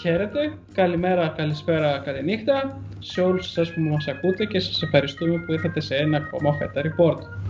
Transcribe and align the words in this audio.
Χαίρετε, 0.00 0.58
καλημέρα, 0.72 1.28
καλησπέρα, 1.28 1.98
καληνύχτα 1.98 2.80
σε 2.98 3.20
όλους 3.20 3.50
σας 3.50 3.72
που 3.72 3.80
μας 3.80 4.08
ακούτε 4.08 4.44
και 4.44 4.60
σας 4.60 4.82
ευχαριστούμε 4.82 5.38
που 5.38 5.52
ήρθατε 5.52 5.80
σε 5.80 5.94
ένα 5.94 6.16
ακόμα 6.16 6.52
φέτα 6.52 6.82
report. 6.82 7.43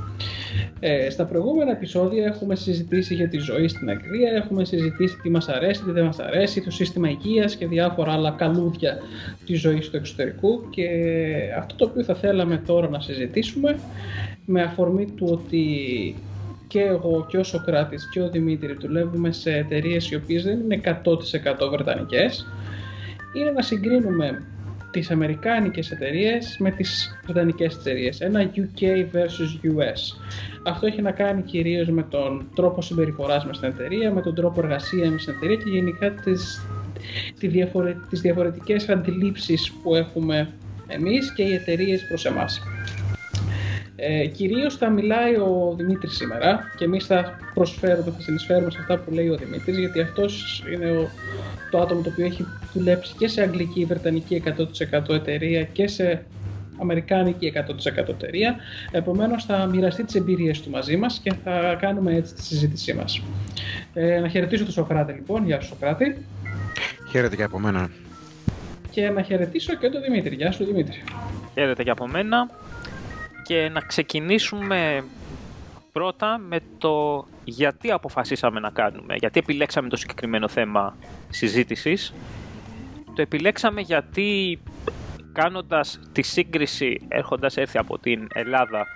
Ε, 0.80 1.10
στα 1.10 1.24
προηγούμενα 1.24 1.70
επεισόδια 1.70 2.26
έχουμε 2.26 2.54
συζητήσει 2.56 3.14
για 3.14 3.28
τη 3.28 3.38
ζωή 3.38 3.68
στην 3.68 3.90
Αγγλία, 3.90 4.30
έχουμε 4.32 4.64
συζητήσει 4.64 5.16
τι 5.22 5.30
μας 5.30 5.48
αρέσει, 5.48 5.82
τι 5.82 5.90
δεν 5.90 6.04
μας 6.04 6.18
αρέσει, 6.18 6.60
το 6.60 6.70
σύστημα 6.70 7.08
υγείας 7.08 7.56
και 7.56 7.66
διάφορα 7.66 8.12
άλλα 8.12 8.30
καλούδια 8.30 8.98
της 9.46 9.60
ζωής 9.60 9.90
του 9.90 9.96
εξωτερικού 9.96 10.70
και 10.70 10.88
αυτό 11.58 11.74
το 11.74 11.84
οποίο 11.84 12.02
θα 12.04 12.14
θέλαμε 12.14 12.56
τώρα 12.66 12.88
να 12.88 13.00
συζητήσουμε 13.00 13.78
με 14.44 14.62
αφορμή 14.62 15.10
του 15.16 15.28
ότι 15.30 15.66
και 16.66 16.80
εγώ 16.80 17.26
και 17.28 17.36
ο 17.36 17.42
Σοκράτης 17.42 18.08
και 18.12 18.20
ο 18.20 18.30
Δημήτρη 18.30 18.76
δουλεύουμε 18.80 19.32
σε 19.32 19.56
εταιρείες 19.56 20.10
οι 20.10 20.14
οποίες 20.14 20.44
δεν 20.44 20.60
είναι 20.60 20.80
100% 20.84 21.70
βρετανικές 21.70 22.46
είναι 23.34 23.50
να 23.50 23.62
συγκρίνουμε 23.62 24.42
τις 24.94 25.10
αμερικάνικες 25.10 25.90
εταιρείες 25.90 26.56
με 26.58 26.70
τις 26.70 27.18
βρετανικές 27.24 27.76
εταιρείες. 27.76 28.20
Ένα 28.20 28.50
UK 28.54 28.82
versus 29.12 29.66
US. 29.66 30.18
Αυτό 30.64 30.86
έχει 30.86 31.02
να 31.02 31.10
κάνει 31.10 31.42
κυρίως 31.42 31.88
με 31.88 32.02
τον 32.02 32.50
τρόπο 32.54 32.82
συμπεριφοράς 32.82 33.46
μας 33.46 33.56
στην 33.56 33.68
εταιρεία, 33.68 34.12
με 34.12 34.20
τον 34.20 34.34
τρόπο 34.34 34.60
εργασίας 34.60 35.08
μας 35.08 35.22
στην 35.22 35.34
εταιρεία 35.34 35.56
και 35.56 35.70
γενικά 35.70 36.10
τις, 36.10 36.66
τις, 37.38 37.52
διαφορε, 37.52 37.96
τις 38.10 38.20
διαφορετικές 38.20 38.88
αντιλήψεις 38.88 39.72
που 39.82 39.94
έχουμε 39.94 40.52
εμείς 40.86 41.32
και 41.32 41.42
οι 41.42 41.54
εταιρείες 41.54 42.06
προς 42.06 42.24
εμάς. 42.24 42.60
Ε, 43.96 44.26
Κυρίως 44.26 44.76
θα 44.76 44.90
μιλάει 44.90 45.34
ο 45.34 45.74
Δημήτρης 45.76 46.16
σήμερα 46.16 46.70
και 46.76 46.84
εμείς 46.84 47.06
θα 47.06 47.38
προσφέρουμε, 47.54 48.10
θα 48.10 48.20
συνεισφέρουμε 48.20 48.70
σε 48.70 48.78
αυτά 48.80 48.98
που 48.98 49.10
λέει 49.10 49.28
ο 49.28 49.36
Δημήτρης, 49.36 49.78
γιατί 49.78 50.00
αυτός 50.00 50.64
είναι 50.72 50.90
ο, 50.90 51.10
το 51.70 51.80
άτομο 51.80 52.02
το 52.02 52.08
οποίο 52.08 52.24
έχει 52.24 52.46
δουλέψει 52.72 53.14
και 53.18 53.28
σε 53.28 53.42
αγγλική, 53.42 53.84
βρετανική 53.84 54.42
100% 54.90 55.14
εταιρεία 55.14 55.62
και 55.62 55.86
σε 55.86 56.24
αμερικάνικη 56.80 57.52
100% 57.96 58.08
εταιρεία. 58.08 58.56
Επομένως, 58.90 59.44
θα 59.44 59.66
μοιραστεί 59.66 60.04
τις 60.04 60.14
εμπειρίες 60.14 60.60
του 60.60 60.70
μαζί 60.70 60.96
μας 60.96 61.20
και 61.22 61.32
θα 61.44 61.76
κάνουμε 61.80 62.14
έτσι 62.14 62.34
τη 62.34 62.42
συζήτησή 62.42 62.94
μας. 62.94 63.22
Ε, 63.94 64.20
να 64.20 64.28
χαιρετήσω 64.28 64.64
τον 64.64 64.72
Σοκράτη, 64.72 65.12
λοιπόν. 65.12 65.44
Γεια 65.44 65.60
σου, 65.60 65.68
Σοκράτη. 65.68 66.16
Χαίρετε 67.10 67.36
και 67.36 67.42
από 67.42 67.58
μένα. 67.58 67.90
Και 68.90 69.08
να 69.10 69.22
χαιρετήσω 69.22 69.74
και 69.74 69.88
τον 69.88 70.02
Δημήτρη. 70.02 70.34
Γεια 70.34 70.52
σου, 70.52 70.64
Δημήτρη. 70.64 71.02
Χαίρετε 71.54 71.82
και 71.82 71.90
από 71.90 72.08
μένα 72.08 72.50
και 73.44 73.68
να 73.72 73.80
ξεκινήσουμε 73.80 75.04
πρώτα 75.92 76.38
με 76.38 76.60
το 76.78 77.26
γιατί 77.44 77.90
αποφασίσαμε 77.90 78.60
να 78.60 78.70
κάνουμε, 78.70 79.14
γιατί 79.14 79.38
επιλέξαμε 79.38 79.88
το 79.88 79.96
συγκεκριμένο 79.96 80.48
θέμα 80.48 80.96
συζήτησης. 81.28 82.14
Το 83.14 83.22
επιλέξαμε 83.22 83.80
γιατί 83.80 84.60
κάνοντας 85.32 86.00
τη 86.12 86.22
σύγκριση 86.22 87.00
έρχοντας 87.08 87.56
έρθει 87.56 87.78
από 87.78 87.98
την 87.98 88.28
Ελλάδα 88.32 88.86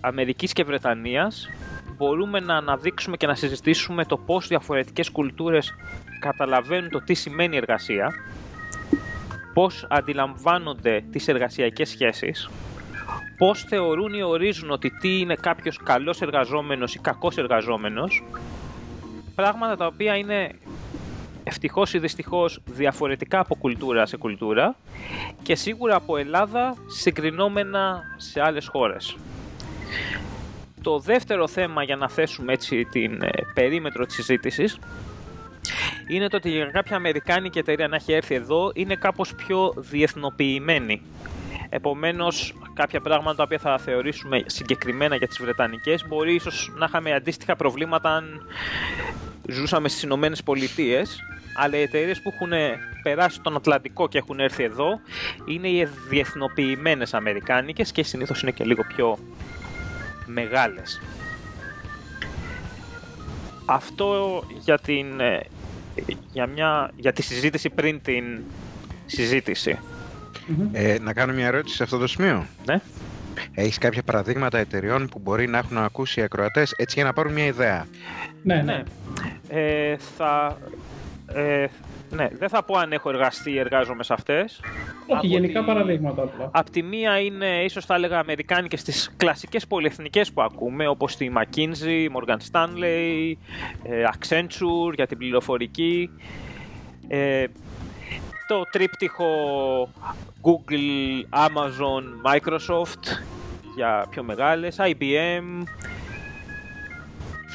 Αμερικής 0.00 0.52
και 0.52 0.64
Βρετανίας 0.64 1.50
μπορούμε 1.96 2.40
να 2.40 2.56
αναδείξουμε 2.56 3.16
και 3.16 3.26
να 3.26 3.34
συζητήσουμε 3.34 4.04
το 4.04 4.16
πώς 4.16 4.48
διαφορετικές 4.48 5.10
κουλτούρες 5.10 5.74
καταλαβαίνουν 6.20 6.90
το 6.90 7.02
τι 7.02 7.14
σημαίνει 7.14 7.56
εργασία 7.56 8.14
πώς 9.54 9.86
αντιλαμβάνονται 9.90 11.04
τις 11.10 11.28
εργασιακές 11.28 11.88
σχέσεις 11.88 12.50
πώς 13.36 13.62
θεωρούν 13.62 14.14
ή 14.14 14.22
ορίζουν 14.22 14.70
ότι 14.70 14.90
τι 14.90 15.18
είναι 15.18 15.34
κάποιος 15.34 15.76
καλός 15.76 16.20
εργαζόμενος 16.20 16.94
ή 16.94 16.98
κακός 16.98 17.36
εργαζόμενος, 17.36 18.24
πράγματα 19.34 19.76
τα 19.76 19.86
οποία 19.86 20.16
είναι 20.16 20.50
ευτυχώς 21.44 21.94
ή 21.94 21.98
δυστυχώς 21.98 22.60
διαφορετικά 22.64 23.38
από 23.38 23.56
κουλτούρα 23.56 24.06
σε 24.06 24.16
κουλτούρα 24.16 24.76
και 25.42 25.54
σίγουρα 25.54 25.94
από 25.94 26.16
Ελλάδα 26.16 26.76
συγκρινόμενα 26.86 28.02
σε 28.16 28.40
άλλες 28.40 28.68
χώρες. 28.68 29.16
Το 30.82 30.98
δεύτερο 30.98 31.48
θέμα 31.48 31.82
για 31.82 31.96
να 31.96 32.08
θέσουμε 32.08 32.52
έτσι 32.52 32.84
την 32.84 33.22
ε, 33.22 33.28
περίμετρο 33.54 34.06
της 34.06 34.14
συζήτησης 34.14 34.78
είναι 36.08 36.28
το 36.28 36.36
ότι 36.36 36.50
για 36.50 36.64
κάποια 36.64 36.96
Αμερικάνικη 36.96 37.58
εταιρεία 37.58 37.88
να 37.88 37.96
έχει 37.96 38.12
έρθει 38.12 38.34
εδώ 38.34 38.70
είναι 38.74 38.94
κάπως 38.94 39.34
πιο 39.34 39.72
διεθνοποιημένη. 39.76 41.02
Επομένως, 41.68 42.54
κάποια 42.76 43.00
πράγματα 43.00 43.36
τα 43.36 43.42
οποία 43.42 43.58
θα 43.58 43.78
θεωρήσουμε 43.78 44.42
συγκεκριμένα 44.46 45.16
για 45.16 45.28
τις 45.28 45.38
Βρετανικές 45.38 46.06
μπορεί 46.08 46.34
ίσως 46.34 46.72
να 46.76 46.84
είχαμε 46.84 47.14
αντίστοιχα 47.14 47.56
προβλήματα 47.56 48.10
αν 48.10 48.46
ζούσαμε 49.48 49.88
στις 49.88 50.02
Ηνωμένες 50.02 50.42
Πολιτείες. 50.42 51.20
Αλλά 51.58 51.76
οι 51.76 51.82
εταιρείες 51.82 52.22
που 52.22 52.32
έχουν 52.34 52.50
περάσει 53.02 53.40
τον 53.40 53.56
Ατλαντικό 53.56 54.08
και 54.08 54.18
έχουν 54.18 54.40
έρθει 54.40 54.62
εδώ 54.62 55.00
είναι 55.46 55.68
οι 55.68 55.88
διεθνοποιημένες 56.08 57.14
Αμερικάνικες 57.14 57.92
και 57.92 58.02
συνήθως 58.02 58.42
είναι 58.42 58.50
και 58.50 58.64
λίγο 58.64 58.82
πιο 58.96 59.18
μεγάλες. 60.26 61.00
Αυτό 63.64 64.42
για, 64.58 64.78
την, 64.78 65.20
ε, 65.20 65.40
για, 66.32 66.46
μια, 66.46 66.90
για 66.96 67.12
τη 67.12 67.22
συζήτηση 67.22 67.70
πριν 67.70 68.02
την 68.02 68.24
συζήτηση. 69.06 69.78
Ε, 70.72 70.96
να 71.00 71.12
κάνω 71.12 71.32
μια 71.32 71.46
ερώτηση 71.46 71.76
σε 71.76 71.82
αυτό 71.82 71.98
το 71.98 72.06
σημείο. 72.06 72.46
Ναι. 72.66 72.80
Έχεις 73.54 73.78
κάποια 73.78 74.02
παραδείγματα 74.02 74.58
εταιριών 74.58 75.08
που 75.08 75.18
μπορεί 75.18 75.46
να 75.46 75.58
έχουν 75.58 75.78
ακούσει 75.78 76.20
οι 76.20 76.22
ακροατές 76.22 76.72
έτσι 76.76 76.94
για 76.94 77.04
να 77.04 77.12
πάρουν 77.12 77.32
μια 77.32 77.46
ιδέα; 77.46 77.86
Ναι, 78.42 78.62
ναι. 78.62 78.82
Ε, 79.48 79.96
θα, 80.16 80.58
ε, 81.26 81.66
ναι, 82.10 82.28
δεν 82.38 82.48
θα 82.48 82.62
πω 82.62 82.78
αν 82.78 82.92
έχω 82.92 83.08
εργαστεί 83.08 83.50
ή 83.50 83.58
εργάζομαι 83.58 84.02
σε 84.02 84.12
αυτές. 84.12 84.60
Όχι, 85.06 85.26
γενικά 85.26 85.64
παραδείγματα 85.64 86.22
απλά. 86.22 86.48
Απ' 86.52 86.70
τη 86.70 86.82
μία 86.82 87.20
είναι, 87.20 87.62
ίσως 87.64 87.84
θα 87.84 87.94
έλεγα, 87.94 88.18
αμερικάνικες 88.18 88.82
τις 88.82 89.14
κλασικές 89.16 89.66
πολυεθνικές 89.66 90.32
που 90.32 90.42
ακούμε, 90.42 90.86
όπως 90.88 91.16
τη 91.16 91.30
McKinsey, 91.36 92.06
Morgan 92.16 92.38
Stanley, 92.52 93.32
ε, 93.82 94.04
Accenture 94.12 94.94
για 94.94 95.06
την 95.06 95.18
πληροφορική. 95.18 96.10
Ε, 98.48 98.54
το 98.54 98.62
τρίπτυχο 98.70 99.28
Google, 100.42 101.24
Amazon, 101.30 102.32
Microsoft 102.32 103.22
για 103.74 104.06
πιο 104.10 104.22
μεγάλες, 104.22 104.76
IBM, 104.78 105.64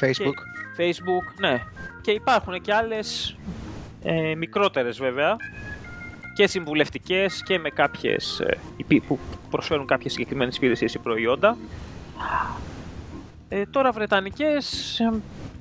Facebook. 0.00 0.38
Facebook, 0.78 1.40
ναι. 1.40 1.62
Και 2.00 2.10
υπάρχουν 2.10 2.60
και 2.60 2.74
άλλες 2.74 3.36
ε, 4.02 4.34
μικρότερες 4.34 4.98
βέβαια 4.98 5.36
και 6.34 6.46
συμβουλευτικές 6.46 7.42
και 7.42 7.58
με 7.58 7.70
κάποιες 7.70 8.40
ε, 8.40 8.58
που 9.06 9.18
προσφέρουν 9.50 9.86
κάποιες 9.86 10.12
συγκεκριμένες 10.12 10.56
υπηρεσίες 10.56 10.94
ή 10.94 10.98
προϊόντα. 10.98 11.56
Ε, 13.48 13.66
τώρα 13.66 13.92
βρετανικές 13.92 14.98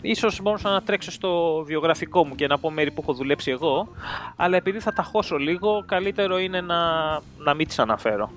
ίσως 0.01 0.41
μπορούσα 0.41 0.69
να 0.69 0.81
τρέξω 0.81 1.11
στο 1.11 1.63
βιογραφικό 1.65 2.25
μου 2.25 2.35
και 2.35 2.47
να 2.47 2.57
πω 2.57 2.71
μέρη 2.71 2.91
που 2.91 3.01
έχω 3.01 3.13
δουλέψει 3.13 3.51
εγώ, 3.51 3.87
αλλά 4.35 4.57
επειδή 4.57 4.79
θα 4.79 4.93
τα 4.93 5.03
χώσω 5.03 5.37
λίγο, 5.37 5.83
καλύτερο 5.87 6.39
είναι 6.39 6.61
να, 6.61 7.11
να 7.37 7.53
μην 7.53 7.67
τις 7.67 7.79
αναφέρω. 7.79 8.31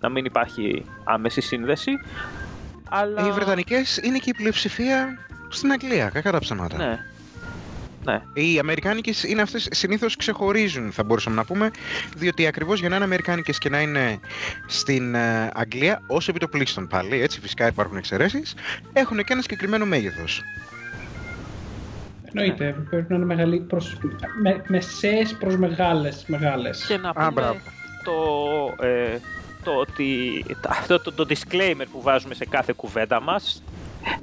Να 0.00 0.08
μην 0.08 0.24
υπάρχει 0.24 0.84
άμεση 1.04 1.40
σύνδεση. 1.40 1.90
Αλλά... 2.88 3.26
Οι 3.26 3.30
Βρετανικές 3.30 3.96
είναι 3.96 4.18
και 4.18 4.30
η 4.30 4.34
πλειοψηφία 4.34 5.18
στην 5.48 5.72
Αγγλία, 5.72 6.08
κακά 6.08 6.30
τα 6.32 6.38
ψέματα. 6.38 6.76
Ναι. 6.76 6.98
Ναι. 8.04 8.22
Οι 8.32 8.58
Αμερικάνικες 8.58 9.22
είναι 9.22 9.42
αυτές 9.42 9.68
συνήθως 9.70 10.16
ξεχωρίζουν, 10.16 10.92
θα 10.92 11.04
μπορούσαμε 11.04 11.36
να 11.36 11.44
πούμε, 11.44 11.70
διότι 12.16 12.46
ακριβώς 12.46 12.80
για 12.80 12.88
να 12.88 12.94
είναι 12.94 13.04
Αμερικάνικες 13.04 13.58
και 13.58 13.68
να 13.68 13.80
είναι 13.80 14.20
στην 14.66 15.14
ε, 15.14 15.50
Αγγλία, 15.54 16.02
ως 16.06 16.28
επιτοπλίστων 16.28 16.86
πάλι, 16.86 17.20
έτσι 17.20 17.40
φυσικά 17.40 17.66
υπάρχουν 17.66 17.96
εξαιρέσεις, 17.96 18.54
έχουν 18.92 19.16
και 19.16 19.32
ένα 19.32 19.42
συγκεκριμένο 19.42 19.86
μέγεθος. 19.86 20.42
Εννοείται, 22.34 22.76
πρέπει 22.90 23.06
να 23.08 23.16
είναι 23.16 23.24
μεγαλύ, 23.24 23.60
προς, 23.60 23.98
με, 24.42 24.62
μεσαίες 24.66 25.36
προς 25.38 25.56
μεγάλες, 25.56 26.24
μεγάλες. 26.26 26.84
Και 26.86 26.96
να 26.96 27.12
πούμε 27.12 27.60
το, 28.04 28.84
ε, 28.86 29.18
το 29.64 29.70
ότι 29.70 30.08
αυτό 30.68 31.00
το, 31.00 31.12
το 31.12 31.26
disclaimer 31.28 31.86
που 31.92 32.02
βάζουμε 32.02 32.34
σε 32.34 32.44
κάθε 32.44 32.72
κουβέντα 32.76 33.20
μας 33.20 33.62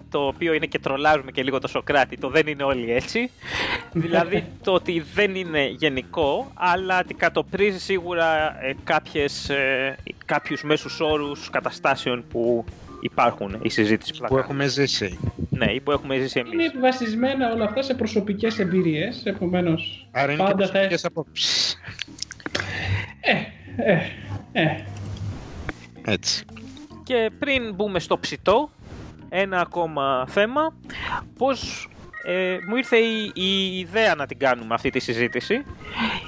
το 0.10 0.28
οποίο 0.28 0.54
είναι 0.54 0.66
και 0.66 0.80
τρολάρουμε 0.80 1.32
και 1.32 1.44
λίγο 1.44 1.60
το 1.60 1.68
Σοκράτη, 1.68 2.18
το 2.18 2.30
δεν 2.30 2.48
είναι 2.48 2.64
όλοι 2.64 2.92
έτσι. 2.92 3.32
δηλαδή 3.92 4.48
το 4.64 4.74
ότι 4.74 5.06
δεν 5.14 5.36
είναι 5.36 5.68
γενικό, 5.68 6.52
αλλά 6.54 6.98
αντικατοπτρίζει 6.98 7.80
σίγουρα 7.80 8.58
ε, 8.64 8.76
κάποιες, 8.84 9.50
ε, 9.50 9.98
κάποιους 10.26 10.64
μέσους 10.64 11.00
όρους 11.00 11.50
καταστάσεων 11.50 12.24
που 12.30 12.66
υπάρχουν 13.00 13.60
οι 13.62 13.70
συζήτηση 13.70 14.14
που, 14.14 14.26
που 14.28 14.38
έχουμε 14.38 14.68
ζήσει. 14.68 15.20
Ναι, 15.50 15.72
ή 15.72 15.80
που 15.82 15.92
έχουμε 15.92 16.18
ζήσει 16.18 16.40
εμείς. 16.40 16.54
Είναι 16.54 16.72
βασισμένα 16.80 17.54
όλα 17.54 17.66
αυτά 17.66 17.82
σε 17.82 17.94
προσωπικές 17.94 18.60
εμπειρίες, 18.60 19.22
επομένως 19.26 20.08
Άρα 20.12 20.32
είναι 20.32 20.44
πάντα 20.44 20.56
και 20.56 20.66
θα 20.66 20.72
προσωπικές 20.72 21.06
απόψεις. 21.06 21.78
Ε, 23.22 23.92
ε, 23.92 24.00
ε. 24.52 24.84
Έτσι. 26.06 26.46
Και 27.04 27.32
πριν 27.40 27.74
μπούμε 27.74 28.00
στο 28.00 28.20
ψητό, 28.20 28.70
ένα 29.30 29.60
ακόμα 29.60 30.26
θέμα, 30.28 30.74
πώς 31.38 31.90
ε, 32.24 32.58
μου 32.68 32.76
ήρθε 32.76 32.98
η, 32.98 33.32
η 33.34 33.80
ιδέα 33.80 34.16
να 34.16 34.26
την 34.26 34.38
κάνουμε 34.38 34.74
αυτή 34.74 34.90
τη 34.90 35.00
συζήτηση. 35.00 35.54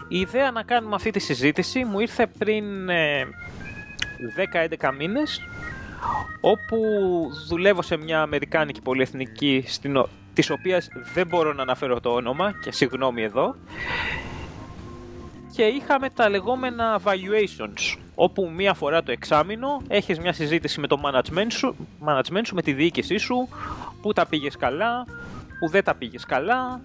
Η 0.07 0.19
ιδέα 0.19 0.51
να 0.51 0.63
κάνουμε 0.63 0.95
αυτή 0.95 1.12
τη 1.12 1.19
συζήτηση 1.19 1.83
μου 1.83 2.00
ήρθε 2.00 2.27
πριν 2.38 2.89
ε, 2.89 3.27
10-11 4.80 4.89
μήνες, 4.98 5.42
όπου 6.42 6.78
δουλεύω 7.48 7.81
σε 7.81 7.98
μια 7.98 8.22
αμερικάνικη 8.22 8.81
πολυεθνική, 8.81 9.63
στην, 9.68 9.96
ο- 9.98 10.10
της 10.34 10.50
οποίας 10.50 10.88
δεν 11.13 11.28
μπορώ 11.28 11.54
να 11.54 11.62
αναφέρω 11.62 12.00
το 12.00 12.10
όνομα 12.10 12.51
και 12.62 12.72
συγγνώμη 12.72 13.22
εδώ, 13.24 13.56
και 15.56 15.63
είχαμε 15.63 16.10
τα 16.10 16.30
λεγόμενα 16.30 17.00
valuations, 17.04 17.98
όπου 18.16 18.51
μία 18.56 18.74
φορά 18.74 19.04
το 19.04 19.12
εξάμηνο 19.12 19.81
έχεις 19.88 20.19
μια 20.19 20.34
συζήτηση 20.34 20.80
με 20.80 20.88
το 20.88 21.01
management 21.06 21.48
σου, 21.51 21.75
management 22.06 22.42
σου 22.46 22.56
με 22.56 22.62
τη 22.62 22.74
διοίκησή 22.74 23.18
σου, 23.18 23.48
που 24.01 24.13
τα 24.13 24.25
πήγες 24.25 24.57
καλά, 24.57 25.06
που 25.60 25.69
δεν 25.69 25.84
τα 25.84 25.96
πήγες 25.96 26.25
καλά, 26.25 26.81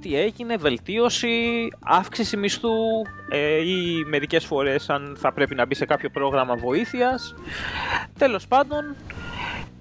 τι 0.00 0.16
έγινε, 0.16 0.56
βελτίωση, 0.56 1.68
αύξηση 1.84 2.36
μισθού 2.36 2.68
ε, 3.28 3.56
ή 3.56 4.04
μερικές 4.06 4.44
φορές 4.44 4.90
αν 4.90 5.16
θα 5.18 5.32
πρέπει 5.32 5.54
να 5.54 5.66
μπει 5.66 5.74
σε 5.74 5.84
κάποιο 5.84 6.10
πρόγραμμα 6.10 6.56
βοήθειας. 6.56 7.34
Τέλος 8.18 8.46
πάντων, 8.46 8.96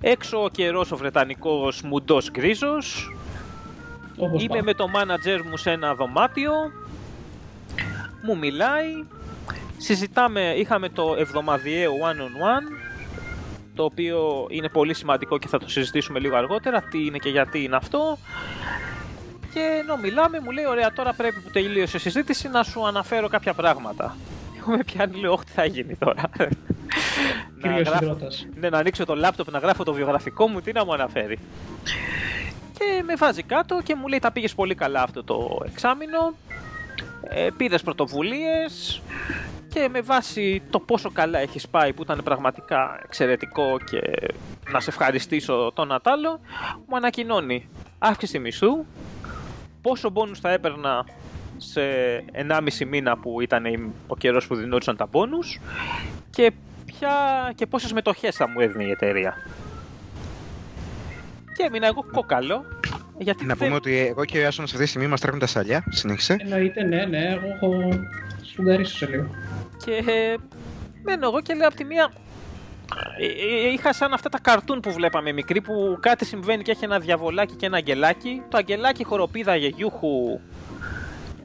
έξω 0.02 0.44
ο 0.44 0.50
καιρός 0.50 0.92
ο 0.92 0.98
Βρετανικός 0.98 1.82
μουντός 1.82 2.32
γκρίζος, 2.32 3.14
Όπως 4.18 4.44
Είμαι 4.44 4.48
πάμε. 4.50 4.62
με 4.62 4.74
το 4.74 4.86
manager 4.96 5.42
μου 5.50 5.58
σε 5.58 5.72
ένα 5.72 5.96
δωμάτιο, 5.96 6.52
μου 8.24 8.38
μιλάει, 8.38 9.04
συζητάμε, 9.78 10.54
είχαμε 10.58 10.90
το 10.90 11.16
εβδομαδιαίο 11.18 11.92
one-on-one, 11.92 12.80
το 13.76 13.84
οποίο 13.84 14.48
είναι 14.50 14.70
πολύ 14.70 14.94
σημαντικό 14.94 15.38
και 15.38 15.48
θα 15.48 15.58
το 15.60 15.70
συζητήσουμε 15.70 16.20
λίγο 16.20 16.36
αργότερα, 16.36 16.82
τι 16.82 17.06
είναι 17.06 17.18
και 17.18 17.30
γιατί 17.30 17.64
είναι 17.64 17.76
αυτό. 17.76 18.18
Και 19.54 19.80
ενώ 19.84 19.98
μιλάμε, 19.98 20.40
μου 20.40 20.52
λέει: 20.52 20.66
Ωραία, 20.66 20.94
τώρα 20.94 21.14
πρέπει 21.14 21.40
που 21.42 21.50
τελείωσε 21.50 21.98
η 21.98 22.00
συζήτηση 22.00 22.48
να 22.50 22.64
σου 22.64 22.88
αναφέρω 22.88 23.28
κάποια 23.28 23.54
πράγματα. 23.54 24.16
Εγώ 24.60 24.72
με 24.72 24.84
πιάνει, 24.84 25.20
λέω: 25.20 25.32
Όχι, 25.34 25.44
τι 25.44 25.52
θα 25.52 25.66
γίνει 25.66 25.96
τώρα. 25.96 26.22
να, 26.38 26.48
Κύριος 27.62 27.88
γράφω, 27.88 28.04
Ιδρώτας. 28.04 28.48
ναι, 28.56 28.70
να 28.70 28.78
ανοίξω 28.78 29.06
το 29.06 29.16
λάπτοπ, 29.16 29.52
να 29.52 29.60
γράφω 29.60 29.84
το 29.84 29.94
βιογραφικό 29.94 30.48
μου, 30.48 30.62
τι 30.62 30.72
να 30.72 30.86
μου 30.86 30.94
αναφέρει. 30.94 31.40
Και 32.80 33.04
με 33.06 33.16
βάζει 33.16 33.44
κάτω 33.44 33.82
και 33.84 33.96
μου 33.96 34.08
λέει: 34.08 34.20
Τα 34.20 34.32
πήγες 34.32 34.56
πολύ 34.56 34.76
καλά 34.76 35.02
αυτό 35.02 35.24
το 35.24 35.62
εξάμεινο. 35.66 36.34
Ε, 37.32 37.48
πήρες 37.58 37.82
πρωτοβουλίες 37.82 39.02
και 39.74 39.88
με 39.92 40.02
βάση 40.02 40.62
το 40.70 40.80
πόσο 40.80 41.12
καλά 41.12 41.40
έχεις 41.40 41.68
πάει 41.68 41.94
που 41.94 42.02
ήταν 42.02 42.22
πραγματικά 42.24 43.00
εξαιρετικό 43.04 43.78
και 43.92 44.02
να 44.72 44.80
σε 44.80 44.90
ευχαριστήσω 44.90 45.72
το 45.76 45.86
Νατάλο 45.86 46.40
μου 46.88 46.96
ανακοινώνει 46.96 47.70
αύξηση 48.00 48.40
μισθού 48.40 48.86
πόσο 49.82 50.10
μπόνους 50.10 50.40
θα 50.40 50.50
έπαιρνα 50.52 51.06
σε 51.58 51.82
1,5 52.32 52.86
μήνα 52.86 53.18
που 53.18 53.42
ήταν 53.42 53.66
η- 53.66 53.92
ο 54.08 54.16
καιρός 54.16 54.48
που 54.48 54.56
δινόντουσαν 54.56 54.96
τα 54.96 55.06
μπόνους 55.12 55.60
και, 56.30 56.52
ποια, 56.86 57.10
και 57.56 57.66
πόσες 57.66 57.94
μετοχές 57.94 58.36
θα 58.36 58.48
μου 58.50 58.60
έδινε 58.60 58.84
η 58.84 58.90
εταιρεία. 58.90 59.34
Και 61.58 61.64
έμεινα 61.68 61.88
εγώ 61.88 62.06
κόκαλο 62.12 62.66
γιατί 63.18 63.46
Να 63.46 63.54
δεν- 63.56 63.58
πούμε 63.68 63.76
ότι 63.76 63.98
εγώ 63.98 64.26
και 64.26 64.38
ο 64.38 64.42
Ιάσονας 64.42 64.72
αυτή 64.72 64.84
τη 64.84 64.90
στιγμή 64.90 65.08
μας 65.08 65.20
τρέχουν 65.22 65.40
τα 65.40 65.48
σαλιά. 65.48 65.84
Συνέχισε. 65.90 66.36
Εννοείται, 66.40 66.84
ναι, 66.84 67.06
ναι, 67.06 67.26
εγώ 67.26 67.48
έχω 67.48 68.00
σφουγγαρίσω 68.42 68.98
σε 68.98 69.06
λίγο. 69.08 69.28
Και 69.86 69.92
ε, 70.12 70.36
μένω 71.04 71.28
εγώ 71.28 71.42
και 71.42 71.54
λέω 71.54 71.68
από 71.68 71.76
τη 71.76 71.84
μία. 71.84 72.12
Ε, 73.18 73.26
ε, 73.26 73.72
Είχα 73.72 73.94
σαν 73.94 74.14
αυτά 74.14 74.30
τα 74.30 74.40
καρτούν 74.40 74.80
που 74.80 74.92
βλέπαμε 74.92 75.32
μικροί 75.32 75.62
που 75.62 75.98
κάτι 76.00 76.26
συμβαίνει 76.26 76.64
και 76.64 76.72
έχει 76.72 76.84
ένα 76.84 77.00
διαβολάκι 77.00 77.56
και 77.56 77.66
ένα 77.66 77.78
αγγελάκι. 77.78 78.42
Το 78.50 78.58
αγγελάκι 78.58 79.04
χοροπήδαγε 79.04 79.68
γιούχου 79.68 80.40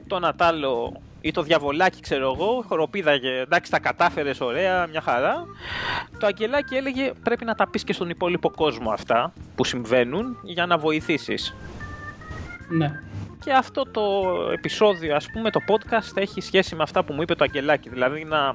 τον 0.07 0.25
Ατάλο 0.25 1.01
ή 1.21 1.31
το 1.31 1.41
διαβολάκι 1.41 2.01
ξέρω 2.01 2.33
εγώ, 2.33 2.63
χοροπήδαγε, 2.67 3.39
εντάξει 3.39 3.71
τα 3.71 3.79
κατάφερες 3.79 4.41
ωραία, 4.41 4.87
μια 4.87 5.01
χαρά. 5.01 5.45
Το 6.19 6.25
αγγελάκι 6.25 6.75
έλεγε 6.75 7.11
πρέπει 7.23 7.45
να 7.45 7.55
τα 7.55 7.69
πεις 7.69 7.83
και 7.83 7.93
στον 7.93 8.09
υπόλοιπο 8.09 8.49
κόσμο 8.49 8.91
αυτά 8.91 9.33
που 9.55 9.63
συμβαίνουν 9.63 10.37
για 10.43 10.65
να 10.65 10.77
βοηθήσεις. 10.77 11.55
Ναι. 12.69 12.99
Και 13.43 13.53
αυτό 13.53 13.85
το 13.91 14.01
επεισόδιο, 14.53 15.15
ας 15.15 15.27
πούμε, 15.33 15.49
το 15.49 15.59
podcast 15.67 16.17
έχει 16.17 16.41
σχέση 16.41 16.75
με 16.75 16.83
αυτά 16.83 17.03
που 17.03 17.13
μου 17.13 17.21
είπε 17.21 17.35
το 17.35 17.43
Αγγελάκι. 17.43 17.89
Δηλαδή 17.89 18.23
να 18.23 18.53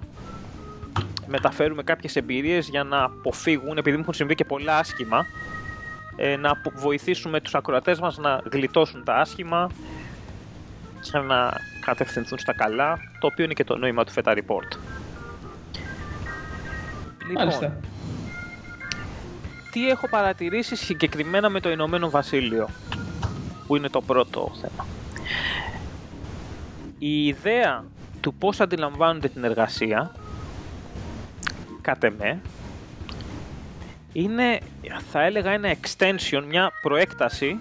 μεταφέρουμε 1.31 1.83
κάποιες 1.83 2.17
εμπειρίες 2.17 2.69
για 2.69 2.85
να 2.85 3.03
αποφύγουν, 3.05 3.77
επειδή 3.79 3.97
μου 3.97 4.03
έχουν 4.03 4.15
συμβεί 4.15 4.35
και 4.35 4.45
πολλά 4.45 4.77
άσχημα, 4.79 5.27
ε, 6.17 6.37
να 6.37 6.51
απο- 6.51 6.73
βοηθήσουμε 6.75 7.41
τους 7.41 7.55
ακροατές 7.55 8.01
μας 8.01 8.19
να 8.19 8.41
γλιτώσουν 8.53 9.05
τα 9.05 9.15
άσχημα 9.15 9.71
και 11.01 11.19
να 11.19 11.53
κατευθυνθούν 11.85 12.39
στα 12.39 12.53
καλά, 12.55 12.99
το 13.21 13.27
οποίο 13.27 13.45
είναι 13.45 13.53
και 13.55 13.65
το 13.65 13.77
νόημα 13.77 14.05
του 14.05 14.13
Feta 14.15 14.31
Report. 14.33 14.77
Λοιπόν, 17.27 17.35
Μάλιστα. 17.45 17.77
τι 19.71 19.89
έχω 19.89 20.09
παρατηρήσει 20.09 20.77
συγκεκριμένα 20.77 21.49
με 21.49 21.61
το 21.61 21.71
Ηνωμένο 21.71 22.11
Βασίλειο, 22.11 22.69
που 23.67 23.77
είναι 23.77 23.89
το 23.89 24.01
πρώτο 24.01 24.53
θέμα. 24.61 24.87
Η 26.99 27.27
ιδέα 27.27 27.85
του 28.21 28.35
πώς 28.35 28.61
αντιλαμβάνονται 28.61 29.29
την 29.29 29.45
εργασία, 29.45 30.15
κατ' 31.91 32.05
εμέ, 32.05 32.41
είναι, 34.13 34.59
θα 35.11 35.23
έλεγα, 35.23 35.51
ένα 35.51 35.75
extension, 35.75 36.43
μια 36.49 36.71
προέκταση 36.83 37.61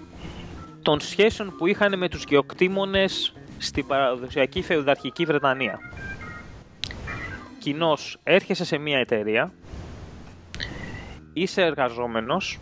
των 0.82 1.00
σχέσεων 1.00 1.54
που 1.56 1.66
είχαν 1.66 1.98
με 1.98 2.08
τους 2.08 2.24
γεωκτήμονες 2.28 3.32
στην 3.58 3.86
παραδοσιακή 3.86 4.62
φεουδαρχική 4.62 5.24
Βρετανία. 5.24 5.78
Κοινώς 7.58 8.18
έρχεσαι 8.22 8.64
σε 8.64 8.78
μια 8.78 8.98
εταιρεία, 8.98 9.52
είσαι 11.32 11.62
εργαζόμενος, 11.62 12.58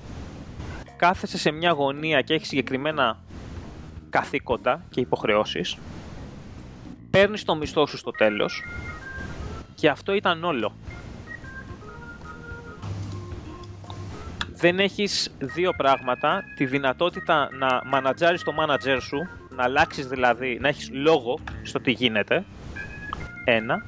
κάθεσαι 0.96 1.38
σε 1.38 1.50
μια 1.50 1.70
γωνία 1.70 2.20
και 2.20 2.34
έχεις 2.34 2.48
συγκεκριμένα 2.48 3.18
καθήκοντα 4.10 4.84
και 4.90 5.00
υποχρεώσεις, 5.00 5.76
παίρνεις 7.10 7.44
το 7.44 7.54
μισθό 7.54 7.86
σου 7.86 7.96
στο 7.96 8.10
τέλος 8.10 8.62
και 9.74 9.88
αυτό 9.88 10.12
ήταν 10.12 10.44
όλο. 10.44 10.72
Δεν 14.60 14.78
έχεις 14.78 15.30
δύο 15.38 15.72
πράγματα, 15.76 16.44
τη 16.56 16.66
δυνατότητα 16.66 17.48
να 17.52 17.82
μανατζάρεις 17.86 18.42
το 18.42 18.52
μάνατζέρ 18.52 19.00
σου, 19.00 19.28
να 19.56 19.62
αλλάξεις 19.62 20.06
δηλαδή, 20.06 20.58
να 20.60 20.68
έχεις 20.68 20.90
λόγο 20.92 21.38
στο 21.62 21.80
τι 21.80 21.90
γίνεται, 21.90 22.44
ένα, 23.44 23.82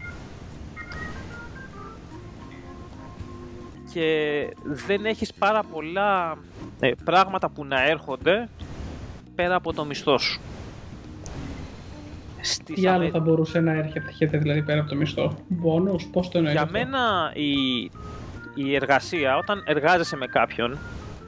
και 3.93 4.47
δεν 4.65 5.05
έχεις 5.05 5.33
πάρα 5.35 5.63
πολλά 5.63 6.39
ε, 6.81 6.91
πράγματα 7.05 7.49
που 7.51 7.65
να 7.65 7.89
έρχονται 7.89 8.49
πέρα 9.35 9.55
από 9.55 9.73
το 9.73 9.85
μισθό 9.85 10.19
σου. 10.19 10.41
Στις 12.43 12.75
Τι 12.75 12.87
άλλο 12.87 12.97
Αμε- 12.97 13.11
θα 13.11 13.19
μπορούσε 13.19 13.61
να 13.61 13.73
έρχεται 13.73 14.39
δηλαδή 14.39 14.63
πέρα 14.63 14.81
από 14.81 14.89
το 14.89 14.97
μισθό; 14.97 15.35
Μπόνους, 15.49 16.05
πώς 16.13 16.29
το 16.29 16.39
εννοείς 16.39 16.55
Για 16.55 16.63
αυτό; 16.63 16.79
μένα 16.79 17.33
η, 17.35 17.91
η 18.55 18.75
εργασία, 18.75 19.37
όταν 19.37 19.63
εργάζεσαι 19.67 20.17
με 20.17 20.27
κάποιον, 20.27 20.79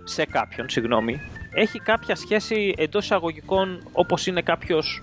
σε 0.05 0.25
κάποιον, 0.27 0.69
συγγνώμη, 0.69 1.21
έχει 1.55 1.79
κάποια 1.79 2.15
σχέση 2.17 2.75
εντός 2.79 3.05
εισαγωγικών 3.05 3.83
όπως 3.93 4.27
είναι 4.27 4.43
κάποιος, 4.43 5.03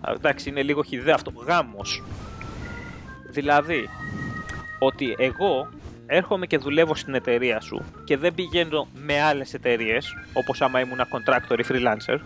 α, 0.00 0.12
εντάξει 0.12 0.48
είναι 0.48 0.62
λίγο 0.62 0.82
χιδέα 0.82 1.14
αυτό, 1.14 1.32
γάμος. 1.46 2.02
Δηλαδή, 3.30 3.88
ότι 4.78 5.14
εγώ 5.18 5.68
έρχομαι 6.06 6.46
και 6.46 6.58
δουλεύω 6.58 6.94
στην 6.94 7.14
εταιρεία 7.14 7.60
σου 7.60 7.82
και 8.04 8.16
δεν 8.16 8.34
πηγαίνω 8.34 8.88
με 8.94 9.22
άλλες 9.22 9.54
εταιρείες, 9.54 10.14
όπως 10.32 10.62
άμα 10.62 10.80
ήμουν 10.80 10.98
contractor 10.98 11.58
ή 11.58 11.64
freelancer, 11.68 12.18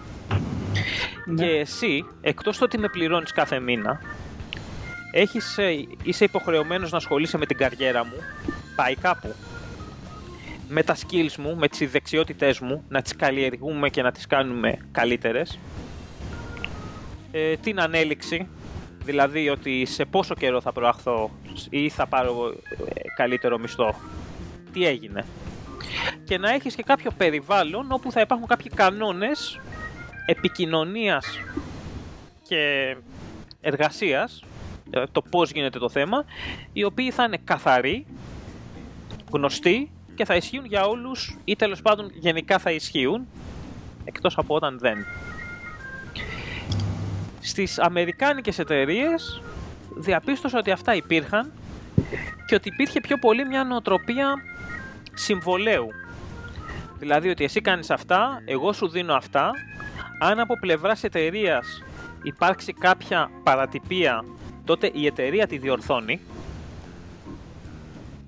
Ναι. 1.26 1.44
και 1.46 1.50
εσύ, 1.50 2.04
εκτός 2.20 2.58
το 2.58 2.64
ότι 2.64 2.78
με 2.78 2.88
πληρώνεις 2.88 3.32
κάθε 3.32 3.60
μήνα, 3.60 4.00
έχεις, 5.12 5.58
ε, 5.58 5.86
είσαι 6.02 6.24
υποχρεωμένος 6.24 6.90
να 6.90 6.96
ασχολείσαι 6.96 7.38
με 7.38 7.46
την 7.46 7.56
καριέρα 7.56 8.04
μου, 8.04 8.16
πάει 8.76 8.94
κάπου. 8.94 9.34
Με 10.68 10.82
τα 10.82 10.96
skills 10.96 11.34
μου, 11.36 11.56
με 11.56 11.68
τις 11.68 11.90
δεξιότητές 11.90 12.58
μου, 12.60 12.84
να 12.88 13.02
τις 13.02 13.16
καλλιεργούμε 13.16 13.88
και 13.88 14.02
να 14.02 14.12
τις 14.12 14.26
κάνουμε 14.26 14.78
καλύτερες. 14.92 15.58
Ε, 17.32 17.56
την 17.56 17.80
ανέλυξη, 17.80 18.48
δηλαδή 19.04 19.48
ότι 19.48 19.84
σε 19.86 20.04
πόσο 20.04 20.34
καιρό 20.34 20.60
θα 20.60 20.72
προαχθώ 20.72 21.30
ή 21.70 21.88
θα 21.88 22.06
πάρω 22.06 22.54
ε, 22.86 23.00
καλύτερο 23.16 23.58
μισθό. 23.58 23.94
Τι 24.72 24.86
έγινε. 24.86 25.24
και 26.24 26.38
να 26.38 26.50
έχεις 26.50 26.74
και 26.74 26.82
κάποιο 26.82 27.10
περιβάλλον 27.16 27.92
όπου 27.92 28.12
θα 28.12 28.20
υπάρχουν 28.20 28.46
κάποιοι 28.46 28.70
κανόνες 28.74 29.60
επικοινωνίας 30.26 31.40
και 32.48 32.96
εργασίας, 33.60 34.44
ε, 34.90 35.02
το 35.12 35.22
πώς 35.22 35.50
γίνεται 35.50 35.78
το 35.78 35.88
θέμα, 35.88 36.24
οι 36.72 36.84
οποίοι 36.84 37.10
θα 37.10 37.24
είναι 37.24 37.38
καθαροί, 37.44 38.06
γνωστοί 39.32 39.90
και 40.14 40.24
θα 40.24 40.34
ισχύουν 40.36 40.64
για 40.64 40.84
όλους 40.84 41.36
ή 41.44 41.56
τέλος 41.56 41.82
πάντων 41.82 42.10
γενικά 42.14 42.58
θα 42.58 42.70
ισχύουν, 42.70 43.26
εκτός 44.04 44.38
από 44.38 44.54
όταν 44.54 44.78
δεν. 44.78 45.06
Στις 47.40 47.78
αμερικάνικες 47.78 48.58
εταιρείες 48.58 49.42
διαπίστωσα 49.96 50.58
ότι 50.58 50.70
αυτά 50.70 50.94
υπήρχαν 50.94 51.52
και 52.46 52.54
ότι 52.54 52.68
υπήρχε 52.68 53.00
πιο 53.00 53.16
πολύ 53.18 53.46
μια 53.46 53.64
νοοτροπία 53.64 54.34
συμβολαίου. 55.14 55.88
Δηλαδή 56.98 57.28
ότι 57.28 57.44
εσύ 57.44 57.60
κάνεις 57.60 57.90
αυτά, 57.90 58.42
εγώ 58.44 58.72
σου 58.72 58.88
δίνω 58.88 59.14
αυτά, 59.14 59.50
αν 60.20 60.38
από 60.38 60.58
πλευράς 60.58 61.04
εταιρείας 61.04 61.82
υπάρξει 62.22 62.72
κάποια 62.72 63.30
παρατυπία, 63.42 64.24
τότε 64.64 64.90
η 64.94 65.06
εταιρεία 65.06 65.46
τη 65.46 65.58
διορθώνει. 65.58 66.20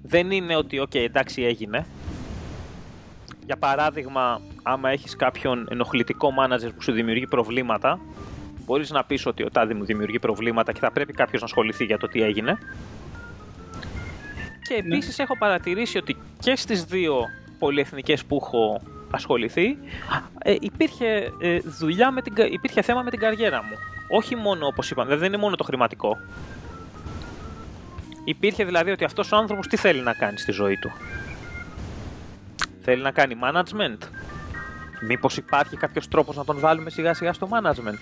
Δεν 0.08 0.30
είναι 0.30 0.56
ότι, 0.56 0.78
οκ, 0.78 0.94
εντάξει, 0.94 1.42
έγινε. 1.42 1.86
Για 3.44 3.56
παράδειγμα, 3.56 4.40
άμα 4.62 4.90
έχεις 4.90 5.16
κάποιον 5.16 5.66
ενοχλητικό 5.70 6.30
μάνατζερ 6.30 6.72
που 6.72 6.82
σου 6.82 6.92
δημιουργεί 6.92 7.26
προβλήματα, 7.26 8.00
μπορείς 8.64 8.90
να 8.90 9.04
πεις 9.04 9.26
ότι 9.26 9.42
ο 9.42 9.50
τάδι 9.50 9.74
μου 9.74 9.84
δημιουργεί 9.84 10.18
προβλήματα 10.18 10.72
και 10.72 10.78
θα 10.78 10.92
πρέπει 10.92 11.12
κάποιος 11.12 11.40
να 11.40 11.46
ασχοληθεί 11.46 11.84
για 11.84 11.98
το 11.98 12.08
τι 12.08 12.22
έγινε. 12.22 12.58
Και 14.68 14.74
ναι. 14.74 14.94
επίσης 14.94 15.18
έχω 15.18 15.38
παρατηρήσει 15.38 15.98
ότι 15.98 16.16
και 16.40 16.56
στις 16.56 16.84
δύο 16.84 17.24
πολυεθνικές 17.58 18.24
που 18.24 18.38
έχω 18.42 18.80
ασχοληθεί, 19.10 19.78
ε, 20.42 20.54
υπήρχε, 20.60 21.32
ε, 21.40 21.58
δουλειά 21.58 22.10
με 22.10 22.22
την, 22.22 22.34
υπήρχε 22.50 22.82
θέμα 22.82 23.02
με 23.02 23.10
την 23.10 23.18
καριέρα 23.18 23.62
μου. 23.62 23.76
Όχι 24.10 24.36
μόνο, 24.36 24.66
όπως 24.66 24.90
είπαμε, 24.90 25.16
δεν 25.16 25.26
είναι 25.26 25.36
μόνο 25.36 25.56
το 25.56 25.64
χρηματικό. 25.64 26.16
Υπήρχε 28.28 28.64
δηλαδή 28.64 28.90
ότι 28.90 29.04
αυτός 29.04 29.32
ο 29.32 29.36
άνθρωπος 29.36 29.66
τι 29.66 29.76
θέλει 29.76 30.00
να 30.00 30.12
κάνει 30.12 30.38
στη 30.38 30.52
ζωή 30.52 30.76
του; 30.76 30.92
Θέλει 32.82 33.02
να 33.02 33.10
κάνει 33.10 33.36
management. 33.42 33.98
Μήπως 35.00 35.36
υπάρχει 35.36 35.76
κάποιος 35.76 36.08
τρόπος 36.08 36.36
να 36.36 36.44
τον 36.44 36.58
βάλουμε 36.58 36.90
σιγά 36.90 37.14
σιγά 37.14 37.32
στο 37.32 37.48
management; 37.50 37.98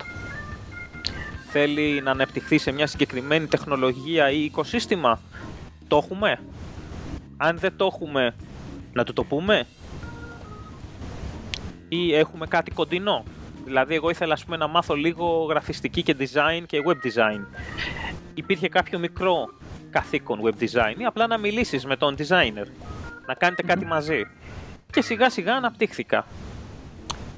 Θέλει 1.50 2.00
να 2.02 2.10
αναπτυχθεί 2.10 2.58
σε 2.58 2.72
μια 2.72 2.86
συγκεκριμένη 2.86 3.46
τεχνολογία 3.46 4.30
ή 4.30 4.44
οικοσύστημα; 4.44 5.20
Το 5.88 5.96
έχουμε; 5.96 6.38
Αν 7.36 7.58
δεν 7.58 7.76
το 7.76 7.86
έχουμε, 7.92 8.34
να 8.92 9.04
του 9.04 9.12
το 9.12 9.24
πούμε; 9.24 9.66
Ή 11.88 12.14
έχουμε 12.14 12.46
κάτι 12.46 12.70
κοντινό; 12.70 13.24
Δηλαδή, 13.64 13.94
εγώ 13.94 14.10
ήθελα 14.10 14.32
ας 14.32 14.44
πούμε, 14.44 14.56
να 14.56 14.66
μάθω 14.66 14.94
λίγο 14.94 15.46
γραφιστική 15.48 16.02
και 16.02 16.16
design 16.18 16.62
και 16.66 16.82
web 16.86 17.06
design. 17.06 17.40
Υπήρχε 18.34 18.68
κάποιο 18.68 18.98
μικρό 18.98 19.48
καθήκον 19.96 20.40
web 20.44 20.62
design 20.62 20.94
ή 20.98 21.04
απλά 21.04 21.26
να 21.26 21.38
μιλήσεις 21.38 21.86
με 21.86 21.96
τον 21.96 22.16
designer. 22.18 22.66
Να 23.26 23.34
κάνετε 23.34 23.62
κάτι 23.62 23.84
μαζί. 23.84 24.26
Και 24.92 25.02
σιγά 25.02 25.30
σιγά 25.30 25.54
αναπτύχθηκα. 25.54 26.26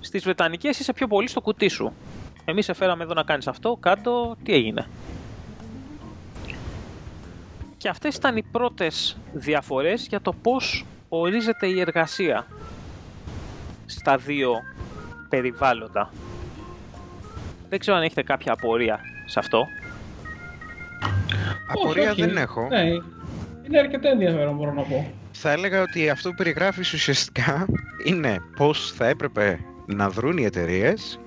Στις 0.00 0.22
Βρετανικές 0.22 0.78
είσαι 0.78 0.92
πιο 0.92 1.06
πολύ 1.06 1.28
στο 1.28 1.40
κουτί 1.40 1.68
σου. 1.68 1.92
Εμείς 2.44 2.64
σε 2.64 2.72
φέραμε 2.72 3.04
εδώ 3.04 3.14
να 3.14 3.22
κάνεις 3.22 3.46
αυτό, 3.46 3.76
κάτω, 3.80 4.36
τι 4.42 4.52
έγινε. 4.52 4.86
Και 7.76 7.88
αυτές 7.88 8.14
ήταν 8.14 8.36
οι 8.36 8.42
πρώτες 8.42 9.16
διαφορές 9.32 10.06
για 10.06 10.20
το 10.20 10.32
πώς 10.32 10.84
ορίζεται 11.08 11.66
η 11.66 11.80
εργασία 11.80 12.46
στα 13.86 14.16
δύο 14.16 14.54
περιβάλλοντα. 15.28 16.10
Δεν 17.68 17.78
ξέρω 17.78 17.96
αν 17.96 18.02
έχετε 18.02 18.22
κάποια 18.22 18.52
απορία 18.52 19.00
σε 19.26 19.38
αυτό. 19.38 19.66
Απορία 21.66 22.14
δεν 22.14 22.36
έχω. 22.36 22.66
Ναι, 22.70 22.82
είναι 23.66 23.78
αρκετά 23.78 24.08
ενδιαφέρον 24.08 24.56
μπορώ 24.56 24.72
να 24.72 24.82
πω. 24.82 25.12
Θα 25.32 25.50
έλεγα 25.50 25.82
ότι 25.82 26.10
αυτό 26.10 26.28
που 26.28 26.34
περιγράφεις 26.34 26.92
ουσιαστικά 26.92 27.66
είναι 28.04 28.38
πώς 28.56 28.92
θα 28.96 29.06
έπρεπε 29.06 29.58
να 29.86 30.08
δρουν 30.08 30.36
οι 30.38 30.44
εταιρείες 30.44 31.18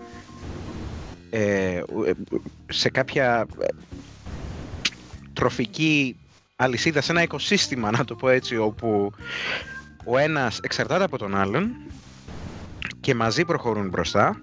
ε, 1.30 1.82
σε 2.70 2.90
κάποια 2.90 3.48
ε, 3.60 3.66
τροφική 5.34 6.16
αλυσίδα, 6.56 7.02
σε 7.02 7.12
ένα 7.12 7.22
οικοσύστημα, 7.22 7.92
να 7.92 8.06
το 8.06 8.16
πω 8.16 8.30
έτσι, 8.30 8.58
όπου 8.58 9.12
ο 10.06 10.18
ένας 10.18 10.60
εξαρτάται 10.64 11.04
από 11.04 11.18
τον 11.18 11.36
άλλον 11.36 11.76
και 13.00 13.16
μαζί 13.16 13.46
προχωρούν 13.46 13.90
μπροστά, 13.90 14.42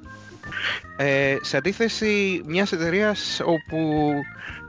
ε, 0.96 1.36
σε 1.40 1.56
αντίθεση 1.56 2.42
μιας 2.46 2.72
εταιρείας 2.72 3.40
όπου, 3.44 4.12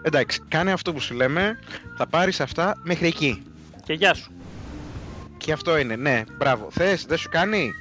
εντάξει, 0.02 0.42
κάνε 0.48 0.72
αυτό 0.72 0.94
που 0.94 1.00
σου 1.00 1.14
λέμε, 1.14 1.60
θα 1.98 2.08
πάρεις 2.08 2.42
αυτά 2.42 2.78
μέχρι 2.84 3.08
εκεί. 3.08 3.44
Και 3.84 3.94
γεια 3.94 4.14
σου. 4.14 4.32
Και 5.38 5.52
αυτό 5.52 5.78
είναι, 5.78 5.96
ναι, 5.96 6.24
μπράβο. 6.38 6.68
Θες, 6.72 7.06
δεν 7.06 7.18
σου 7.18 7.30
κάνει, 7.30 7.72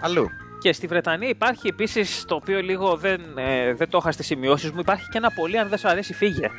αλλού. 0.00 0.30
Και 0.60 0.72
στη 0.72 0.86
Βρετανία 0.86 1.28
υπάρχει 1.28 1.68
επίσης, 1.68 2.24
το 2.24 2.34
οποίο 2.34 2.60
λίγο 2.60 2.96
δεν, 2.96 3.20
ε, 3.36 3.74
δεν 3.74 3.88
το 3.88 3.98
είχα 3.98 4.12
στις 4.12 4.26
σημειώσεις 4.26 4.70
μου, 4.70 4.80
υπάρχει 4.80 5.08
και 5.08 5.18
ένα 5.18 5.30
πολύ 5.30 5.58
αν 5.58 5.68
δεν 5.68 5.78
σου 5.78 5.88
αρέσει 5.88 6.14
φύγε. 6.14 6.50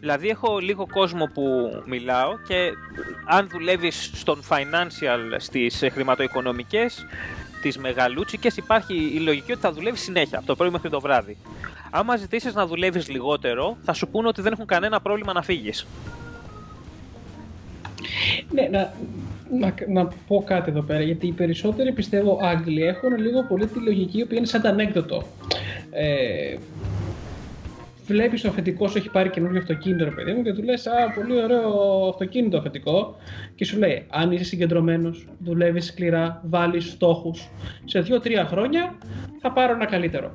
Δηλαδή 0.00 0.28
έχω 0.28 0.58
λίγο 0.58 0.86
κόσμο 0.86 1.26
που 1.34 1.42
μιλάω 1.86 2.38
και 2.46 2.72
αν 3.24 3.48
δουλεύεις 3.48 4.10
στον 4.14 4.42
financial 4.48 5.34
στις 5.36 5.84
χρηματοοικονομικές, 5.92 7.06
τις 7.62 7.78
μεγαλούτσικες 7.78 8.56
υπάρχει 8.56 8.94
η 9.14 9.18
λογική 9.18 9.52
ότι 9.52 9.60
θα 9.60 9.72
δουλεύει 9.72 9.98
συνέχεια, 9.98 10.38
από 10.38 10.46
το 10.46 10.56
πρωί 10.56 10.70
μέχρι 10.70 10.90
το 10.90 11.00
βράδυ. 11.00 11.36
Άμα 11.90 12.16
ζητήσεις 12.16 12.54
να 12.54 12.66
δουλεύεις 12.66 13.08
λιγότερο, 13.08 13.76
θα 13.82 13.92
σου 13.92 14.08
πούνε 14.08 14.28
ότι 14.28 14.42
δεν 14.42 14.52
έχουν 14.52 14.66
κανένα 14.66 15.00
πρόβλημα 15.00 15.32
να 15.32 15.42
φύγεις. 15.42 15.86
Ναι, 18.50 18.68
να, 18.70 18.94
να, 19.58 19.74
να 19.88 20.08
πω 20.26 20.42
κάτι 20.46 20.70
εδώ 20.70 20.80
πέρα, 20.80 21.02
γιατί 21.02 21.26
οι 21.26 21.32
περισσότεροι 21.32 21.92
πιστεύω 21.92 22.38
Άγγλοι 22.42 22.82
έχουν 22.82 23.16
λίγο 23.16 23.42
πολύ 23.42 23.66
τη 23.66 23.78
λογική 23.78 24.18
η 24.18 24.22
οποία 24.22 24.36
είναι 24.36 24.46
σαν 24.46 24.66
ανέκδοτο. 24.66 25.22
Ε, 25.90 26.56
βλέπεις 28.10 28.40
το 28.40 28.48
αφεντικός 28.48 28.90
σου 28.90 28.98
έχει 28.98 29.10
πάρει 29.10 29.30
καινούργιο 29.30 29.60
αυτοκίνητο, 29.60 30.04
ρε 30.04 30.10
παιδί 30.10 30.32
μου, 30.32 30.42
και 30.42 30.52
του 30.52 30.62
λες: 30.62 30.86
Α, 30.86 31.12
πολύ 31.14 31.42
ωραίο 31.42 32.08
αυτοκίνητο 32.08 32.58
αφεντικό. 32.58 33.16
Και 33.54 33.64
σου 33.64 33.78
λέει: 33.78 34.06
Αν 34.10 34.32
είσαι 34.32 34.44
συγκεντρωμένος, 34.44 35.26
δουλεύεις 35.38 35.86
σκληρά, 35.86 36.40
βάλεις 36.44 36.90
στόχους, 36.90 37.48
σε 37.84 38.04
2-3 38.08 38.44
χρόνια 38.46 38.98
θα 39.40 39.52
πάρω 39.52 39.72
ένα 39.72 39.86
καλύτερο. 39.86 40.32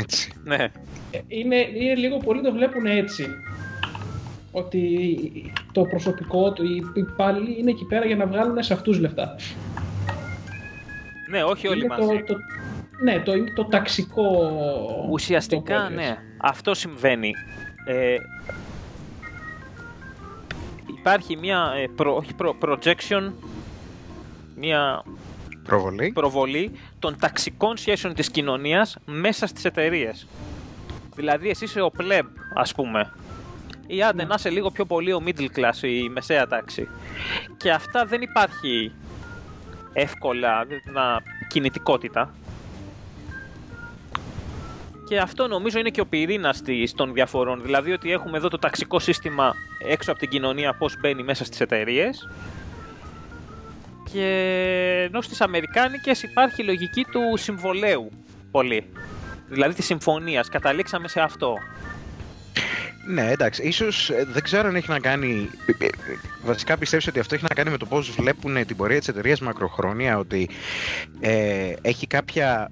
Έτσι. 0.00 0.32
Ναι. 0.44 0.70
Ε, 1.10 1.18
είναι, 1.28 1.56
είναι 1.56 1.94
λίγο 1.94 2.16
πολύ 2.16 2.42
το 2.42 2.52
βλέπουν 2.52 2.86
έτσι. 2.86 3.26
Ότι 4.52 5.52
το 5.72 5.82
προσωπικό 5.82 6.52
του, 6.52 6.64
οι 6.64 6.84
υπάλληλοι 6.94 7.56
είναι 7.58 7.70
εκεί 7.70 7.84
πέρα 7.84 8.06
για 8.06 8.16
να 8.16 8.26
βγάλουν 8.26 8.62
σε 8.62 8.72
αυτούς 8.72 8.98
λεφτά. 8.98 9.36
Ναι, 11.30 11.42
όχι 11.42 11.68
όλοι 11.68 11.86
μαζί. 11.86 12.22
Το, 12.26 12.34
το, 12.34 12.38
ναι, 13.02 13.20
το, 13.20 13.32
το 13.54 13.64
ταξικό... 13.64 14.24
Ουσιαστικά, 15.10 15.88
ναι. 15.88 16.18
Αυτό 16.36 16.74
συμβαίνει. 16.74 17.34
Ε, 17.86 18.16
υπάρχει 20.98 21.36
μια 21.36 21.72
ε, 21.76 21.86
προ, 21.96 22.24
προ, 22.36 22.56
projection, 22.62 23.32
μια 24.56 25.04
προβολή. 25.64 26.12
προβολή 26.12 26.72
των 26.98 27.16
ταξικών 27.18 27.76
σχέσεων 27.76 28.14
της 28.14 28.30
κοινωνίας 28.30 28.96
μέσα 29.04 29.46
στις 29.46 29.64
εταιρείες. 29.64 30.26
Δηλαδή 31.14 31.48
εσύ 31.48 31.64
είσαι 31.64 31.80
ο 31.80 31.90
pleb, 31.98 32.24
ας 32.54 32.74
πούμε, 32.74 33.12
ή 33.86 34.02
άντε 34.02 34.22
ναι. 34.22 34.28
να 34.28 34.34
είσαι 34.34 34.50
λίγο 34.50 34.70
πιο 34.70 34.84
πολύ 34.84 35.12
ο 35.12 35.22
middle 35.26 35.48
class, 35.56 35.82
η 35.82 36.08
μεσαία 36.08 36.46
τάξη. 36.46 36.88
Και 37.56 37.70
αυτά 37.70 38.04
δεν 38.04 38.22
υπάρχει 38.22 38.92
εύκολα 39.92 40.66
να, 40.92 41.22
κινητικότητα. 41.48 42.34
Και 45.08 45.18
αυτό 45.18 45.46
νομίζω 45.46 45.78
είναι 45.78 45.90
και 45.90 46.00
ο 46.00 46.06
πυρήνας 46.06 46.62
των 46.94 47.12
διαφορών. 47.12 47.62
Δηλαδή 47.62 47.92
ότι 47.92 48.12
έχουμε 48.12 48.36
εδώ 48.36 48.48
το 48.48 48.58
ταξικό 48.58 48.98
σύστημα 48.98 49.54
έξω 49.88 50.10
από 50.10 50.20
την 50.20 50.28
κοινωνία, 50.28 50.74
πώς 50.74 50.96
μπαίνει 51.00 51.22
μέσα 51.22 51.44
στις 51.44 51.60
εταιρείες. 51.60 52.28
Και 54.12 54.26
ενώ 55.08 55.20
στις 55.20 55.40
Αμερικάνικες 55.40 56.22
υπάρχει 56.22 56.62
η 56.62 56.64
λογική 56.64 57.04
του 57.04 57.36
συμβολέου 57.36 58.10
πολύ. 58.50 58.86
Δηλαδή 59.48 59.74
της 59.74 59.84
συμφωνίας. 59.84 60.48
Καταλήξαμε 60.48 61.08
σε 61.08 61.20
αυτό. 61.20 61.54
Ναι, 63.06 63.30
εντάξει. 63.30 63.62
Ίσως 63.62 64.10
ε, 64.10 64.26
δεν 64.32 64.42
ξέρω 64.42 64.68
αν 64.68 64.76
έχει 64.76 64.90
να 64.90 64.98
κάνει. 64.98 65.50
Ε, 65.66 65.84
ε, 65.84 65.88
βασικά 66.44 66.76
πιστεύω 66.76 67.04
ότι 67.08 67.18
αυτό 67.18 67.34
έχει 67.34 67.44
να 67.48 67.54
κάνει 67.54 67.70
με 67.70 67.76
το 67.76 67.86
πώς 67.86 68.10
βλέπουν 68.10 68.66
την 68.66 68.76
πορεία 68.76 68.98
της 68.98 69.08
εταιρείας 69.08 69.40
μακροχρόνια. 69.40 70.18
Ότι 70.18 70.48
ε, 71.20 71.74
έχει 71.82 72.06
κάποια 72.06 72.70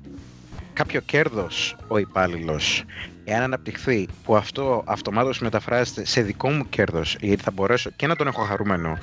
κάποιο 0.74 1.00
κέρδος 1.00 1.76
ο 1.88 1.98
υπάλληλος, 1.98 2.84
εάν 3.24 3.42
αναπτυχθεί, 3.42 4.08
που 4.24 4.36
αυτό 4.36 4.82
αυτομάτως 4.86 5.38
μεταφράζεται 5.38 6.04
σε 6.04 6.22
δικό 6.22 6.50
μου 6.50 6.68
κέρδος, 6.68 7.16
γιατί 7.20 7.42
θα 7.42 7.50
μπορέσω 7.50 7.90
και 7.96 8.06
να 8.06 8.16
τον 8.16 8.26
έχω 8.26 8.42
χαρούμενο, 8.42 8.98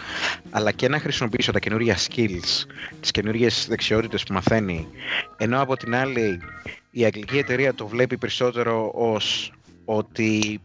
αλλά 0.50 0.72
και 0.72 0.88
να 0.88 1.00
χρησιμοποιήσω 1.00 1.52
τα 1.52 1.60
καινούργια 1.60 1.98
skills, 1.98 2.66
τις 3.00 3.12
καινούργιες 3.12 3.66
δεξιότητες 3.70 4.24
που 4.24 4.34
μαθαίνει, 4.34 4.88
ενώ 5.38 5.62
από 5.62 5.78
την 5.78 5.96
άλλη 5.96 6.40
η 6.92 7.06
αγγλική 7.06 7.38
εταιρεία 7.38 7.74
το 7.74 7.88
βλέπει 7.88 8.18
περισσότερο 8.18 8.92
ως 8.94 9.54
ότι 9.86 10.62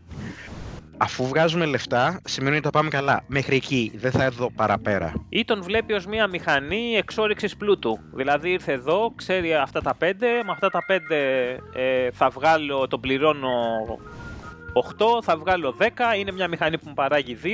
αφού 0.97 1.27
βγάζουμε 1.27 1.65
λεφτά, 1.65 2.21
σημαίνει 2.25 2.55
ότι 2.55 2.65
τα 2.65 2.71
πάμε 2.71 2.89
καλά. 2.89 3.23
Μέχρι 3.27 3.57
εκεί, 3.57 3.93
δεν 3.95 4.11
θα 4.11 4.31
δω 4.31 4.51
παραπέρα. 4.51 5.13
Ή 5.29 5.45
τον 5.45 5.63
βλέπει 5.63 5.93
ως 5.93 6.07
μια 6.07 6.27
μηχανή 6.27 6.95
εξόριξης 6.97 7.57
πλούτου. 7.57 7.99
Δηλαδή 8.13 8.51
ήρθε 8.51 8.73
εδώ, 8.73 9.13
ξέρει 9.17 9.55
αυτά 9.55 9.83
τα 9.83 9.95
πέντε, 9.95 10.27
με 10.27 10.53
αυτά 10.53 10.71
τα 10.71 10.85
πέντε 10.87 11.49
ε, 11.75 12.11
θα 12.11 12.29
βγάλω, 12.29 12.87
τον 12.87 13.01
πληρώνω 13.01 13.51
8, 14.99 15.23
θα 15.23 15.37
βγάλω 15.37 15.77
10, 15.79 15.85
είναι 16.19 16.33
μια 16.33 16.49
μηχανή 16.49 16.79
που 16.79 16.89
μου 16.89 16.95
παράγει 16.95 17.39
2, 17.43 17.47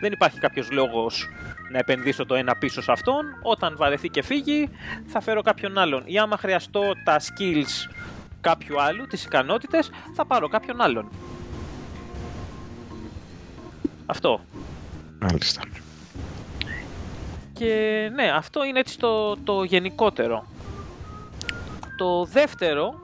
δεν 0.00 0.12
υπάρχει 0.12 0.38
κάποιος 0.38 0.70
λόγος 0.70 1.28
να 1.70 1.78
επενδύσω 1.78 2.26
το 2.26 2.34
ένα 2.34 2.56
πίσω 2.56 2.82
σε 2.82 2.92
αυτόν, 2.92 3.24
όταν 3.42 3.74
βαρεθεί 3.76 4.08
και 4.08 4.22
φύγει 4.22 4.68
θα 5.06 5.20
φέρω 5.20 5.42
κάποιον 5.42 5.78
άλλον. 5.78 6.02
Ή 6.04 6.18
άμα 6.18 6.36
χρειαστώ 6.36 6.82
τα 7.04 7.20
skills 7.20 7.90
κάποιου 8.40 8.80
άλλου, 8.80 9.06
τις 9.06 9.24
ικανότητες, 9.24 9.90
θα 10.14 10.26
πάρω 10.26 10.48
κάποιον 10.48 10.80
άλλον. 10.80 11.08
Αυτό. 14.06 14.40
Μάλιστα. 15.20 15.62
Και 17.52 18.10
ναι, 18.14 18.30
αυτό 18.34 18.64
είναι 18.64 18.78
έτσι 18.78 18.98
το, 18.98 19.36
το 19.36 19.62
γενικότερο. 19.62 20.46
Το 21.96 22.24
δεύτερο 22.24 23.00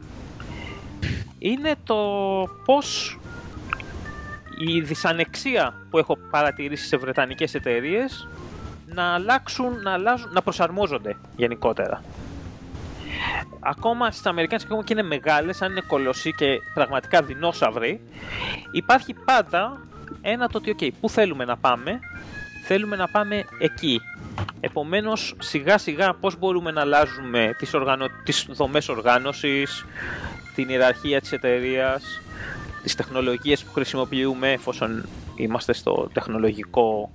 είναι 1.38 1.74
το 1.84 1.96
πώς 2.64 3.18
η 4.66 4.80
δυσανεξία 4.80 5.74
που 5.90 5.98
έχω 5.98 6.18
παρατηρήσει 6.30 6.86
σε 6.86 6.96
βρετανικές 6.96 7.54
εταιρείες 7.54 8.28
να 8.86 9.14
αλλάξουν, 9.14 9.82
να, 9.82 9.92
αλλάζουν, 9.92 10.32
να 10.32 10.42
προσαρμόζονται 10.42 11.16
γενικότερα. 11.36 12.02
Ακόμα 13.60 14.10
στις 14.10 14.26
Αμερικάνες 14.26 14.64
ακόμα 14.64 14.84
και 14.84 14.92
είναι 14.92 15.02
μεγάλες, 15.02 15.62
αν 15.62 15.70
είναι 15.70 15.82
κολοσσοί 15.86 16.34
και 16.34 16.46
πραγματικά 16.74 17.22
δεινόσαυροι, 17.22 18.00
υπάρχει 18.72 19.14
πάντα 19.14 19.80
ένα 20.22 20.48
το 20.48 20.58
ότι, 20.58 20.76
ok, 20.78 20.90
πού 21.00 21.10
θέλουμε 21.10 21.44
να 21.44 21.56
πάμε, 21.56 22.00
θέλουμε 22.64 22.96
να 22.96 23.08
πάμε 23.08 23.44
εκεί. 23.58 24.00
Επομένως, 24.60 25.34
σιγά 25.38 25.78
σιγά 25.78 26.14
πώς 26.14 26.38
μπορούμε 26.38 26.70
να 26.70 26.80
αλλάζουμε 26.80 27.54
τις, 27.58 27.74
οργανω... 27.74 28.06
τις 28.24 28.46
δομές 28.50 28.88
οργάνωσης, 28.88 29.84
την 30.54 30.68
ιεραρχία 30.68 31.20
της 31.20 31.32
εταιρείας, 31.32 32.20
τις 32.82 32.94
τεχνολογίες 32.94 33.64
που 33.64 33.72
χρησιμοποιούμε 33.72 34.52
εφόσον 34.52 35.04
είμαστε 35.36 35.72
στο 35.72 36.10
τεχνολογικό 36.12 37.10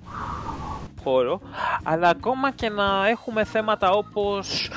χώρο, 1.02 1.40
αλλά 1.82 2.08
ακόμα 2.08 2.52
και 2.52 2.68
να 2.68 3.08
έχουμε 3.08 3.44
θέματα 3.44 3.90
όπως 3.90 4.70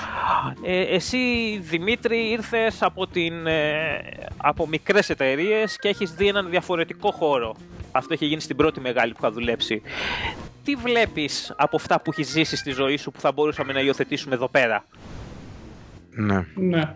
ε, 0.63 0.81
εσύ 0.81 1.57
Δημήτρη 1.61 2.29
ήρθες 2.29 2.81
από, 2.81 3.07
την, 3.07 3.47
ε, 3.47 4.01
από 4.37 4.67
μικρές 4.67 5.09
εταιρείες 5.09 5.77
και 5.77 5.87
έχεις 5.87 6.11
δει 6.11 6.27
έναν 6.27 6.49
διαφορετικό 6.49 7.11
χώρο. 7.11 7.55
Αυτό 7.91 8.13
έχει 8.13 8.25
γίνει 8.25 8.41
στην 8.41 8.55
πρώτη 8.55 8.79
μεγάλη 8.79 9.11
που 9.11 9.17
είχα 9.21 9.31
δουλέψει. 9.31 9.81
Τι 10.63 10.75
βλέπεις 10.75 11.53
από 11.57 11.75
αυτά 11.75 12.01
που 12.01 12.11
έχεις 12.11 12.27
ζήσει 12.27 12.55
στη 12.55 12.71
ζωή 12.71 12.97
σου 12.97 13.11
που 13.11 13.19
θα 13.19 13.31
μπορούσαμε 13.31 13.73
να 13.73 13.79
υιοθετήσουμε 13.79 14.35
εδώ 14.35 14.47
πέρα; 14.47 14.83
Ναι. 16.09 16.45
Ναι. 16.55 16.93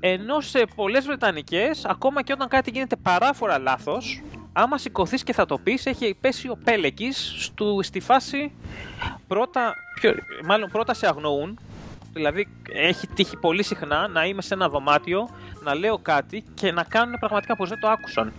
Ενώ 0.00 0.40
σε 0.40 0.64
πολλές 0.74 1.04
Βρετανικές, 1.06 1.84
ακόμα 1.84 2.22
και 2.22 2.32
όταν 2.32 2.48
κάτι 2.48 2.70
γίνεται 2.70 2.96
παράφορα 2.96 3.58
λάθος, 3.58 4.22
άμα 4.52 4.78
σηκωθείς 4.78 5.22
και 5.22 5.32
θα 5.32 5.46
το 5.46 5.58
πεις, 5.58 5.86
έχει 5.86 6.16
πέσει 6.20 6.48
ο 6.48 6.58
Πέλεκης 6.64 7.50
στη 7.80 8.00
φάση 8.00 8.52
πρώτα, 9.28 9.74
πιο, 9.94 10.14
μάλλον 10.44 10.70
πρώτα 10.70 10.94
σε 10.94 11.06
αγνοούν, 11.06 11.58
δηλαδή 12.12 12.48
έχει 12.72 13.06
τύχει 13.06 13.36
πολύ 13.36 13.62
συχνά 13.62 14.08
να 14.08 14.24
είμαι 14.24 14.42
σε 14.42 14.54
ένα 14.54 14.68
δωμάτιο, 14.68 15.28
να 15.62 15.74
λέω 15.74 15.98
κάτι 15.98 16.44
και 16.54 16.72
να 16.72 16.84
κάνουν 16.84 17.18
πραγματικά 17.18 17.56
πως 17.56 17.68
δεν 17.68 17.80
το 17.80 17.88
άκουσαν. 17.88 18.32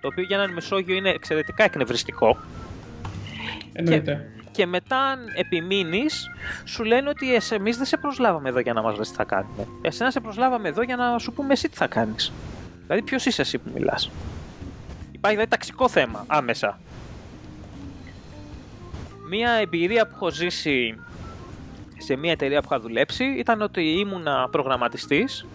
Το 0.00 0.08
οποίο 0.08 0.24
για 0.24 0.36
έναν 0.36 0.52
Μεσόγειο 0.52 0.94
είναι 0.94 1.10
εξαιρετικά 1.10 1.64
εκνευριστικό. 1.64 2.36
Εννοείται. 3.72 4.30
Και, 4.36 4.48
και 4.50 4.66
μετά, 4.66 4.98
αν 4.98 5.18
επιμείνεις, 5.34 6.26
σου 6.64 6.84
λένε 6.84 7.08
ότι 7.08 7.54
εμείς 7.54 7.76
δεν 7.76 7.86
σε 7.86 7.96
προσλάβαμε 7.96 8.48
εδώ 8.48 8.58
για 8.60 8.72
να 8.72 8.82
μας 8.82 8.96
λες 8.96 9.08
τι 9.10 9.14
θα 9.14 9.24
κάνουμε. 9.24 9.66
Εσένα 9.82 10.10
σε 10.10 10.20
προσλάβαμε 10.20 10.68
εδώ 10.68 10.82
για 10.82 10.96
να 10.96 11.18
σου 11.18 11.32
πούμε 11.32 11.52
εσύ 11.52 11.68
τι 11.68 11.76
θα 11.76 11.86
κάνεις. 11.86 12.32
Δηλαδή, 12.82 13.02
ποιος 13.02 13.26
είσαι 13.26 13.40
εσύ 13.42 13.58
που 13.58 13.70
μιλάς; 13.74 14.10
Υπάρχει 15.12 15.36
δηλαδή 15.36 15.50
ταξικό 15.50 15.88
θέμα 15.88 16.24
άμεσα. 16.26 16.80
Μία 19.28 19.50
εμπειρία 19.50 20.06
που 20.06 20.12
έχω 20.14 20.30
ζήσει 20.30 20.94
σε 21.98 22.16
μια 22.16 22.32
εταιρεία 22.32 22.60
που 22.60 22.66
είχα 22.70 22.80
δουλέψει 22.80 23.24
ήταν 23.24 23.62
ότι 23.62 23.82
ήμουνα 23.82 24.48
προγραμματιστής 24.50 25.46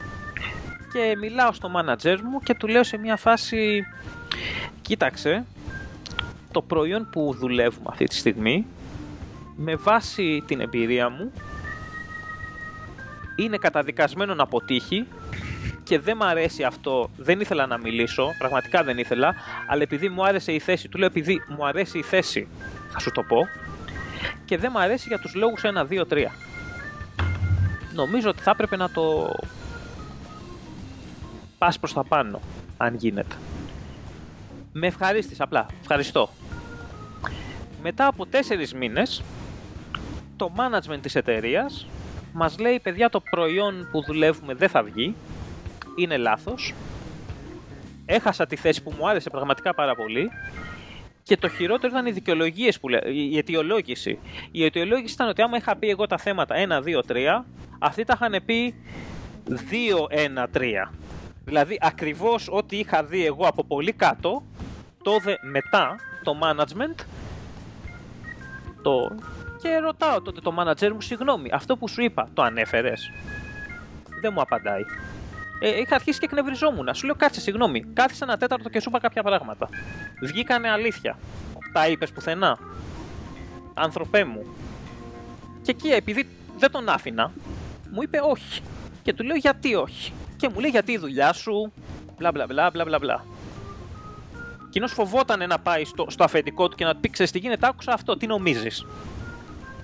και 0.93 1.15
μιλάω 1.19 1.51
στο 1.51 1.71
manager 1.75 2.17
μου 2.23 2.39
και 2.39 2.53
του 2.53 2.67
λέω 2.67 2.83
σε 2.83 2.97
μια 2.97 3.15
φάση 3.15 3.85
κοίταξε 4.81 5.45
το 6.51 6.61
προϊόν 6.61 7.07
που 7.11 7.35
δουλεύουμε 7.37 7.87
αυτή 7.89 8.05
τη 8.05 8.15
στιγμή 8.15 8.65
με 9.55 9.75
βάση 9.75 10.43
την 10.47 10.61
εμπειρία 10.61 11.09
μου 11.09 11.31
είναι 13.35 13.57
καταδικασμένο 13.57 14.33
να 14.33 14.43
αποτύχει 14.43 15.07
και 15.83 15.99
δεν 15.99 16.17
μ' 16.17 16.23
αρέσει 16.23 16.63
αυτό, 16.63 17.09
δεν 17.17 17.39
ήθελα 17.39 17.65
να 17.65 17.77
μιλήσω, 17.77 18.27
πραγματικά 18.37 18.83
δεν 18.83 18.97
ήθελα, 18.97 19.35
αλλά 19.67 19.81
επειδή 19.81 20.09
μου 20.09 20.25
άρεσε 20.25 20.51
η 20.51 20.59
θέση, 20.59 20.87
του 20.87 20.97
λέω 20.97 21.07
επειδή 21.07 21.43
μου 21.47 21.65
αρέσει 21.65 21.97
η 21.97 22.01
θέση, 22.01 22.47
θα 22.91 22.99
σου 22.99 23.11
το 23.11 23.23
πω, 23.23 23.47
και 24.45 24.57
δεν 24.57 24.71
μ' 24.71 24.77
αρέσει 24.77 25.07
για 25.07 25.19
τους 25.19 25.35
λόγους 25.35 25.61
1, 25.63 25.85
2, 25.85 26.05
3. 26.05 26.31
Νομίζω 27.93 28.29
ότι 28.29 28.41
θα 28.41 28.51
έπρεπε 28.51 28.75
να 28.75 28.89
το 28.89 29.35
πας 31.57 31.79
προς 31.79 31.93
τα 31.93 32.03
πάνω, 32.03 32.39
αν 32.77 32.95
γίνεται. 32.95 33.35
Με 34.77 34.87
ευχαρίστης 34.87 35.41
απλά, 35.41 35.65
ευχαριστώ. 35.81 36.29
Μετά 37.81 38.07
από 38.07 38.25
τέσσερις 38.25 38.73
μήνες, 38.73 39.23
το 40.35 40.51
management 40.57 40.99
της 41.01 41.15
εταιρείας 41.15 41.87
μας 42.33 42.59
λέει 42.59 42.79
παιδιά 42.79 43.09
το 43.09 43.19
προϊόν 43.19 43.87
που 43.91 44.03
δουλεύουμε 44.03 44.53
δεν 44.53 44.69
θα 44.69 44.83
βγει, 44.83 45.15
είναι 45.95 46.17
λάθος, 46.17 46.73
έχασα 48.05 48.45
τη 48.45 48.55
θέση 48.55 48.83
που 48.83 48.93
μου 48.97 49.09
άρεσε 49.09 49.29
πραγματικά 49.29 49.73
πάρα 49.73 49.95
πολύ 49.95 50.31
και 51.23 51.37
το 51.37 51.49
χειρότερο 51.49 51.87
ήταν 51.91 52.05
οι 52.05 52.11
δικαιολογίες 52.11 52.79
που 52.79 52.89
λέει, 52.89 53.01
η 53.31 53.37
αιτιολόγηση. 53.37 54.19
Η 54.51 54.63
αιτιολόγηση 54.65 55.13
ήταν 55.13 55.27
ότι 55.27 55.41
άμα 55.41 55.57
είχα 55.57 55.75
πει 55.75 55.89
εγώ 55.89 56.07
τα 56.07 56.17
θέματα 56.17 56.55
1, 56.55 56.83
2, 56.83 57.01
3, 57.07 57.45
αυτοί 57.79 58.03
τα 58.03 58.13
είχαν 58.21 58.41
πει 58.45 58.75
2, 59.47 60.07
1, 60.09 60.47
3. 60.51 60.91
Δηλαδή 61.45 61.77
ακριβώς 61.81 62.47
ό,τι 62.51 62.77
είχα 62.77 63.03
δει 63.03 63.25
εγώ 63.25 63.47
από 63.47 63.63
πολύ 63.63 63.91
κάτω, 63.91 64.43
τότε 65.03 65.37
μετά 65.41 65.95
το 66.23 66.39
management 66.43 67.05
το... 68.81 69.15
και 69.61 69.77
ρωτάω 69.77 70.21
τότε 70.21 70.41
το 70.41 70.55
manager 70.59 70.89
μου, 70.91 71.01
συγγνώμη, 71.01 71.49
αυτό 71.53 71.77
που 71.77 71.87
σου 71.87 72.01
είπα, 72.01 72.29
το 72.33 72.41
ανέφερες; 72.41 73.11
Δεν 74.21 74.31
μου 74.33 74.41
απαντάει. 74.41 74.81
Ε, 75.59 75.79
είχα 75.79 75.95
αρχίσει 75.95 76.19
και 76.19 76.25
εκνευριζόμουν. 76.25 76.93
Σου 76.93 77.05
λέω, 77.05 77.15
κάτσε, 77.15 77.39
συγγνώμη. 77.39 77.83
Κάθισε 77.93 78.23
ένα 78.23 78.37
τέταρτο 78.37 78.69
και 78.69 78.79
σου 78.79 78.89
είπα 78.89 78.99
κάποια 78.99 79.23
πράγματα. 79.23 79.69
Βγήκανε 80.21 80.69
αλήθεια. 80.69 81.17
Τα 81.73 81.87
είπες 81.87 82.11
πουθενά. 82.11 82.57
Άνθρωπέ 83.73 84.23
μου. 84.23 84.45
Και 85.61 85.71
εκεί, 85.71 85.87
επειδή 85.87 86.27
δεν 86.57 86.71
τον 86.71 86.89
άφηνα, 86.89 87.31
μου 87.91 88.01
είπε 88.01 88.19
όχι. 88.23 88.61
Και 89.01 89.13
του 89.13 89.23
λέω 89.23 89.35
γιατί 89.35 89.75
όχι. 89.75 90.13
Και 90.45 90.51
μου 90.53 90.59
λέει 90.59 90.69
γιατί 90.69 90.91
η 90.91 90.97
δουλειά 90.97 91.33
σου, 91.33 91.73
μπλα 92.17 92.31
μπλα 92.31 92.45
μπλα 92.45 92.69
μπλα 92.69 92.85
μπλα 92.85 92.99
μπλα. 92.99 93.25
Εκείνος 94.67 94.91
φοβόταν 94.91 95.47
να 95.47 95.59
πάει 95.59 95.85
στο, 95.85 96.05
στο 96.09 96.23
αφεντικό 96.23 96.67
του 96.69 96.75
και 96.75 96.85
να 96.85 96.95
πει: 96.95 97.09
Ξέρεις 97.09 97.31
τι 97.31 97.39
γίνεται, 97.39 97.67
άκουσα 97.67 97.91
αυτό, 97.93 98.17
τι 98.17 98.27
νομίζεις; 98.27 98.85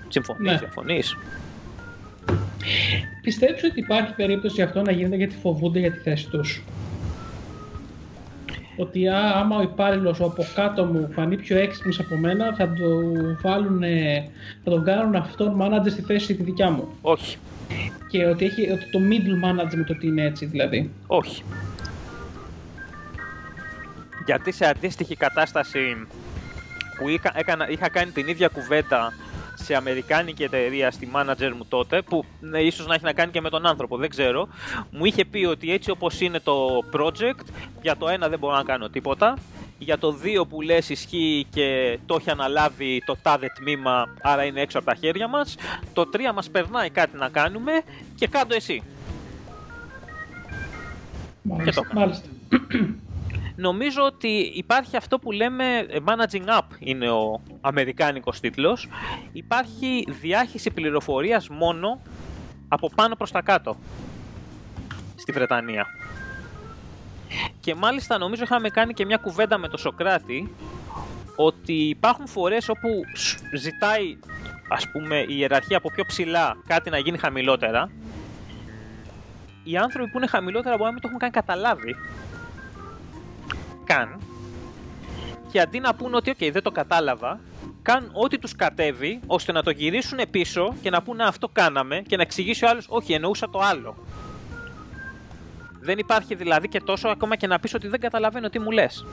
Συμφωνείς, 0.08 0.50
Ναι. 0.52 0.58
συμφωνείς. 0.58 1.16
Πιστεύεις 3.22 3.64
ότι 3.64 3.78
υπάρχει 3.80 4.14
περίπτωση 4.14 4.62
αυτό 4.62 4.82
να 4.82 4.92
γίνεται 4.92 5.16
γιατί 5.16 5.36
φοβούνται 5.36 5.78
για 5.78 5.92
τη 5.92 5.98
θέση 5.98 6.28
τους. 6.28 6.62
Ότι 8.76 9.08
α, 9.08 9.38
άμα 9.38 9.56
ο 9.56 9.62
υπάλληλος 9.62 10.20
από 10.20 10.46
κάτω 10.54 10.84
μου 10.84 11.08
φανεί 11.12 11.36
πιο 11.36 11.58
έξυπνος 11.58 11.98
από 11.98 12.16
μένα, 12.16 12.54
θα, 12.54 12.72
το 12.72 12.88
βάλουν, 13.42 13.82
θα 14.64 14.70
τον 14.70 14.84
κάνουν 14.84 15.14
αυτόν 15.14 15.56
manager 15.60 15.90
στη 15.90 16.02
θέση 16.02 16.34
τη 16.34 16.42
δικιά 16.42 16.70
μου. 16.70 16.88
Όχι. 17.00 17.36
Και 18.08 18.26
ότι, 18.26 18.44
έχει, 18.44 18.70
ότι 18.70 18.90
το 18.90 18.98
middle 19.10 19.44
management 19.46 19.86
ότι 19.90 20.06
είναι 20.06 20.24
έτσι 20.24 20.46
δηλαδή. 20.46 20.90
Όχι. 21.06 21.42
Γιατί 24.26 24.52
σε 24.52 24.66
αντίστοιχη 24.66 25.16
κατάσταση 25.16 26.06
που 26.98 27.08
είχα, 27.08 27.32
έκανα, 27.34 27.68
είχα 27.68 27.88
κάνει 27.88 28.10
την 28.10 28.28
ίδια 28.28 28.48
κουβέντα 28.48 29.12
σε 29.62 29.74
αμερικάνικη 29.74 30.42
εταιρεία 30.42 30.90
στη 30.90 31.08
manager 31.14 31.52
μου 31.56 31.66
τότε, 31.68 32.02
που 32.02 32.24
ναι, 32.40 32.60
ίσως 32.60 32.86
να 32.86 32.94
έχει 32.94 33.04
να 33.04 33.12
κάνει 33.12 33.30
και 33.30 33.40
με 33.40 33.50
τον 33.50 33.66
άνθρωπο, 33.66 33.96
δεν 33.96 34.10
ξέρω, 34.10 34.48
μου 34.90 35.04
είχε 35.04 35.24
πει 35.24 35.44
ότι 35.44 35.72
έτσι 35.72 35.90
όπως 35.90 36.20
είναι 36.20 36.40
το 36.40 36.68
project, 36.96 37.44
για 37.82 37.96
το 37.96 38.08
ένα 38.08 38.28
δεν 38.28 38.38
μπορώ 38.38 38.56
να 38.56 38.62
κάνω 38.62 38.88
τίποτα, 38.88 39.36
για 39.78 39.98
το 39.98 40.18
2 40.42 40.48
που 40.48 40.60
λες 40.60 40.88
ισχύει 40.88 41.46
και 41.50 41.98
το 42.06 42.16
έχει 42.20 42.30
αναλάβει 42.30 43.02
το 43.06 43.16
τάδε 43.22 43.46
τμήμα, 43.54 44.14
άρα 44.22 44.44
είναι 44.44 44.60
έξω 44.60 44.78
από 44.78 44.86
τα 44.86 44.94
χέρια 44.94 45.28
μας. 45.28 45.54
Το 45.92 46.08
3 46.12 46.32
μας 46.34 46.50
περνάει 46.50 46.90
κάτι 46.90 47.16
να 47.16 47.28
κάνουμε 47.28 47.72
και 48.14 48.26
κάτω 48.26 48.54
εσύ. 48.54 48.82
Μάλιστα, 51.42 51.70
Και 51.70 51.76
το 51.76 51.82
έκανα. 51.84 52.00
μάλιστα. 52.00 52.28
Νομίζω 53.56 54.02
ότι 54.02 54.28
υπάρχει 54.54 54.96
αυτό 54.96 55.18
που 55.18 55.32
λέμε 55.32 55.78
ε, 55.78 55.98
Managing 56.06 56.44
Up 56.58 56.66
είναι 56.78 57.10
ο 57.10 57.40
αμερικάνικος 57.60 58.40
τίτλος. 58.40 58.88
Υπάρχει 59.32 60.04
διάχυση 60.20 60.70
πληροφορίας 60.70 61.48
μόνο 61.48 62.00
από 62.68 62.90
πάνω 62.94 63.14
προς 63.16 63.30
τα 63.30 63.42
κάτω 63.42 63.76
στη 65.16 65.32
Βρετανία. 65.32 65.86
Και 67.60 67.74
μάλιστα 67.74 68.18
νομίζω 68.18 68.42
είχαμε 68.42 68.68
κάνει 68.68 68.92
και 68.92 69.04
μια 69.04 69.16
κουβέντα 69.16 69.58
με 69.58 69.68
τον 69.68 69.78
Σοκράτη 69.78 70.54
ότι 71.36 71.72
υπάρχουν 71.72 72.26
φορές 72.26 72.68
όπου 72.68 72.88
σ- 73.12 73.38
ζητάει 73.56 74.18
ας 74.68 74.90
πούμε 74.92 75.16
η 75.20 75.26
ιεραρχία 75.38 75.76
από 75.76 75.90
πιο 75.90 76.04
ψηλά 76.04 76.56
κάτι 76.66 76.90
να 76.90 76.98
γίνει 76.98 77.18
χαμηλότερα 77.18 77.90
οι 79.64 79.76
άνθρωποι 79.76 80.10
που 80.10 80.16
είναι 80.18 80.26
χαμηλότερα 80.26 80.70
μπορεί 80.76 80.84
να 80.86 80.92
μην 80.92 81.00
το 81.00 81.06
έχουν 81.08 81.18
καν 81.20 81.30
καταλάβει 81.30 81.96
καν 83.84 84.20
και 85.50 85.60
αντί 85.60 85.80
να 85.80 85.94
πούνε 85.94 86.16
ότι 86.16 86.30
«ΟΚ, 86.30 86.52
δεν 86.52 86.62
το 86.62 86.70
κατάλαβα», 86.70 87.40
κάνουν 87.82 88.10
ό,τι 88.12 88.38
τους 88.38 88.56
κατέβει 88.56 89.20
ώστε 89.26 89.52
να 89.52 89.62
το 89.62 89.70
γυρίσουν 89.70 90.18
πίσω 90.30 90.74
και 90.82 90.90
να 90.90 91.02
πούνε 91.02 91.24
«Α, 91.24 91.28
αυτό 91.28 91.48
κάναμε 91.52 92.02
και 92.06 92.16
να 92.16 92.22
εξηγήσει 92.22 92.64
ο 92.64 92.68
άλλος 92.68 92.86
«Όχι, 92.88 93.12
εννοούσα 93.12 93.50
το 93.50 93.58
άλλο». 93.58 93.96
Δεν 95.80 95.98
υπάρχει 95.98 96.34
δηλαδή 96.34 96.68
και 96.68 96.80
τόσο 96.80 97.08
ακόμα 97.08 97.36
και 97.36 97.46
να 97.46 97.58
πεις 97.58 97.74
ότι 97.74 97.88
δεν 97.88 98.00
καταλαβαίνω 98.00 98.48
τι 98.48 98.58
μου 98.58 98.70
λες. 98.70 99.06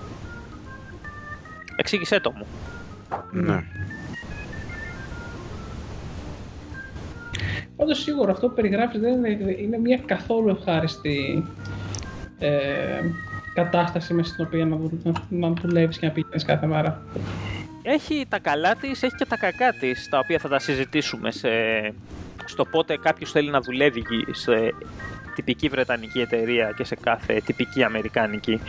Εξήγησέ 1.76 2.20
το 2.20 2.32
μου. 2.32 2.46
Ναι. 3.32 3.64
Πάντως 7.76 8.02
σίγουρα 8.02 8.32
αυτό 8.32 8.48
που 8.48 8.54
περιγράφεις 8.54 9.00
δεν 9.00 9.14
είναι, 9.14 9.56
είναι 9.60 9.78
μια 9.78 9.98
καθόλου 9.98 10.50
ευχάριστη 10.50 11.46
ε, 12.40 13.02
κατάσταση 13.63 14.13
μέσα 14.13 14.30
στην 14.30 14.45
οποία 14.45 14.65
να, 14.65 14.76
δου- 14.76 15.06
να, 15.06 15.12
να 15.30 15.54
δουλεύεις 15.62 15.98
και 15.98 16.06
να 16.06 16.12
πηγαίνεις 16.12 16.45
κάθε 16.45 16.67
μέρα. 16.67 17.02
Έχει 17.82 18.26
τα 18.30 18.39
καλά 18.39 18.76
της, 18.76 19.04
έχει 19.04 19.15
και 19.15 19.26
τα 19.26 19.38
κακά 19.38 19.74
της, 19.74 20.10
τα 20.10 20.19
οποία 20.19 20.39
θα 20.39 20.48
τα 20.50 20.60
συζητήσουμε 20.60 21.32
σε... 21.32 21.50
στο 22.45 22.65
πότε 22.65 22.98
κάποιος 22.98 23.32
θέλει 23.32 23.50
να 23.50 23.62
δουλεύει 23.62 24.04
σε 24.32 24.74
τυπική 25.36 25.67
βρετανική 25.67 26.19
εταιρεία 26.19 26.74
και 26.78 26.84
σε 26.84 26.95
κάθε 26.95 27.41
τυπική 27.45 27.84
αμερικάνικη. 27.84 28.60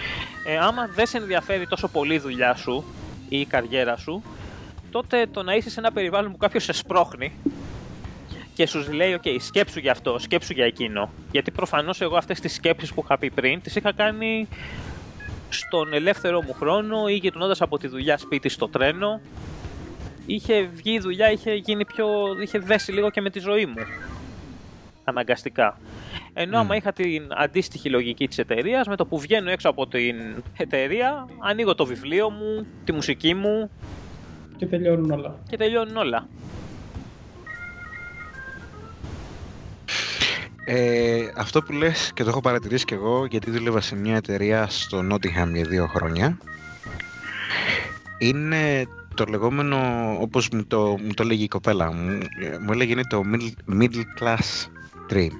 Ε, 0.47 0.59
άμα 0.59 0.87
δεν 0.95 1.07
σε 1.07 1.17
ενδιαφέρει 1.17 1.67
τόσο 1.67 1.89
πολύ 1.89 2.15
η 2.15 2.19
δουλειά 2.19 2.55
σου 2.55 2.85
ή 3.29 3.41
η 3.41 3.45
καριέρα 3.45 3.97
σου, 3.97 4.23
τότε 4.91 5.27
το 5.33 5.43
να 5.43 5.55
είσαι 5.55 5.71
σε 5.71 5.81
ένα 5.81 5.93
περιβάλλον 5.93 6.31
που 6.31 6.37
κάποιος 6.37 6.65
σε 6.65 6.73
σπρώχνει 6.73 7.33
και 8.61 8.67
σου 8.67 8.93
λέει, 8.93 9.21
OK, 9.23 9.37
σκέψου 9.39 9.79
για 9.79 9.93
αυτό, 9.93 10.19
σκέψου 10.19 10.53
για 10.53 10.65
εκείνο. 10.65 11.11
Γιατί 11.31 11.51
προφανώς 11.51 12.01
εγώ 12.01 12.17
αυτές 12.17 12.41
τις 12.41 12.55
σκέψεις 12.55 12.93
που 12.95 13.03
είχα 13.05 13.19
πει 13.19 13.31
πριν, 13.31 13.61
τις 13.61 13.77
είχα 13.77 13.93
κάνει 13.93 14.49
στον 15.49 15.93
ελεύθερο 15.93 16.43
μου 16.43 16.53
χρόνο 16.53 17.09
ή 17.09 17.15
γυρνώντας 17.15 17.61
από 17.61 17.79
τη 17.79 17.87
δουλειά 17.87 18.19
σπίτι 18.19 18.49
στο 18.49 18.69
τρένο. 18.69 19.21
Είχε 20.27 20.69
βγει 20.75 20.93
η 20.93 20.99
δουλειά, 20.99 21.31
είχε 21.31 21.55
γίνει 21.55 21.85
πιο. 21.85 22.07
είχε 22.43 22.59
δέσει 22.59 22.93
λίγο 22.93 23.11
και 23.11 23.21
με 23.21 23.31
τη 23.31 23.39
ζωή 23.39 23.67
μου. 23.67 23.85
Αναγκαστικά. 25.05 25.79
Ενώ 26.33 26.59
άμα 26.59 26.75
Μμ. 26.75 26.77
είχα 26.77 26.93
την 26.93 27.23
αντίστοιχη 27.31 27.91
λογική 27.91 28.29
της 28.29 28.39
εταιρείας, 28.39 28.87
με 28.87 28.97
το 28.97 29.07
που 29.07 29.19
βγαίνω 29.19 29.51
έξω 29.51 29.69
από 29.69 29.87
την 29.87 30.17
εταιρεία, 30.57 31.29
ανοίγω 31.39 31.75
το 31.75 31.87
βιβλίο 31.87 32.31
μου, 32.31 32.67
τη 32.85 32.93
μουσική 32.93 33.35
μου 33.35 33.71
Και 34.57 34.67
τελειώνουν 34.67 35.11
όλα. 35.11 35.39
και 35.49 35.57
τελειώνουν 35.57 35.97
όλα. 35.97 36.29
Ε, 40.65 41.33
αυτό 41.37 41.63
που 41.63 41.73
λες 41.73 42.11
και 42.15 42.23
το 42.23 42.29
έχω 42.29 42.41
παρατηρήσει 42.41 42.85
και 42.85 42.95
εγώ 42.95 43.27
γιατί 43.27 43.51
δούλευα 43.51 43.81
σε 43.81 43.97
μια 43.97 44.17
εταιρεία 44.17 44.67
στο 44.69 44.99
Nottingham 45.11 45.53
για 45.53 45.65
δύο 45.65 45.87
χρόνια 45.87 46.39
είναι 48.19 48.87
το 49.15 49.25
λεγόμενο 49.25 49.77
όπως 50.21 50.49
μου 50.49 50.65
το, 50.65 50.81
μου 50.81 51.15
το 51.15 51.25
λέγει 51.25 51.45
η 51.45 51.49
κοπέλα 51.49 51.93
μου 51.93 52.19
ε, 52.43 52.59
μου 52.59 52.73
έλεγε 52.73 52.93
είναι 52.93 53.07
το 53.09 53.23
middle, 53.33 53.81
middle 53.81 54.05
class 54.21 54.67
dream. 55.11 55.31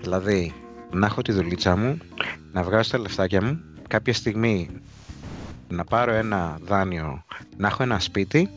Δηλαδή 0.00 0.52
να 0.90 1.06
έχω 1.06 1.22
τη 1.22 1.32
δουλίτσα 1.32 1.76
μου 1.76 1.98
να 2.52 2.62
βγάζω 2.62 2.90
τα 2.90 2.98
λεφτάκια 2.98 3.42
μου 3.42 3.60
κάποια 3.88 4.14
στιγμή 4.14 4.70
να 5.68 5.84
πάρω 5.84 6.12
ένα 6.12 6.58
δάνειο 6.64 7.24
να 7.56 7.68
έχω 7.68 7.82
ένα 7.82 7.98
σπίτι 8.00 8.50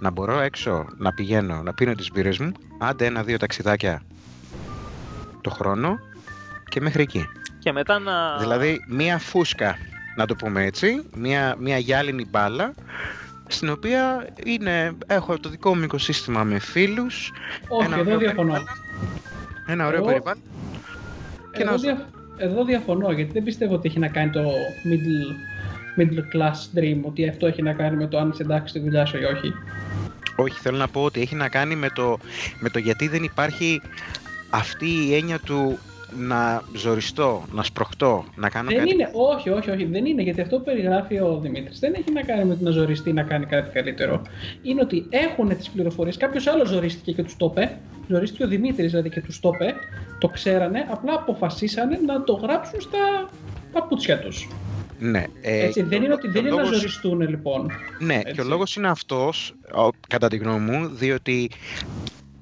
να 0.00 0.10
μπορώ 0.10 0.40
έξω 0.40 0.86
να 0.96 1.12
πηγαίνω 1.12 1.62
να 1.62 1.74
πίνω 1.74 1.94
τις 1.94 2.10
μπύρες 2.12 2.38
μου 2.38 2.52
άντε 2.78 3.06
ένα-δύο 3.06 3.36
ταξιδάκια 3.36 4.02
το 5.42 5.50
χρόνο 5.50 5.98
και 6.68 6.80
μέχρι 6.80 7.02
εκεί. 7.02 7.28
Και 7.58 7.72
μετά 7.72 7.98
να. 7.98 8.36
Δηλαδή 8.38 8.84
μία 8.88 9.18
φούσκα, 9.18 9.76
να 10.16 10.26
το 10.26 10.34
πούμε 10.34 10.64
έτσι, 10.64 11.02
μία, 11.14 11.56
μία 11.58 11.78
γυάλινη 11.78 12.26
μπάλα, 12.30 12.74
στην 13.46 13.70
οποία 13.70 14.28
είναι, 14.44 14.92
έχω 15.06 15.38
το 15.38 15.48
δικό 15.48 15.76
μου 15.76 15.82
οικοσύστημα 15.82 16.44
με 16.44 16.58
φίλους, 16.58 17.32
Όχι, 17.68 17.86
Ένα 17.86 17.94
εδώ 17.96 18.04
ωραίο 18.04 18.18
διαφωνώ. 18.18 18.52
περιβάλλον. 18.52 18.76
ένα 19.66 19.86
ωραίο 19.86 19.98
Εγώ- 19.98 20.06
περιβάλλον. 20.08 20.42
Και 21.52 21.62
Εδώ, 21.62 21.70
να 21.70 21.76
δια... 21.76 22.08
εδώ 22.36 22.64
διαφωνώ, 22.64 23.10
γιατί 23.12 23.32
δεν 23.32 23.42
πιστεύω 23.42 23.74
ότι 23.74 23.88
έχει 23.88 23.98
να 23.98 24.08
κάνει 24.08 24.30
το 24.30 24.40
middle, 24.84 26.00
middle 26.00 26.36
class 26.36 26.78
dream, 26.78 26.98
ότι 27.02 27.28
αυτό 27.28 27.46
έχει 27.46 27.62
να 27.62 27.72
κάνει 27.72 27.96
με 27.96 28.06
το 28.06 28.18
αν 28.18 28.30
είσαι 28.30 28.42
εντάξει 28.42 28.68
στη 28.68 28.78
δουλειά 28.80 29.06
σου 29.06 29.16
ή 29.18 29.24
όχι. 29.24 29.52
Όχι, 30.36 30.58
θέλω 30.60 30.76
να 30.76 30.88
πω 30.88 31.02
ότι 31.04 31.20
έχει 31.20 31.34
να 31.34 31.48
κάνει 31.48 31.74
με 31.76 31.88
το, 31.94 32.18
με 32.60 32.68
το 32.68 32.78
γιατί 32.78 33.08
δεν 33.08 33.22
υπάρχει 33.22 33.80
αυτή 34.52 34.86
η 35.08 35.14
έννοια 35.14 35.38
του 35.38 35.78
να 36.16 36.62
ζοριστώ, 36.76 37.44
να 37.52 37.62
σπροχτώ, 37.62 38.24
να 38.36 38.48
κάνω 38.50 38.68
Δεν 38.68 38.78
κάτι. 38.78 38.90
είναι, 38.94 39.08
όχι, 39.12 39.50
όχι, 39.50 39.70
όχι, 39.70 39.84
δεν 39.84 40.04
είναι, 40.06 40.22
γιατί 40.22 40.40
αυτό 40.40 40.56
που 40.58 40.64
περιγράφει 40.64 41.18
ο 41.20 41.38
Δημήτρης 41.42 41.78
δεν 41.78 41.94
έχει 41.94 42.12
να 42.12 42.22
κάνει 42.22 42.44
με 42.44 42.54
το 42.56 42.64
να 42.64 42.70
ζοριστεί 42.70 43.12
να 43.12 43.22
κάνει 43.22 43.46
κάτι 43.46 43.70
καλύτερο. 43.72 44.22
Είναι 44.62 44.80
ότι 44.80 45.06
έχουν 45.10 45.56
τις 45.56 45.70
πληροφορίες, 45.70 46.16
κάποιος 46.16 46.46
άλλος 46.46 46.68
ζορίστηκε 46.68 47.12
και 47.12 47.22
τους 47.22 47.36
το 47.36 47.46
είπε, 47.56 47.78
ζορίστηκε 48.08 48.44
ο 48.44 48.48
Δημήτρης 48.48 48.90
δηλαδή 48.90 49.08
και 49.10 49.20
τους 49.20 49.40
το 49.40 49.50
είπε, 49.54 49.74
το 50.18 50.28
ξέρανε, 50.28 50.86
απλά 50.90 51.12
αποφασίσανε 51.14 51.98
να 52.06 52.24
το 52.24 52.32
γράψουν 52.32 52.80
στα 52.80 52.98
παπούτσια 53.72 54.18
τους. 54.18 54.48
Ναι, 54.98 55.24
ε, 55.40 55.64
Έτσι, 55.64 55.80
δεν 55.82 55.88
και 55.98 56.04
είναι 56.04 56.08
ο- 56.14 56.16
ότι 56.16 56.26
και 56.26 56.32
δεν 56.32 56.42
ο 56.44 56.46
είναι 56.46 56.56
να 56.56 56.62
λόγος- 56.62 56.78
ζοριστούν 56.78 57.20
λοιπόν. 57.20 57.70
Ναι, 57.98 58.14
Έτσι. 58.14 58.32
και 58.32 58.40
ο 58.40 58.44
λόγος 58.44 58.76
είναι 58.76 58.88
αυτός, 58.88 59.54
ο- 59.74 59.88
κατά 60.08 60.28
τη 60.28 60.36
γνώμη 60.36 60.70
μου, 60.70 60.88
διότι 60.88 61.50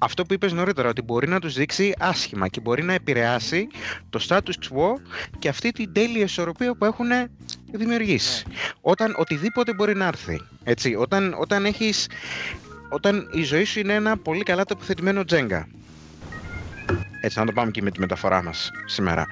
αυτό 0.03 0.25
που 0.25 0.33
είπες 0.33 0.53
νωρίτερα, 0.53 0.89
ότι 0.89 1.01
μπορεί 1.01 1.27
να 1.27 1.39
τους 1.39 1.53
δείξει 1.53 1.93
άσχημα 1.99 2.47
και 2.47 2.59
μπορεί 2.59 2.83
να 2.83 2.93
επηρεάσει 2.93 3.67
το 4.09 4.25
status 4.27 4.37
quo 4.37 4.93
και 5.39 5.49
αυτή 5.49 5.71
την 5.71 5.93
τέλεια 5.93 6.23
ισορροπία 6.23 6.75
που 6.75 6.85
έχουν 6.85 7.07
δημιουργήσει. 7.71 8.45
Όταν 8.81 9.15
οτιδήποτε 9.17 9.73
μπορεί 9.73 9.95
να 9.95 10.05
έρθει, 10.05 10.41
έτσι, 10.63 10.95
όταν, 10.95 11.35
όταν 11.39 11.65
έχεις, 11.65 12.09
όταν 12.89 13.29
η 13.33 13.43
ζωή 13.43 13.63
σου 13.63 13.79
είναι 13.79 13.93
ένα 13.93 14.17
πολύ 14.17 14.43
καλά 14.43 14.65
τοποθετημένο 14.65 15.25
τζέγκα. 15.25 15.67
Έτσι, 17.21 17.39
να 17.39 17.45
το 17.45 17.51
πάμε 17.51 17.71
και 17.71 17.81
με 17.81 17.91
τη 17.91 17.99
μεταφορά 17.99 18.43
μας 18.43 18.71
σήμερα. 18.85 19.25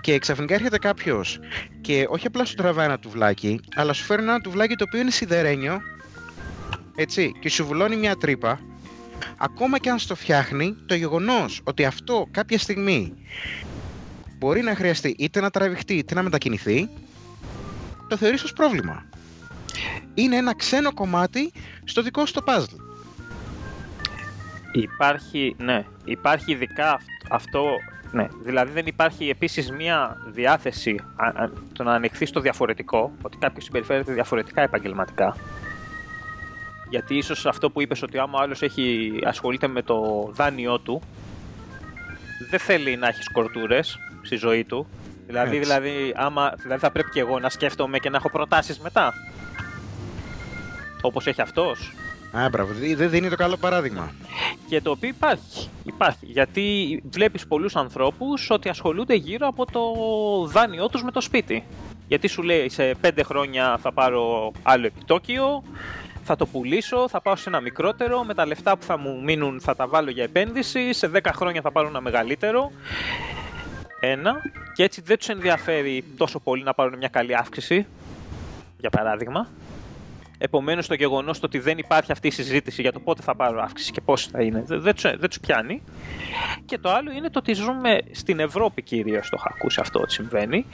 Και 0.00 0.18
ξαφνικά 0.18 0.54
έρχεται 0.54 0.78
κάποιος 0.78 1.38
και 1.80 2.06
όχι 2.08 2.26
απλά 2.26 2.44
σου 2.44 2.54
τραβάει 2.54 2.86
ένα 2.86 2.98
τουβλάκι, 2.98 3.60
αλλά 3.74 3.92
σου 3.92 4.04
φέρνει 4.04 4.24
ένα 4.24 4.40
τουβλάκι 4.40 4.74
το 4.74 4.84
οποίο 4.88 5.00
είναι 5.00 5.10
σιδερένιο, 5.10 5.80
έτσι, 6.94 7.32
και 7.40 7.48
σου 7.48 7.66
βουλώνει 7.66 7.96
μια 7.96 8.16
τρύπα. 8.16 8.60
Ακόμα 9.36 9.78
και 9.78 9.90
αν 9.90 9.98
στο 9.98 10.14
φτιάχνει, 10.14 10.76
το 10.86 10.94
γεγονός 10.94 11.60
ότι 11.64 11.84
αυτό 11.84 12.26
κάποια 12.30 12.58
στιγμή 12.58 13.14
μπορεί 14.38 14.62
να 14.62 14.74
χρειαστεί 14.74 15.14
είτε 15.18 15.40
να 15.40 15.50
τραβηχτεί 15.50 15.94
είτε 15.94 16.14
να 16.14 16.22
μετακινηθεί, 16.22 16.88
το 18.08 18.16
θεωρείς 18.16 18.42
ως 18.42 18.52
πρόβλημα. 18.52 19.04
Είναι 20.14 20.36
ένα 20.36 20.54
ξένο 20.56 20.94
κομμάτι 20.94 21.52
στο 21.84 22.02
δικό 22.02 22.26
σου 22.26 22.32
το 22.32 22.42
puzzle. 22.46 22.78
Υπάρχει, 24.72 25.54
ναι, 25.58 25.84
υπάρχει 26.04 26.52
ειδικά 26.52 26.92
αυ- 26.92 27.06
αυτό, 27.30 27.64
ναι, 28.12 28.26
δηλαδή 28.44 28.72
δεν 28.72 28.86
υπάρχει 28.86 29.28
επίσης 29.28 29.70
μία 29.70 30.16
διάθεση 30.26 31.00
α, 31.16 31.26
α, 31.26 31.50
το 31.72 31.82
να 31.82 31.92
ανοιχθείς 31.94 32.28
στο 32.28 32.40
διαφορετικό, 32.40 33.12
ότι 33.22 33.36
κάποιος 33.36 33.64
συμπεριφέρεται 33.64 34.12
διαφορετικά 34.12 34.62
επαγγελματικά. 34.62 35.36
Γιατί 36.94 37.16
ίσως 37.16 37.46
αυτό 37.46 37.70
που 37.70 37.80
είπες 37.80 38.02
ότι 38.02 38.18
άμα 38.18 38.38
ο 38.38 38.42
άλλος 38.42 38.62
έχει, 38.62 39.12
ασχολείται 39.24 39.66
με 39.66 39.82
το 39.82 40.28
δάνειό 40.32 40.78
του, 40.78 41.02
δεν 42.50 42.60
θέλει 42.60 42.96
να 42.96 43.08
έχεις 43.08 43.24
σκορτούρες 43.24 43.98
στη 44.22 44.36
ζωή 44.36 44.64
του. 44.64 44.86
Δηλαδή, 45.26 45.56
Έτσι. 45.56 45.58
δηλαδή, 45.58 46.12
άμα, 46.16 46.52
δηλαδή 46.62 46.80
θα 46.80 46.90
πρέπει 46.90 47.10
και 47.10 47.20
εγώ 47.20 47.38
να 47.38 47.48
σκέφτομαι 47.48 47.98
και 47.98 48.10
να 48.10 48.16
έχω 48.16 48.30
προτάσεις 48.30 48.78
μετά. 48.78 49.12
Όπως 51.00 51.26
έχει 51.26 51.40
αυτός. 51.40 51.92
Α, 52.32 52.48
μπράβο. 52.48 52.72
Δεν 52.96 53.10
δίνει 53.10 53.28
το 53.28 53.36
καλό 53.36 53.56
παράδειγμα. 53.56 54.12
Και 54.68 54.80
το 54.80 54.90
οποίο 54.90 55.08
υπάρχει. 55.08 55.68
Υπάρχει. 55.84 56.26
Γιατί 56.26 57.02
βλέπεις 57.10 57.46
πολλούς 57.46 57.76
ανθρώπους 57.76 58.50
ότι 58.50 58.68
ασχολούνται 58.68 59.14
γύρω 59.14 59.46
από 59.46 59.64
το 59.64 59.80
δάνειό 60.46 60.88
τους 60.88 61.02
με 61.02 61.10
το 61.10 61.20
σπίτι. 61.20 61.64
Γιατί 62.08 62.28
σου 62.28 62.42
λέει 62.42 62.68
σε 62.68 62.94
πέντε 63.00 63.22
χρόνια 63.22 63.78
θα 63.82 63.92
πάρω 63.92 64.52
άλλο 64.62 64.86
επιτόκιο, 64.86 65.62
θα 66.24 66.36
το 66.36 66.46
πουλήσω, 66.46 67.08
θα 67.08 67.20
πάω 67.20 67.36
σε 67.36 67.48
ένα 67.48 67.60
μικρότερο, 67.60 68.24
με 68.24 68.34
τα 68.34 68.46
λεφτά 68.46 68.76
που 68.76 68.84
θα 68.84 68.98
μου 68.98 69.22
μείνουν 69.22 69.60
θα 69.60 69.76
τα 69.76 69.86
βάλω 69.86 70.10
για 70.10 70.22
επένδυση, 70.22 70.92
σε 70.92 71.10
10 71.14 71.18
χρόνια 71.34 71.60
θα 71.60 71.72
πάρω 71.72 71.88
ένα 71.88 72.00
μεγαλύτερο. 72.00 72.72
Ένα, 74.00 74.42
και 74.74 74.82
έτσι 74.82 75.00
δεν 75.00 75.18
τους 75.18 75.28
ενδιαφέρει 75.28 76.04
τόσο 76.16 76.40
πολύ 76.40 76.62
να 76.62 76.74
πάρουν 76.74 76.98
μια 76.98 77.08
καλή 77.08 77.36
αύξηση, 77.36 77.86
για 78.78 78.90
παράδειγμα. 78.90 79.48
Επομένως, 80.38 80.86
το 80.86 80.94
γεγονός 80.94 81.42
ότι 81.42 81.58
δεν 81.58 81.78
υπάρχει 81.78 82.12
αυτή 82.12 82.26
η 82.26 82.30
συζήτηση 82.30 82.82
για 82.82 82.92
το 82.92 83.00
πότε 83.00 83.22
θα 83.22 83.34
πάρω 83.34 83.62
αύξηση 83.62 83.92
και 83.92 84.00
πώς 84.00 84.26
θα 84.26 84.42
είναι, 84.42 84.62
δεν, 84.66 84.80
δεν, 84.80 84.94
δεν 85.02 85.28
τους 85.28 85.40
πιάνει. 85.40 85.82
Και 86.64 86.78
το 86.78 86.90
άλλο 86.90 87.10
είναι 87.10 87.30
το 87.30 87.38
ότι 87.38 87.52
ζούμε 87.52 87.98
στην 88.10 88.40
Ευρώπη 88.40 88.82
κυρίως, 88.82 89.28
το 89.28 89.36
έχω 89.38 89.48
ακούσει 89.54 89.80
αυτό 89.80 90.00
ότι 90.00 90.12
συμβαίνει, 90.12 90.66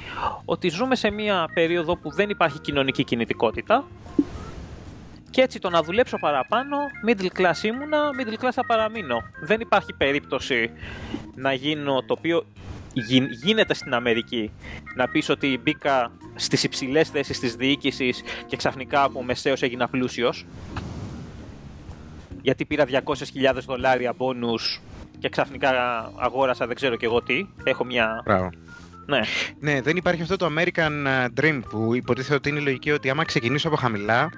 ότι 0.44 0.68
ζούμε 0.68 0.94
σε 0.94 1.10
μια 1.10 1.48
περίοδο 1.54 1.96
που 1.96 2.10
δεν 2.10 2.30
υπάρχει 2.30 2.60
κοινωνική 2.60 3.04
κινητικότητα. 3.04 3.84
Και 5.30 5.40
έτσι 5.40 5.58
το 5.58 5.70
να 5.70 5.82
δουλέψω 5.82 6.16
παραπάνω, 6.16 6.76
middle 7.06 7.40
class 7.40 7.62
ήμουνα, 7.64 8.10
middle 8.18 8.44
class 8.44 8.52
θα 8.52 8.66
παραμείνω. 8.66 9.22
Δεν 9.42 9.60
υπάρχει 9.60 9.92
περίπτωση 9.92 10.70
να 11.34 11.52
γίνω 11.52 12.02
το 12.02 12.14
οποίο 12.18 12.46
γίνεται 13.42 13.74
στην 13.74 13.94
Αμερική. 13.94 14.52
Να 14.96 15.08
πεις 15.08 15.28
ότι 15.28 15.60
μπήκα 15.62 16.12
στις 16.34 16.62
υψηλές 16.62 17.08
θέσεις 17.08 17.38
της 17.38 17.54
διοίκησης 17.54 18.22
και 18.46 18.56
ξαφνικά 18.56 19.02
από 19.02 19.22
μεσαίος 19.22 19.62
έγινα 19.62 19.88
πλούσιος. 19.88 20.46
Γιατί 22.42 22.64
πήρα 22.64 22.84
200.000 22.86 23.54
δολάρια 23.66 24.12
μπόνους 24.16 24.80
και 25.18 25.28
ξαφνικά 25.28 25.70
αγόρασα 26.18 26.66
δεν 26.66 26.76
ξέρω 26.76 26.96
και 26.96 27.06
εγώ 27.06 27.22
τι. 27.22 27.46
Έχω 27.64 27.84
μια... 27.84 28.22
Μπράβο. 28.24 28.50
Ναι. 29.10 29.20
ναι, 29.60 29.80
δεν 29.80 29.96
υπάρχει 29.96 30.22
αυτό 30.22 30.36
το 30.36 30.50
American 30.56 31.04
ε, 31.06 31.26
Dream 31.40 31.60
που 31.70 31.94
υποτίθεται 31.94 32.34
ότι 32.34 32.48
είναι 32.48 32.58
η 32.58 32.62
λογική 32.62 32.90
ότι 32.90 33.10
άμα 33.10 33.24
ξεκινήσω 33.24 33.68
από 33.68 33.76
χαμηλά, 33.76 34.30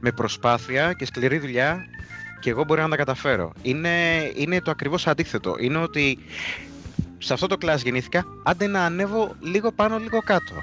με 0.00 0.12
προσπάθεια 0.12 0.92
και 0.92 1.04
σκληρή 1.04 1.38
δουλειά, 1.38 1.86
και 2.40 2.50
εγώ 2.50 2.64
μπορεί 2.64 2.80
να 2.80 2.88
τα 2.88 2.96
καταφέρω. 2.96 3.52
Είναι, 3.62 3.88
είναι 4.34 4.60
το 4.60 4.70
ακριβώς 4.70 5.06
αντίθετο. 5.06 5.56
Είναι 5.60 5.78
ότι 5.78 6.18
σε 7.18 7.32
αυτό 7.32 7.46
το 7.46 7.56
κλάσ 7.56 7.82
γεννήθηκα, 7.82 8.24
άντε 8.42 8.66
να 8.66 8.84
ανέβω 8.84 9.34
λίγο 9.40 9.72
πάνω, 9.72 9.98
λίγο 9.98 10.20
κάτω. 10.20 10.54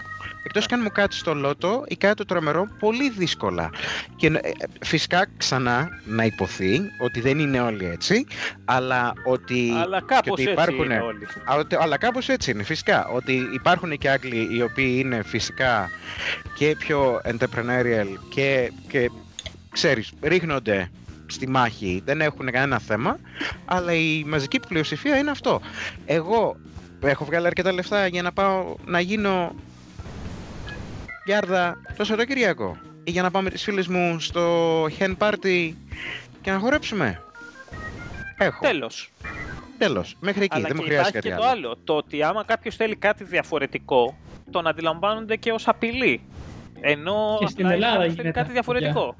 Εκτός 0.48 0.66
και 0.66 0.74
αν 0.74 0.82
μου 0.84 0.92
κάτσεις 0.92 1.22
στο 1.22 1.34
λότο 1.34 1.84
ή 1.88 1.96
κάτι 1.96 2.16
το 2.16 2.26
τρομερό, 2.26 2.68
πολύ 2.80 3.10
δύσκολα. 3.10 3.70
Και 4.16 4.28
ε, 4.28 4.52
φυσικά 4.82 5.28
ξανά 5.38 5.90
να 6.06 6.24
υποθεί 6.24 6.82
ότι 7.00 7.20
δεν 7.22 7.40
είναι 7.40 7.60
όλοι 7.60 7.86
έτσι, 7.86 8.26
αλλά 8.66 9.14
ότι, 9.26 9.72
αλλά 9.84 10.02
κάπως 10.02 10.32
ότι 10.32 10.42
υπάρχουν, 10.42 10.82
έτσι 10.82 10.86
είναι 10.86 11.00
όλοι. 11.00 11.28
Αλλά 11.80 11.98
κάπως 11.98 12.30
έτσι 12.30 12.52
είναι, 12.52 12.64
φυσικά. 12.64 13.08
Ότι 13.08 13.50
υπάρχουν 13.54 13.98
και 13.98 14.10
Άγγλοι 14.10 14.48
οι 14.52 14.62
οποίοι 14.62 15.02
είναι 15.06 15.24
φυσικά 15.24 15.90
και 16.58 16.76
πιο 16.80 17.22
entrepreneurial 17.24 18.08
και, 18.30 18.72
και 18.88 19.10
ξέρεις, 19.70 20.14
ρίχνονται 20.22 20.90
στη 21.26 21.50
μάχη, 21.50 22.02
δεν 22.06 22.22
έχουν 22.22 22.52
κανένα 22.52 22.80
θέμα, 22.80 23.20
αλλά 23.66 23.94
η 23.94 24.24
μαζική 24.28 24.60
πλειοψηφία 24.60 25.18
είναι 25.18 25.32
αυτό. 25.32 25.62
Εγώ 26.06 26.58
έχω 27.02 27.26
βγάλει 27.26 27.48
αρκετά 27.48 27.74
λεφτά 27.74 28.08
για 28.08 28.22
να 28.22 28.32
πάω 28.32 28.76
να 28.86 29.00
γίνω 29.00 29.56
γιάρδα 31.28 31.78
το 31.98 32.04
Σαββατοκύριακο 32.04 32.78
ή 33.04 33.12
για 33.12 33.22
να 33.22 33.32
πάω 33.32 33.42
με 33.42 33.50
τις 33.50 33.64
φίλες 33.64 33.88
μου 33.88 34.20
στο 34.20 34.84
hen 34.86 35.16
party 35.18 35.74
και 36.42 36.52
να 36.52 36.58
χορέψουμε. 36.58 37.22
Έχω. 38.38 38.60
Τέλος. 38.62 39.12
Τέλος. 39.78 40.16
Μέχρι 40.20 40.44
εκεί. 40.44 40.56
Αλλά 40.56 40.68
δεν 40.68 40.76
και 40.76 40.82
μου 40.82 40.88
χρειάζεται 40.88 41.18
υπάρχει 41.18 41.30
κάτι 41.30 41.42
και 41.44 41.50
άλλο. 41.50 41.62
το 41.62 41.68
άλλο. 41.68 41.78
Το 41.84 41.94
ότι 41.96 42.24
άμα 42.24 42.44
κάποιος 42.44 42.76
θέλει 42.76 42.96
κάτι 42.96 43.24
διαφορετικό, 43.24 44.18
τον 44.52 44.68
αντιλαμβάνονται 44.68 45.36
και 45.36 45.52
ως 45.52 45.68
απειλή. 45.68 46.22
Ενώ 46.82 47.38
Και 47.40 47.48
στην 47.48 47.66
απλά 47.66 47.76
Ελλάδα 47.76 47.94
κάποιος 47.96 48.14
θέλει 48.14 48.22
γίνεται 48.22 48.40
κάτι 48.40 48.60
αυτό, 48.60 48.74
διαφορετικό. 48.74 49.16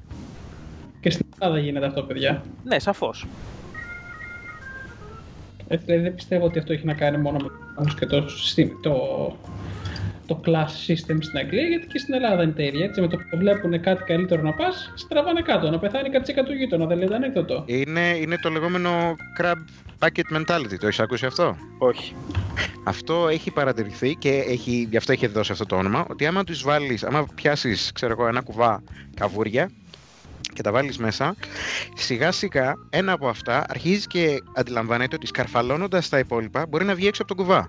Και 1.00 1.10
στην 1.10 1.26
Ελλάδα 1.38 1.58
γίνεται 1.58 1.86
αυτό, 1.86 2.02
παιδιά. 2.02 2.42
Ναι, 2.64 2.78
σαφώς. 2.78 3.26
Ε, 5.68 5.76
δηλαδή 5.76 6.02
δεν 6.02 6.14
πιστεύω 6.14 6.44
ότι 6.44 6.58
αυτό 6.58 6.72
έχει 6.72 6.86
να 6.86 6.94
κάνει 6.94 7.16
μόνο 7.18 7.38
με 7.38 7.50
όμως 7.76 7.94
και 7.94 8.06
το, 8.06 8.28
συστή- 8.28 8.82
το, 8.82 8.96
το 10.28 10.40
class 10.46 10.72
system 10.86 11.16
στην 11.20 11.38
Αγγλία, 11.38 11.62
γιατί 11.62 11.86
και 11.86 11.98
στην 11.98 12.14
Ελλάδα 12.14 12.42
είναι 12.42 12.52
τα 12.52 12.62
ίδια. 12.62 12.84
Έτσι, 12.84 13.00
με 13.00 13.08
το 13.08 13.16
που 13.16 13.36
βλέπουν 13.36 13.80
κάτι 13.80 14.02
καλύτερο 14.04 14.42
να 14.42 14.52
πας, 14.52 14.92
στραβάνε 14.94 15.42
κάτω. 15.42 15.70
Να 15.70 15.78
πεθάνει 15.78 16.10
κάτι 16.10 16.44
του 16.44 16.52
γείτονα, 16.52 16.86
δεν 16.86 16.98
λέτε 16.98 17.14
ανέκδοτο. 17.14 17.62
Είναι, 17.66 18.16
είναι 18.20 18.36
το 18.42 18.48
λεγόμενο 18.50 19.16
crab 19.40 19.58
bucket 19.98 20.36
mentality. 20.36 20.76
Το 20.80 20.86
έχεις 20.86 21.00
ακούσει 21.00 21.26
αυτό; 21.26 21.56
Όχι. 21.78 22.14
Αυτό 22.84 23.28
έχει 23.28 23.50
παρατηρηθεί 23.50 24.14
και 24.14 24.30
έχει, 24.30 24.86
γι' 24.90 24.96
αυτό 24.96 25.12
έχει 25.12 25.26
δώσει 25.26 25.52
αυτό 25.52 25.66
το 25.66 25.76
όνομα, 25.76 26.06
ότι 26.08 26.26
άμα 26.26 26.44
τους 26.44 26.62
βάλεις, 26.62 27.04
άμα 27.04 27.26
πιάσεις, 27.34 27.92
ξέρω 27.92 28.12
εγώ, 28.12 28.26
ένα 28.26 28.40
κουβά 28.40 28.82
καβούρια 29.14 29.70
και 30.54 30.62
τα 30.62 30.72
βάλεις 30.72 30.98
μέσα, 30.98 31.34
σιγά 31.94 32.32
σιγά 32.32 32.74
ένα 32.90 33.12
από 33.12 33.28
αυτά 33.28 33.64
αρχίζει 33.68 34.06
και 34.06 34.42
αντιλαμβάνεται 34.54 35.14
ότι 35.14 35.26
σκαρφαλώνοντας 35.26 36.08
τα 36.08 36.18
υπόλοιπα 36.18 36.66
μπορεί 36.68 36.84
να 36.84 36.94
βγει 36.94 37.06
έξω 37.06 37.22
από 37.22 37.34
τον 37.34 37.44
κουβά. 37.44 37.68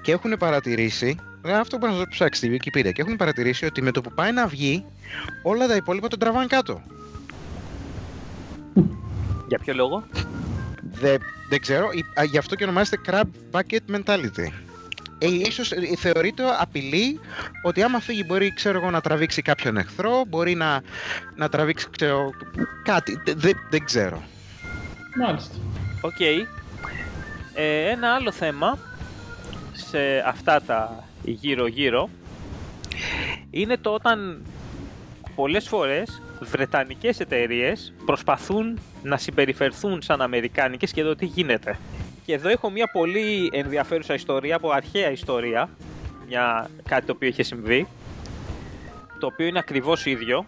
Και 0.00 0.12
έχουν 0.12 0.36
παρατηρήσει, 0.38 1.16
ε, 1.42 1.52
αυτό 1.52 1.76
μπορεί 1.78 1.92
να 1.92 1.98
το 1.98 2.06
ψάξει 2.08 2.38
στη 2.46 2.58
Wikipedia, 2.60 2.92
και 2.92 3.02
έχουν 3.02 3.16
παρατηρήσει 3.16 3.64
ότι 3.64 3.82
με 3.82 3.90
το 3.90 4.00
που 4.00 4.12
πάει 4.14 4.32
να 4.32 4.46
βγει, 4.46 4.84
όλα 5.42 5.66
τα 5.66 5.76
υπόλοιπα 5.76 6.08
τον 6.08 6.18
τραβάνε 6.18 6.46
κάτω. 6.46 6.82
Για 9.48 9.58
ποιο 9.58 9.74
λόγο; 9.74 10.04
Δεν, 11.00 11.18
δεν 11.48 11.60
ξέρω, 11.60 11.90
η- 11.92 12.20
α, 12.20 12.24
γι' 12.24 12.38
αυτό 12.38 12.54
και 12.54 12.64
ονομάζεται 12.64 13.00
crab 13.06 13.22
bucket 13.50 13.96
mentality. 13.96 14.46
Ε, 15.18 15.26
ίσως 15.26 15.72
ε, 15.72 15.80
θεωρείται 15.96 16.42
απειλή 16.60 17.20
ότι 17.62 17.82
άμα 17.82 18.00
φύγει 18.00 18.24
μπορεί 18.26 18.52
ξέρω 18.54 18.78
εγώ, 18.78 18.90
να 18.90 19.00
τραβήξει 19.00 19.42
κάποιον 19.42 19.76
εχθρό, 19.76 20.24
μπορεί 20.28 20.54
να, 20.54 20.82
να 21.36 21.48
τραβήξει 21.48 21.86
ξέρω, 21.90 22.30
κάτι, 22.82 23.20
Δε- 23.24 23.34
δεν, 23.34 23.52
δεν 23.70 23.84
ξέρω. 23.84 24.22
Μάλιστα. 25.16 25.54
Οκ. 26.00 26.20
Ε, 27.54 27.90
ένα 27.90 28.14
άλλο 28.14 28.32
θέμα 28.32 28.78
σε 29.72 30.18
αυτά 30.26 30.62
τα 30.62 31.04
γύρω-γύρω 31.24 32.08
είναι 33.50 33.76
το 33.76 33.90
όταν 33.90 34.42
πολλές 35.34 35.68
φορές 35.68 36.22
βρετανικές 36.40 37.20
εταιρείες 37.20 37.92
προσπαθούν 38.06 38.78
να 39.02 39.16
συμπεριφερθούν 39.16 40.02
σαν 40.02 40.20
αμερικάνικες 40.20 40.92
και 40.92 41.00
εδώ 41.00 41.14
τι 41.14 41.26
γίνεται. 41.26 41.78
Και 42.24 42.32
εδώ 42.34 42.48
έχω 42.48 42.70
μια 42.70 42.90
πολύ 42.92 43.50
ενδιαφέρουσα 43.52 44.14
ιστορία 44.14 44.56
από 44.56 44.70
αρχαία 44.70 45.10
ιστορία, 45.10 45.68
μια, 46.28 46.70
κάτι 46.88 47.06
το 47.06 47.12
οποίο 47.12 47.28
είχε 47.28 47.42
συμβεί, 47.42 47.86
το 49.18 49.26
οποίο 49.26 49.46
είναι 49.46 49.58
ακριβώς 49.58 50.06
ίδιο. 50.06 50.46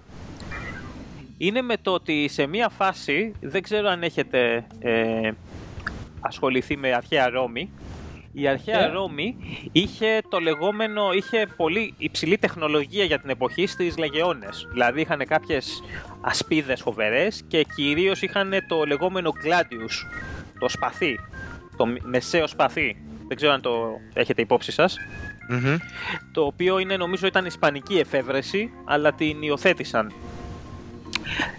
Είναι 1.38 1.62
με 1.62 1.76
το 1.82 1.90
ότι 1.90 2.28
σε 2.28 2.46
μια 2.46 2.68
φάση, 2.68 3.34
δεν 3.40 3.62
ξέρω 3.62 3.88
αν 3.88 4.02
έχετε 4.02 4.66
ε, 4.78 5.30
ασχοληθεί 6.20 6.76
με 6.76 6.92
αρχαία 6.92 7.28
Ρώμη, 7.28 7.70
η 8.36 8.48
αρχαία 8.48 8.80
Ε. 8.84 8.90
Ρώμη 8.92 9.36
είχε 9.72 10.20
το 10.28 10.38
λεγόμενο, 10.38 11.12
είχε 11.12 11.46
πολύ 11.56 11.94
υψηλή 11.98 12.38
τεχνολογία 12.38 13.04
για 13.04 13.18
την 13.20 13.30
εποχή 13.30 13.66
στις 13.66 13.96
Λεγεώνες. 13.98 14.66
Δηλαδή 14.72 15.00
είχαν 15.00 15.26
κάποιες 15.26 15.82
ασπίδες 16.20 16.80
φοβερές 16.80 17.42
και 17.48 17.66
κυρίως 17.74 18.22
είχαν 18.22 18.52
το 18.68 18.84
λεγόμενο 18.84 19.30
Gladius, 19.44 19.92
το 20.58 20.68
σπαθί, 20.68 21.18
το 21.76 21.86
μ- 21.86 21.96
μεσαίο 22.02 22.46
σπαθί. 22.46 22.96
Δεν 23.28 23.36
ξέρω 23.36 23.52
αν 23.52 23.60
το 23.60 24.00
έχετε 24.14 24.40
υπόψη 24.42 24.72
σας. 24.72 24.96
Μμμ. 25.48 25.76
Το 26.32 26.42
οποίο 26.44 26.78
είναι 26.78 26.96
νομίζω 26.96 27.26
ήταν 27.26 27.44
ισπανική 27.44 27.98
εφεύρεση, 27.98 28.70
αλλά 28.84 29.12
την 29.12 29.42
υιοθέτησαν. 29.42 30.12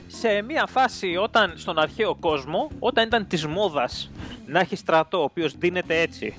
Σε 0.08 0.42
μια 0.42 0.66
φάση 0.70 1.16
όταν 1.16 1.54
στον 1.56 1.80
αρχαίο 1.80 2.16
κόσμο, 2.16 2.72
όταν 2.80 3.06
ήταν 3.08 3.28
της 3.28 3.46
μόδας 3.48 4.12
να 4.46 4.60
έχει 4.60 4.76
στρατό 4.76 5.20
ο 5.20 5.24
οποίος 5.24 5.58
δίνεται 5.58 6.00
έτσι, 6.02 6.26
είναι- 6.26 6.36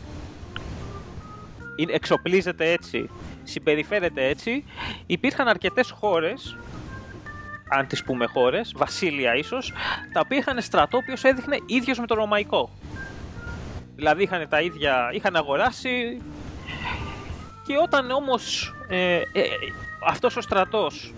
εξοπλίζεται 1.89 2.71
έτσι, 2.71 3.11
συμπεριφέρεται 3.43 4.27
έτσι, 4.27 4.65
υπήρχαν 5.07 5.49
αρκετές 5.49 5.91
χώρες, 5.91 6.57
αν 7.69 7.87
τις 7.87 8.05
πούμε 8.05 8.27
χώρες, 8.27 8.73
βασίλεια 8.77 9.35
ίσως, 9.35 9.73
τα 10.13 10.21
οποία 10.25 10.39
είχαν 10.39 10.61
στρατό 10.61 10.97
ο 10.97 11.01
οποίος 11.03 11.25
έδειχνε 11.25 11.57
ίδιος 11.67 11.99
με 11.99 12.07
το 12.07 12.15
ρωμαϊκό. 12.15 12.71
Δηλαδή 13.97 14.23
είχαν 14.23 14.49
τα 14.49 14.61
ίδια, 14.61 15.11
είχαν 15.13 15.37
αγοράσει 15.37 16.21
και 17.67 17.75
όταν 17.83 18.11
όμως 18.11 18.75
ε, 18.89 19.15
ε, 19.15 19.21
ε, 19.33 19.49
αυτός 20.09 20.37
ο 20.37 20.41
στρατός 20.41 21.15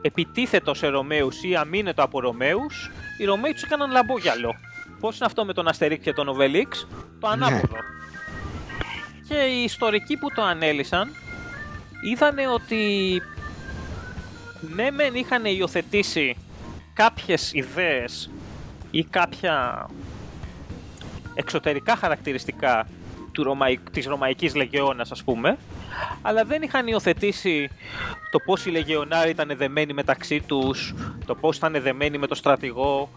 επιτίθετο 0.00 0.74
σε 0.74 0.86
Ρωμαίους 0.86 1.42
ή 1.42 1.54
αμήνετο 1.54 2.02
από 2.02 2.20
Ρωμαίους, 2.20 2.90
οι 3.18 3.24
Ρωμαίοι 3.24 3.52
τους 3.52 3.62
έκαναν 3.62 3.90
λαμπόγιαλο. 3.90 4.54
Πώς 5.00 5.16
είναι 5.16 5.26
αυτό 5.26 5.44
με 5.44 5.52
τον 5.52 5.68
Αστερίξ 5.68 6.04
και 6.04 6.12
τον 6.12 6.28
Οβελίξ, 6.28 6.86
το 7.20 7.28
ανάποδο. 7.28 7.76
Και 9.28 9.34
οι 9.34 9.62
ιστορικοί 9.62 10.16
που 10.16 10.30
το 10.34 10.42
ανέλησαν 10.42 11.14
είδανε 12.04 12.48
ότι 12.48 13.22
ναι 14.60 14.90
μεν 14.90 15.14
είχαν 15.14 15.44
υιοθετήσει 15.44 16.36
κάποιες 16.94 17.52
ιδέες 17.52 18.30
ή 18.90 19.04
κάποια 19.04 19.86
εξωτερικά 21.34 21.96
χαρακτηριστικά 21.96 22.88
του 23.32 23.42
Ρωμαϊ... 23.42 23.78
της 23.92 24.06
Ρωμαϊκής 24.06 24.54
Λεγεώνας 24.54 25.10
ας 25.10 25.24
πούμε 25.24 25.58
αλλά 26.22 26.44
δεν 26.44 26.62
είχαν 26.62 26.86
υιοθετήσει 26.86 27.70
το 28.30 28.38
πώς 28.38 28.66
οι 28.66 28.70
Λεγεωνάροι 28.70 29.30
ήταν 29.30 29.52
δεμένοι 29.56 29.92
μεταξύ 29.92 30.40
τους 30.40 30.94
το 31.26 31.34
πώς 31.34 31.56
ήταν 31.56 31.82
δεμένοι 31.82 32.18
με 32.18 32.26
το 32.26 32.34
στρατηγό 32.34 33.10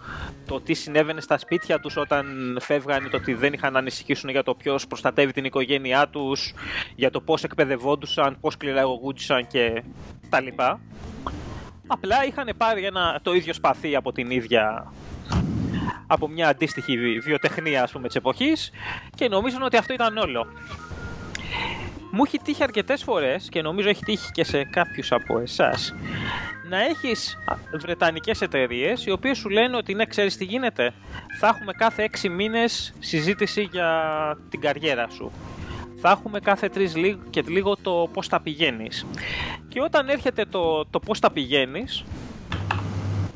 το 0.46 0.62
τι 0.62 0.74
συνέβαινε 0.74 1.22
στα 1.22 1.38
σπίτια 1.38 1.80
τους 1.80 1.98
όταν 1.98 2.58
φεύγανε 2.62 3.10
το 3.10 3.18
ότι 3.18 3.34
δεν 3.34 3.54
είχαν 3.54 3.74
να 3.74 3.80
ανησυχήσουν 3.80 4.30
για 4.30 4.44
το 4.44 4.56
ποιος 4.56 4.88
προστατεύει 4.88 5.32
την 5.32 5.46
οικογένειά 5.46 6.08
τους 6.08 6.54
για 6.96 7.12
το 7.12 7.22
πώς 7.22 7.44
εκπαιδευόντουσαν, 7.44 8.38
πώς 8.42 8.58
κληραγωγούντουσαν 8.58 9.48
και 9.48 9.84
τα 10.30 10.42
λοιπά 10.42 10.80
απλά 11.88 12.26
είχαν 12.26 12.50
πάρει 12.58 12.86
ένα, 12.86 13.20
το 13.24 13.34
ίδιο 13.34 13.54
σπαθί 13.54 13.96
από 13.96 14.12
την 14.12 14.32
ίδια 14.32 14.92
από 16.08 16.28
μια 16.28 16.48
αντίστοιχη 16.48 17.20
βιοτεχνία 17.20 17.84
ας 17.84 17.92
πούμε 17.92 18.08
της 18.08 18.16
εποχής 18.16 18.72
και 19.16 19.28
νομίζουν 19.28 19.62
ότι 19.62 19.78
αυτό 19.78 19.94
ήταν 19.94 20.18
όλο. 20.18 20.48
Μου 22.12 22.24
έχει 22.26 22.38
τύχει 22.38 22.64
αρκετές 22.64 23.04
φορές 23.04 23.50
και 23.50 23.62
νομίζω 23.62 23.90
έχει 23.90 24.04
τύχει 24.04 24.32
και 24.32 24.44
σε 24.44 24.64
κάποιους 24.64 25.12
από 25.12 25.40
εσάς 25.40 25.94
να 26.70 26.86
έχεις 26.86 27.38
βρετανικές 27.80 28.42
εταιρείες 28.42 29.06
οι 29.06 29.12
οποίες 29.12 29.38
σου 29.38 29.50
λένε 29.50 29.78
ότι 29.78 29.94
ναι, 29.94 30.06
ξέρεις 30.06 30.38
τι 30.38 30.46
γίνεται; 30.46 30.94
Θα 31.40 31.48
έχουμε 31.48 31.72
κάθε 31.72 32.04
έξι 32.04 32.30
μήνες 32.30 32.94
συζήτηση 33.00 33.62
για 33.72 33.92
την 34.50 34.62
καριέρα 34.62 35.10
σου. 35.10 35.32
Θα 36.02 36.10
έχουμε 36.10 36.40
κάθε 36.40 36.70
τρεις 36.70 36.94
και 37.30 37.44
λίγο 37.48 37.76
το 37.82 38.10
πώς 38.14 38.28
τα 38.28 38.42
πηγαίνεις. 38.42 39.06
Και 39.68 39.82
όταν 39.82 40.10
έρχεται 40.10 40.46
το, 40.46 40.86
το 40.86 41.00
πώς 41.00 41.20
τα 41.20 41.32
πηγαίνεις, 41.32 42.04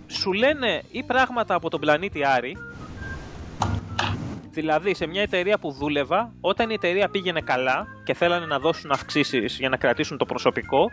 σου 0.07 0.33
λένε 0.33 0.83
ή 0.91 1.03
πράγματα 1.03 1.55
από 1.55 1.69
τον 1.69 1.79
πλανήτη 1.79 2.25
Άρη, 2.25 2.57
Δηλαδή, 4.53 4.93
σε 4.93 5.05
μια 5.07 5.21
εταιρεία 5.21 5.57
που 5.57 5.71
δούλευα, 5.71 6.33
όταν 6.41 6.69
η 6.69 6.73
εταιρεία 6.73 7.09
πήγαινε 7.09 7.41
καλά 7.41 7.87
και 8.03 8.13
θέλανε 8.13 8.45
να 8.45 8.59
δώσουν 8.59 8.91
αυξήσεις 8.91 9.57
για 9.57 9.69
να 9.69 9.77
κρατήσουν 9.77 10.17
το 10.17 10.25
προσωπικό, 10.25 10.89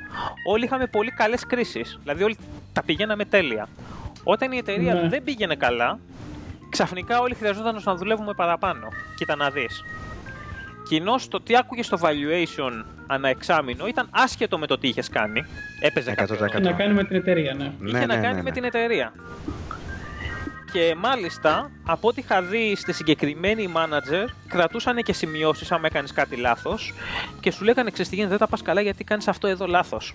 όλοι 0.47 0.65
είχαμε 0.65 0.87
πολύ 0.87 1.11
καλές 1.11 1.47
κρίσεις. 1.47 1.99
Δηλαδή, 2.03 2.23
όλοι 2.23 2.37
τα 2.73 2.83
πηγαίναμε 2.83 3.25
τέλεια. 3.25 3.69
Όταν 4.25 4.53
η 4.53 4.57
εταιρεία 4.57 4.95
ναι. 4.95 5.09
δεν 5.09 5.25
πήγαινε 5.25 5.55
καλά, 5.55 5.99
ξαφνικά 6.69 7.21
όλοι 7.21 7.35
χρειαζόταν 7.35 7.81
να 7.85 7.95
δουλεύουμε 7.95 8.35
παραπάνω. 8.35 8.89
Κοίτα 9.17 9.37
να 9.37 9.51
δεις. 9.51 9.85
Κοινώ 10.89 11.15
το 11.29 11.41
τι 11.41 11.57
άκουγες 11.57 11.87
στο 11.87 11.99
valuation 12.03 12.85
ανά 13.07 13.29
εξάμεινο 13.29 13.87
ήταν 13.87 14.09
άσχετο 14.11 14.59
με 14.59 14.67
το 14.67 14.79
τι 14.79 14.89
είχες 14.89 15.09
κάνει. 15.09 15.45
Έπαιζε 15.81 16.13
κάτι. 16.15 16.33
Είχε 16.33 16.61
να 16.61 16.73
κάνει 16.73 16.95
με 16.95 17.05
την 17.05 17.17
εταιρεία, 17.17 17.55
ναι. 17.55 17.73
Είχε 17.85 17.99
ναι, 17.99 18.07
να 18.07 18.17
ναι, 18.17 18.23
κάνει 18.23 18.35
ναι, 18.35 18.43
με 18.43 18.51
την 18.51 18.65
εταιρεία. 18.65 19.13
Και 20.73 20.95
μάλιστα, 20.99 21.71
από 21.85 22.09
ό,τι 22.09 22.21
είχα 22.21 22.43
δει 22.43 22.77
στη 22.77 22.93
συγκεκριμένη 22.93 23.73
manager, 23.77 24.27
κρατούσαν 24.49 25.03
και 25.03 25.13
σημειώσεις 25.13 25.73
άμα 25.73 25.87
έκανες 25.87 26.13
κάτι 26.13 26.37
λάθος 26.37 26.95
και 27.41 27.51
σου 27.51 27.65
λέγανε 27.65 27.91
ξέρεις 27.91 28.29
δεν 28.29 28.39
τα 28.39 28.47
πας 28.47 28.63
καλά 28.63 28.81
γιατί 28.81 29.05
κάνεις 29.05 29.29
αυτό 29.29 29.47
εδώ 29.47 29.67
λάθος. 29.67 30.15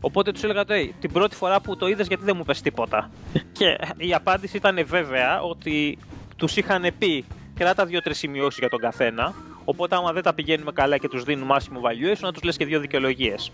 Οπότε 0.00 0.32
τους 0.32 0.42
έλεγα 0.42 0.64
hey, 0.68 0.88
την 1.00 1.12
πρώτη 1.12 1.36
φορά 1.36 1.60
που 1.60 1.76
το 1.76 1.86
είδες, 1.86 2.06
γιατί 2.06 2.24
δεν 2.24 2.36
μου 2.36 2.44
πες 2.44 2.60
τίποτα. 2.60 3.10
και 3.58 3.78
η 3.96 4.14
απάντηση 4.14 4.56
ήταν 4.56 4.86
βέβαια 4.86 5.40
ότι 5.40 5.98
τους 6.36 6.56
είχαν 6.56 6.86
πει 6.98 7.24
κράτα 7.54 7.86
δύο-τρεις 7.86 8.18
σημειώσεις 8.18 8.58
για 8.58 8.68
τον 8.68 8.80
καθένα. 8.80 9.34
Οπότε, 9.64 9.96
άμα 9.96 10.12
δεν 10.12 10.22
τα 10.22 10.34
πηγαίνουμε 10.34 10.72
καλά 10.72 10.98
και 10.98 11.08
τους 11.08 11.22
δίνουμε 11.24 11.54
άσχημο 11.54 11.80
valuation, 11.80 12.20
να 12.20 12.32
τους 12.32 12.42
λες 12.42 12.56
και 12.56 12.64
δύο 12.64 12.80
δικαιολογίες. 12.80 13.52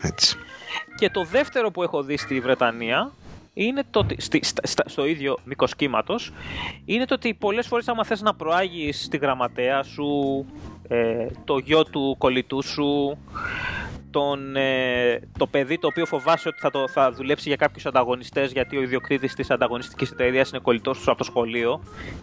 Έτσι. 0.00 0.36
Και 0.96 1.10
το 1.10 1.24
δεύτερο 1.24 1.70
που 1.70 1.82
έχω 1.82 2.02
δει 2.02 2.16
στη 2.16 2.40
Βρετανία 2.40 3.12
είναι 3.58 3.82
το 3.90 3.98
ότι, 3.98 4.20
στη, 4.20 4.40
στο 4.84 5.06
ίδιο 5.06 5.38
μήκος 5.44 5.76
κύματος, 5.76 6.32
είναι 6.84 7.04
το 7.04 7.14
ότι 7.14 7.34
πολλές 7.34 7.66
φορές, 7.66 7.88
άμα 7.88 8.04
θες 8.04 8.22
να 8.22 8.34
προάγεις 8.34 9.08
τη 9.08 9.16
γραμματέα 9.16 9.82
σου, 9.82 10.06
ε, 10.88 11.26
το 11.44 11.58
γιο 11.58 11.84
του 11.84 12.14
κολλητού 12.18 12.62
σου, 12.62 13.18
τον, 14.10 14.56
ε, 14.56 15.20
το 15.38 15.46
παιδί 15.46 15.78
το 15.78 15.86
οποίο 15.86 16.06
φοβάσαι 16.06 16.48
ότι 16.48 16.58
θα, 16.60 16.70
το, 16.70 16.88
θα 16.88 17.12
δουλέψει 17.12 17.48
για 17.48 17.56
κάποιους 17.56 17.86
ανταγωνιστές, 17.86 18.52
γιατί 18.52 18.76
ο 18.76 18.82
ιδιοκτήτης 18.82 19.34
της 19.34 19.50
ανταγωνιστικής 19.50 20.10
εταιρεία 20.10 20.46
είναι 20.48 20.58
κολλητός 20.62 20.98
του 20.98 21.10
από 21.10 21.18
το 21.18 21.24
σχολείο. 21.24 21.82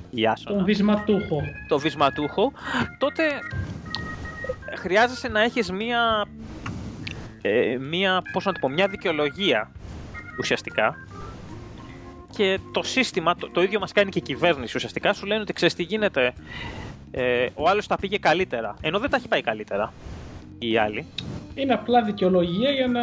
Η 0.10 0.28
Άσονα. 0.28 0.56
Τον 0.56 0.66
βυσματούχο. 0.66 1.42
Το 1.68 1.80
βυσματούχο. 1.80 2.52
Τότε 2.98 3.24
χρειάζεσαι 4.78 5.28
να 5.28 5.42
έχεις 5.42 5.72
μία, 5.72 6.28
ε, 7.42 7.78
μία, 7.80 8.22
πώς 8.32 8.46
να 8.46 8.52
το 8.52 8.60
πω, 8.60 8.70
μια 8.70 8.88
δικαιολογία 8.88 9.72
ουσιαστικά 10.40 10.96
και 12.36 12.60
το 12.72 12.84
σύστημα, 12.84 13.36
το, 13.36 13.50
το 13.50 13.62
ίδιο 13.62 13.80
μας 13.80 13.92
κάνει 13.92 14.12
και 14.12 14.20
η 14.20 14.22
κυβέρνηση 14.22 14.78
ουσιαστικά, 14.78 15.14
σου 15.14 15.26
λένε 15.26 15.42
ότι 15.42 15.54
ξέρεις 15.54 15.74
τι 15.76 15.84
γίνεται, 15.84 16.34
ε, 17.12 17.48
ο 17.54 17.70
άλλος 17.70 17.88
τα 17.88 17.96
πήγε 17.96 18.18
καλύτερα, 18.18 18.76
ενώ 18.82 19.00
δεν 19.00 19.10
τα 19.10 19.18
έχει 19.18 19.28
πάει 19.28 19.42
καλύτερα 19.42 19.94
οι 20.60 20.78
άλλοι. 20.78 21.06
Είναι 21.56 21.74
απλά 21.74 22.04
δικαιολογία 22.04 22.70
για 22.70 22.88
να... 22.88 23.02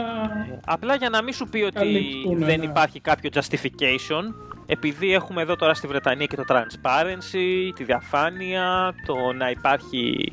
Απλά 0.65 0.95
για 0.95 1.09
να 1.09 1.23
μην 1.23 1.33
σου 1.35 1.49
πει 1.49 1.63
ότι 1.63 2.23
δεν 2.37 2.59
ναι. 2.59 2.65
υπάρχει 2.65 3.01
κάποιο 3.01 3.31
justification, 3.35 4.35
επειδή 4.71 5.15
έχουμε 5.15 5.43
εδώ 5.43 5.57
τώρα 5.57 5.75
στη 5.75 5.87
Βρετανία 5.87 6.27
και 6.27 6.37
το 6.37 6.45
transparency, 6.49 7.73
τη 7.75 7.85
διαφάνεια, 7.85 8.95
το 9.07 9.33
να 9.33 9.51
υπάρχει 9.51 10.33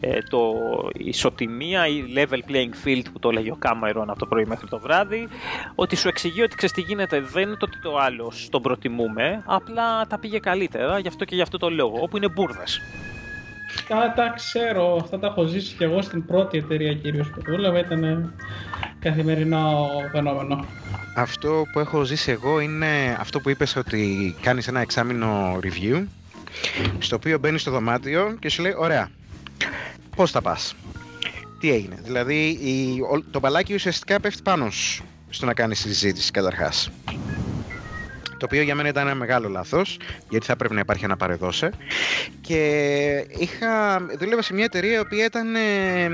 ε, 0.00 0.18
το 0.30 0.54
ισοτιμία 0.92 1.86
ή 1.86 2.04
level 2.16 2.50
playing 2.50 2.86
field 2.86 3.04
που 3.12 3.18
το 3.18 3.30
λέγει 3.30 3.50
ο 3.50 3.56
Κάμερον 3.56 4.10
από 4.10 4.18
το 4.18 4.26
πρωί 4.26 4.44
μέχρι 4.44 4.68
το 4.68 4.78
βράδυ, 4.78 5.28
ότι 5.74 5.96
σου 5.96 6.08
εξηγεί 6.08 6.42
ότι 6.42 6.56
ξέρεις 6.56 6.74
τι 6.74 6.80
γίνεται, 6.80 7.20
δεν 7.20 7.42
είναι 7.42 7.56
το 7.56 7.66
ότι 7.68 7.78
το 7.80 7.98
άλλο 7.98 8.32
τον 8.50 8.62
προτιμούμε, 8.62 9.42
απλά 9.46 10.06
τα 10.06 10.18
πήγε 10.18 10.38
καλύτερα, 10.38 10.98
γι' 10.98 11.08
αυτό 11.08 11.24
και 11.24 11.34
γι' 11.34 11.42
αυτό 11.42 11.58
το 11.58 11.70
λόγο, 11.70 11.98
όπου 12.00 12.16
είναι 12.16 12.28
μπουρδες. 12.28 12.80
Τα, 13.88 14.12
τα 14.16 14.32
ξέρω, 14.36 14.98
αυτά 15.02 15.18
τα 15.18 15.26
έχω 15.26 15.44
ζήσει 15.44 15.74
και 15.76 15.84
εγώ 15.84 16.02
στην 16.02 16.26
πρώτη 16.26 16.58
εταιρεία 16.58 16.94
κυρίως 16.94 17.30
που 17.30 17.40
δούλευα, 17.46 17.78
ήταν 17.78 18.34
καθημερινό 18.98 19.88
φαινόμενο. 20.12 20.64
Αυτό 21.16 21.64
που 21.72 21.78
έχω 21.78 22.04
ζήσει 22.04 22.30
εγώ 22.30 22.60
είναι 22.60 23.16
αυτό 23.18 23.40
που 23.40 23.50
είπες 23.50 23.76
ότι 23.76 24.34
κάνεις 24.40 24.68
ένα 24.68 24.80
εξάμεινο 24.80 25.58
review 25.62 26.06
στο 26.98 27.16
οποίο 27.16 27.38
μπαίνεις 27.38 27.60
στο 27.60 27.70
δωμάτιο 27.70 28.36
και 28.40 28.48
σου 28.48 28.62
λέει 28.62 28.74
ωραία, 28.76 29.10
πώς 30.16 30.30
θα 30.30 30.40
πας, 30.40 30.74
τι 31.60 31.72
έγινε; 31.72 31.98
Δηλαδή 32.02 32.48
η, 32.48 33.00
το 33.30 33.38
μπαλάκι 33.40 33.74
ουσιαστικά 33.74 34.20
πέφτει 34.20 34.42
πάνω 34.42 34.70
σου 34.70 35.04
στο 35.30 35.46
να 35.46 35.54
κάνεις 35.54 35.78
συζήτηση 35.78 36.30
καταρχάς. 36.30 36.90
Το 38.44 38.50
οποίο 38.52 38.64
για 38.64 38.74
μένα 38.74 38.88
ήταν 38.88 39.06
ένα 39.06 39.14
μεγάλο 39.14 39.48
λάθος, 39.48 39.96
γιατί 40.28 40.46
θα 40.46 40.56
πρέπει 40.56 40.74
να 40.74 40.80
υπάρχει 40.80 41.04
ένα 41.04 41.16
παρεδώσε. 41.16 41.70
Και 42.40 43.26
είχα, 43.38 44.00
δούλευα 44.18 44.42
σε 44.42 44.54
μια 44.54 44.64
εταιρεία 44.64 44.96
η 44.96 44.98
οποία 44.98 45.24
ήταν, 45.24 45.54
ε, 45.54 46.08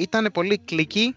ήταν 0.00 0.28
πολύ 0.32 0.58
κλική. 0.58 1.14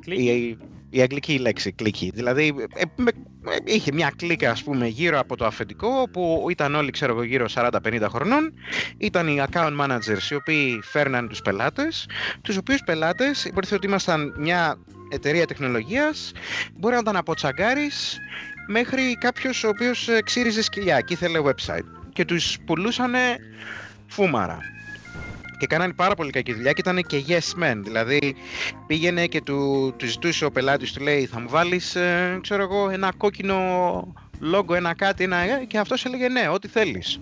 Κλική 0.00 0.58
η 0.90 1.00
αγγλική 1.00 1.38
λέξη 1.38 1.72
κλική. 1.72 2.10
Δηλαδή 2.14 2.54
ε, 2.74 2.82
ε, 2.82 3.56
είχε 3.64 3.92
μια 3.92 4.12
κλίκα 4.16 4.50
ας 4.50 4.62
πούμε 4.62 4.86
γύρω 4.86 5.18
από 5.18 5.36
το 5.36 5.46
αφεντικό 5.46 6.08
που 6.12 6.46
ήταν 6.50 6.74
όλοι 6.74 6.90
ξέρω 6.90 7.12
εγώ 7.12 7.22
γύρω 7.22 7.46
40-50 7.54 8.06
χρονών. 8.08 8.52
Ήταν 8.98 9.28
οι 9.28 9.42
account 9.50 9.76
managers 9.80 10.30
οι 10.30 10.34
οποίοι 10.34 10.80
φέρναν 10.82 11.28
τους 11.28 11.42
πελάτες. 11.42 12.08
Τους 12.42 12.56
οποίους 12.56 12.82
πελάτες 12.84 13.44
υπήρχε 13.44 13.74
ότι 13.74 13.86
ήμασταν 13.86 14.34
μια 14.38 14.78
εταιρεία 15.10 15.46
τεχνολογίας. 15.46 16.32
Μπορεί 16.74 16.94
να 16.94 17.00
ήταν 17.00 17.16
από 17.16 17.34
τσαγκάρης 17.34 18.18
μέχρι 18.68 19.16
κάποιος 19.20 19.64
ο 19.64 19.68
οποίος 19.68 20.08
ε, 20.08 20.22
ξύριζε 20.22 20.62
σκυλιά 20.62 21.00
και 21.00 21.12
ήθελε 21.12 21.40
website. 21.44 21.86
Και 22.12 22.24
τους 22.24 22.58
πουλούσανε 22.66 23.36
φούμαρα 24.06 24.58
και 25.58 25.66
κάνανε 25.66 25.92
πάρα 25.92 26.14
πολύ 26.14 26.30
κακή 26.30 26.52
δουλειά 26.52 26.72
και 26.72 26.80
ήταν 26.80 27.02
και 27.06 27.24
yes 27.28 27.62
men. 27.62 27.80
Δηλαδή 27.84 28.36
πήγαινε 28.86 29.26
και 29.26 29.40
του, 29.40 29.92
του 29.96 30.06
ζητούσε 30.06 30.44
ο 30.44 30.50
πελάτης, 30.50 30.92
του 30.92 31.02
λέει 31.02 31.26
θα 31.26 31.40
μου 31.40 31.48
βάλεις, 31.48 31.94
ε, 31.94 32.38
ξέρω 32.42 32.62
εγώ, 32.62 32.90
ένα 32.90 33.12
κόκκινο 33.16 33.56
λόγο, 34.40 34.74
ένα 34.74 34.94
κάτι, 34.94 35.24
ένα. 35.24 35.36
Ε, 35.36 35.64
και 35.66 35.78
αυτός 35.78 36.04
έλεγε 36.04 36.28
ναι, 36.28 36.48
ό,τι 36.48 36.68
θέλεις. 36.68 37.20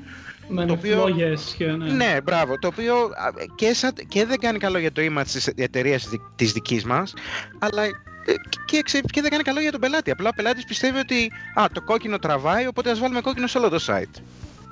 Με 0.48 0.66
το 0.66 0.72
οποίο, 0.72 1.08
και 1.56 1.66
ναι. 1.66 1.92
ναι, 1.92 2.20
μπράβο. 2.24 2.58
Το 2.58 2.66
οποίο 2.66 3.10
και, 3.54 3.74
σαν, 3.74 3.92
και 4.08 4.24
δεν 4.24 4.38
κάνει 4.38 4.58
καλό 4.58 4.78
για 4.78 4.92
το 4.92 5.02
image 5.02 5.26
της 5.26 5.46
εταιρείας 5.46 6.08
της 6.36 6.52
δικής 6.52 6.84
μας, 6.84 7.14
αλλά 7.58 7.82
ε, 8.26 8.32
και, 8.64 8.82
και 9.10 9.20
δεν 9.20 9.30
κάνει 9.30 9.42
καλό 9.42 9.60
για 9.60 9.70
τον 9.70 9.80
πελάτη. 9.80 10.10
Απλά 10.10 10.28
ο 10.28 10.32
πελάτης 10.36 10.64
πιστεύει 10.64 10.98
ότι 10.98 11.32
α, 11.60 11.66
το 11.72 11.82
κόκκινο 11.82 12.18
τραβάει, 12.18 12.66
οπότε 12.66 12.90
ας 12.90 12.98
βάλουμε 12.98 13.20
κόκκινο 13.20 13.46
σε 13.46 13.58
όλο 13.58 13.68
το 13.68 13.84
site 13.86 14.22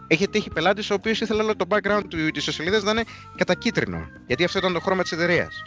έχει 0.06 0.28
τύχει 0.28 0.50
πελάτης 0.50 0.90
ο 0.90 0.94
οποίος 0.94 1.20
ήθελε 1.20 1.42
όλο 1.42 1.56
το 1.56 1.66
background 1.68 2.02
της 2.32 2.44
σελίδα 2.44 2.82
να 2.82 2.90
είναι 2.90 3.04
κατά 3.36 3.54
κίτρινο. 3.54 4.08
Γιατί 4.26 4.44
αυτό 4.44 4.58
ήταν 4.58 4.72
το 4.72 4.80
χρώμα 4.80 5.02
της 5.02 5.12
εταιρείας. 5.12 5.62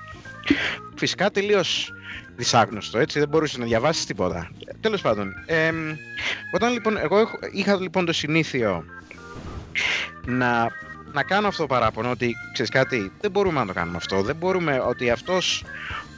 Φυσικά 0.96 1.32
τελείως 1.32 1.94
δυσάγνωστο, 2.36 3.00
έτσι, 3.00 3.20
δεν 3.20 3.28
μπορούσε 3.28 3.58
να 3.58 3.66
διαβάσεις 3.66 4.06
τίποτα. 4.06 4.52
Τέλος 4.80 5.02
πάντων, 5.02 5.34
ε, 5.46 5.72
όταν 6.52 6.74
λοιπόν, 6.74 6.98
εγώ 6.98 7.30
είχα 7.52 7.76
λοιπόν 7.76 8.06
το 8.06 8.14
συνήθειο 8.14 8.86
να, 10.26 10.72
να 11.14 11.24
κάνω 11.24 11.48
αυτό 11.48 11.62
το 11.62 11.68
παράπονο 11.68 12.10
ότι 12.10 12.34
ξέρεις 12.54 12.72
κάτι, 12.72 13.12
δεν 13.22 13.32
μπορούμε 13.32 13.60
να 13.60 13.66
το 13.66 13.74
κάνουμε 13.74 13.98
αυτό. 13.98 14.22
Δεν 14.22 14.36
μπορούμε 14.36 14.80
ότι 14.80 15.10
αυτός 15.10 15.64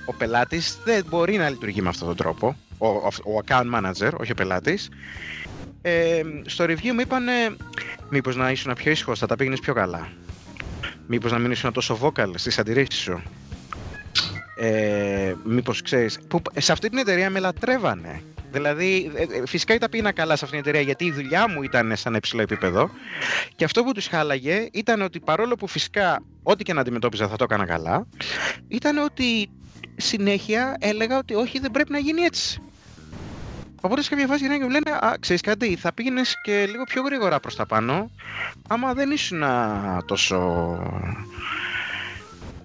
ο 0.09 0.13
πελάτης 0.17 0.79
δεν 0.83 1.05
μπορεί 1.09 1.37
να 1.37 1.49
λειτουργεί 1.49 1.81
με 1.81 1.89
αυτόν 1.89 2.07
τον 2.07 2.15
τρόπο. 2.15 2.55
ο, 2.77 2.87
ο 3.33 3.41
account 3.45 3.73
manager, 3.75 4.11
όχι 4.17 4.31
ο 4.31 4.35
πελάτης, 4.35 4.89
ε, 5.81 6.21
στο 6.45 6.65
review 6.65 6.91
μου 6.93 6.99
είπαν 6.99 7.23
μήπως 8.09 8.35
να 8.35 8.51
ήσουν 8.51 8.73
πιο 8.73 8.91
ήσυχος, 8.91 9.19
θα 9.19 9.27
τα 9.27 9.35
πήγαινες 9.35 9.59
πιο 9.59 9.73
καλά. 9.73 10.09
Μήπως 11.07 11.31
να 11.31 11.39
μην 11.39 11.51
ήσουν 11.51 11.71
τόσο 11.71 11.99
vocal 12.01 12.31
στις 12.35 12.59
αντιρρήσεις 12.59 12.99
σου. 12.99 13.21
Ε, 14.55 15.33
μήπως 15.43 15.81
ξέρεις, 15.81 16.19
που, 16.27 16.41
σε 16.57 16.71
αυτή 16.71 16.89
την 16.89 16.97
εταιρεία 16.97 17.29
με 17.29 17.39
λατρεύανε. 17.39 18.21
Δηλαδή, 18.51 19.11
ε, 19.15 19.21
ε, 19.21 19.45
φυσικά 19.45 19.77
τα 19.77 19.89
πήγαινα 19.89 20.11
καλά 20.11 20.35
σε 20.35 20.45
αυτήν 20.45 20.61
την 20.61 20.69
εταιρεία 20.69 20.87
γιατί 20.87 21.05
η 21.05 21.11
δουλειά 21.11 21.49
μου 21.49 21.63
ήταν 21.63 21.95
σε 21.95 22.07
ένα 22.07 22.17
υψηλό 22.17 22.41
επίπεδο. 22.41 22.89
Και 23.55 23.63
αυτό 23.63 23.83
που 23.83 23.91
τους 23.91 24.07
χάλαγε 24.07 24.67
ήταν 24.71 25.01
ότι 25.01 25.19
παρόλο 25.19 25.55
που 25.55 25.67
φυσικά 25.67 26.23
ό,τι 26.43 26.63
και 26.63 26.73
να 26.73 26.81
αντιμετώπιζα 26.81 27.27
θα 27.27 27.35
το 27.35 27.43
έκανα 27.43 27.65
καλά, 27.65 28.07
ήταν 28.67 28.97
ότι 28.97 29.49
συνέχεια 29.95 30.75
έλεγα 30.79 31.17
ότι 31.17 31.33
όχι, 31.33 31.59
δεν 31.59 31.71
πρέπει 31.71 31.91
να 31.91 31.97
γίνει 31.97 32.21
έτσι. 32.21 32.61
Οπότε 33.81 34.01
σε 34.01 34.09
κάποια 34.09 34.27
φάση 34.27 34.39
γυρνάνε 34.39 34.59
και 34.59 34.65
μου 34.65 34.71
λένε 34.71 34.91
Α, 34.91 35.17
ξέρεις 35.19 35.41
κάτι, 35.41 35.75
θα 35.75 35.93
πήγαινες 35.93 36.35
και 36.43 36.65
λίγο 36.65 36.83
πιο 36.83 37.01
γρήγορα 37.01 37.39
προς 37.39 37.55
τα 37.55 37.65
πάνω. 37.65 38.11
Άμα 38.67 38.93
δεν 38.93 39.11
ήσουν 39.11 39.43
τόσο. 40.05 40.77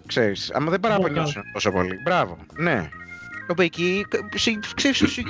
Ξέρεις, 0.07 0.51
άμα 0.53 0.71
δεν 0.71 0.81
παραπονιώσουν 0.81 1.43
τόσο 1.53 1.71
πολύ. 1.71 2.01
Μπράβο, 2.05 2.39
ναι. 2.57 2.89
Όπου 3.49 3.63
εκεί, 3.63 4.07
ξέρεις, 4.75 4.97
σου 4.97 5.21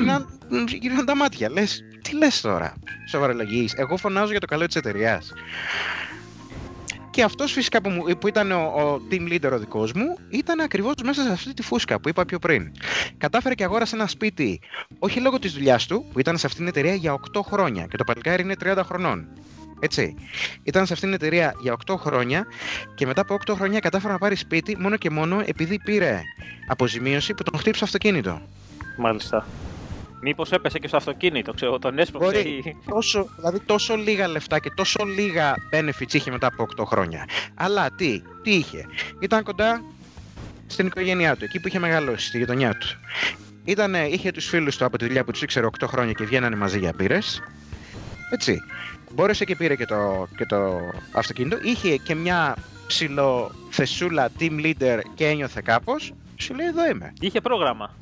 γυρνάνε 0.67 1.05
τα 1.05 1.17
μάτια. 1.17 1.51
Λες, 1.51 1.85
τι 2.03 2.17
λες 2.17 2.41
τώρα, 2.41 2.75
σοβαρολογείς. 3.09 3.75
Εγώ 3.77 3.97
φωνάζω 3.97 4.31
για 4.31 4.41
το 4.41 4.47
καλό 4.47 4.67
της 4.67 4.77
εταιρείας. 4.77 5.33
Και 7.15 7.23
αυτός 7.23 7.53
φυσικά 7.53 7.81
που, 7.81 7.91
μου, 7.91 8.19
που 8.19 8.29
ήταν 8.29 8.53
ο, 8.53 8.57
ο 8.57 9.01
team 9.11 9.33
leader 9.33 9.51
ο 9.53 9.59
δικός 9.59 9.93
μου, 9.93 10.19
ήταν 10.29 10.61
ακριβώς 10.61 10.95
μέσα 11.05 11.23
σε 11.23 11.33
αυτή 11.33 11.55
τη 11.55 11.63
φούσκα 11.63 12.01
που 12.01 12.09
είπα 12.09 12.25
πιο 12.25 12.39
πριν. 12.39 12.73
Κατάφερε 13.19 13.55
και 13.55 13.65
αγόρασε 13.65 13.97
ένα 13.97 14.07
σπίτι, 14.07 14.61
όχι 14.99 15.21
λόγω 15.21 15.39
της 15.39 15.53
δουλειάς 15.53 15.87
του, 15.87 16.05
που 16.13 16.19
ήταν 16.19 16.39
σε 16.39 16.47
αυτήν 16.47 16.61
την 16.67 16.69
εταιρεία 16.69 16.95
για 16.95 17.21
8 17.35 17.41
χρόνια 17.43 17.87
και 17.87 17.97
το 17.97 18.05
παλικάρι 18.05 18.43
είναι 18.43 18.55
30 18.65 18.81
χρονών. 18.85 19.27
Έτσι. 19.81 20.15
Ήταν 20.63 20.87
σε 20.87 20.93
αυτήν 20.93 21.09
την 21.09 21.19
εταιρεία 21.21 21.55
για 21.61 21.77
8 21.87 21.95
χρόνια 21.99 22.47
και 22.95 23.07
μετά 23.07 23.21
από 23.21 23.37
8 23.47 23.55
χρόνια 23.55 23.81
κατάφερε 23.81 24.13
να 24.13 24.19
πάρει 24.19 24.37
σπίτι 24.37 24.77
μόνο 24.79 24.97
και 24.97 25.11
μόνο 25.11 25.43
επειδή 25.47 25.81
πήρε 25.85 26.21
αποζημίωση 26.69 27.35
που 27.35 27.43
τον 27.43 27.59
χτύπησε 27.59 27.85
αυτοκίνητο. 27.85 28.41
Μάλιστα. 28.99 29.47
Μήπως 30.27 30.53
έπεσε 30.53 30.79
και 30.79 30.89
στο 30.89 30.97
αυτοκίνητο, 30.97 31.53
ξέρω, 31.53 31.79
τον 31.79 31.99
έσπρωξε. 31.99 32.31
Μπορεί, 32.31 32.77
τόσο, 32.89 33.27
δηλαδή 33.37 33.61
τόσο 33.61 33.97
λίγα 33.97 34.29
λεφτά 34.29 34.59
και 34.59 34.71
τόσο 34.75 35.05
λίγα 35.05 35.55
benefits 35.73 36.15
είχε 36.15 36.31
μετά 36.31 36.47
από 36.47 36.67
8 36.77 36.85
χρόνια. 36.87 37.25
Αλλά 37.55 37.91
τι, 37.91 38.23
τι 38.43 38.55
είχε. 38.55 38.87
Ήταν 39.21 39.43
κοντά 39.43 39.83
στην 40.67 40.87
οικογένειά 40.87 41.37
του, 41.37 41.45
εκεί 41.45 41.61
που 41.61 41.69
είχε 41.69 41.79
μεγαλώσει, 41.79 42.27
στη 42.27 42.39
γειτονιά 42.39 42.75
του. 42.75 42.87
Ήτανε, 43.65 44.07
είχε 44.07 44.31
τους 44.31 44.47
φίλους 44.47 44.77
του 44.77 44.85
από 44.85 44.99
τη 44.99 45.05
δουλειά 45.05 45.25
που 45.25 45.31
τους 45.31 45.43
ήξερε 45.43 45.67
8 45.79 45.87
χρόνια 45.87 46.13
και 46.13 46.25
βγαίνανε 46.25 46.57
μαζί 46.57 46.79
για 46.79 46.93
πύρε. 46.93 47.19
Έτσι. 48.31 48.59
Μπόρεσε 49.13 49.45
και 49.45 49.57
πήρε 49.57 49.77
και 49.77 49.85
το, 49.85 50.29
και 50.37 50.47
το 50.47 50.81
αυτοκίνητο. 51.13 51.59
Είχε 51.63 51.97
και 51.97 52.15
μια 52.15 52.57
ψηλό 52.87 53.51
θεσούλα 53.71 54.31
team 54.39 54.65
leader 54.65 54.99
και 55.15 55.27
ένιωθε 55.27 55.61
κάπως. 55.65 56.13
Σου 56.37 56.55
λέει 56.55 56.67
εδώ 56.67 56.89
είμαι. 56.89 57.13
Είχε 57.21 57.41
πρόγραμμα. 57.41 57.95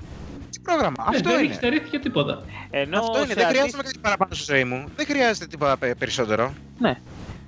Τι 0.62 0.68
πρόγραμμα. 0.70 1.06
Ναι, 1.10 1.16
Αυτό 1.16 1.30
δεν 1.30 1.44
είναι. 1.44 1.54
στερήθηκε 1.54 1.98
τίποτα. 1.98 2.42
Ενώ 2.70 2.98
Αυτό 2.98 3.18
είναι. 3.18 3.26
σε 3.26 3.34
Δεν 3.34 3.44
αντί- 3.46 3.56
χρειάζομαι 3.56 3.82
κάτι 3.82 3.98
παραπάνω 3.98 4.34
στη 4.34 4.52
ζωή 4.52 4.64
μου. 4.64 4.84
Δεν 4.96 5.06
χρειάζεται 5.06 5.46
τίποτα 5.46 5.76
πε- 5.76 5.94
περισσότερο. 5.96 6.52
Ναι. 6.78 6.98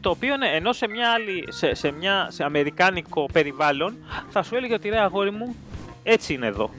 Το 0.01 0.11
οποίο 0.11 0.37
ναι, 0.37 0.47
ενώ 0.49 0.73
σε 0.73 0.89
μια 0.89 1.11
άλλη, 1.11 1.45
σε, 1.49 1.75
σε 1.75 1.91
μια 1.91 2.27
σε 2.31 2.45
αμερικάνικο 2.45 3.29
περιβάλλον 3.33 3.95
θα 4.31 4.43
σου 4.43 4.57
έλεγε 4.57 4.75
ότι 4.75 4.89
ρε 4.89 4.99
αγόρι 5.01 5.31
μου, 5.31 5.57
έτσι 6.03 6.35
είναι 6.35 6.47
εδώ. 6.47 6.71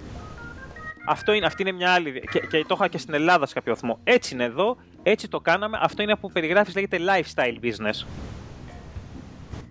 Αυτό 1.07 1.31
είναι, 1.33 1.45
αυτή 1.45 1.61
είναι 1.61 1.71
μια 1.71 1.91
άλλη. 1.91 2.23
Και, 2.31 2.39
και 2.39 2.65
το 2.67 2.75
είχα 2.77 2.87
και 2.87 2.97
στην 2.97 3.13
Ελλάδα 3.13 3.45
σε 3.45 3.53
κάποιο 3.53 3.73
βαθμό. 3.73 3.99
Έτσι 4.03 4.33
είναι 4.33 4.43
εδώ, 4.43 4.77
έτσι 5.03 5.27
το 5.27 5.39
κάναμε. 5.39 5.77
Αυτό 5.81 6.01
είναι 6.01 6.15
που 6.15 6.31
περιγράφεις, 6.31 6.75
λέγεται 6.75 6.97
lifestyle 6.99 7.65
business. 7.65 8.05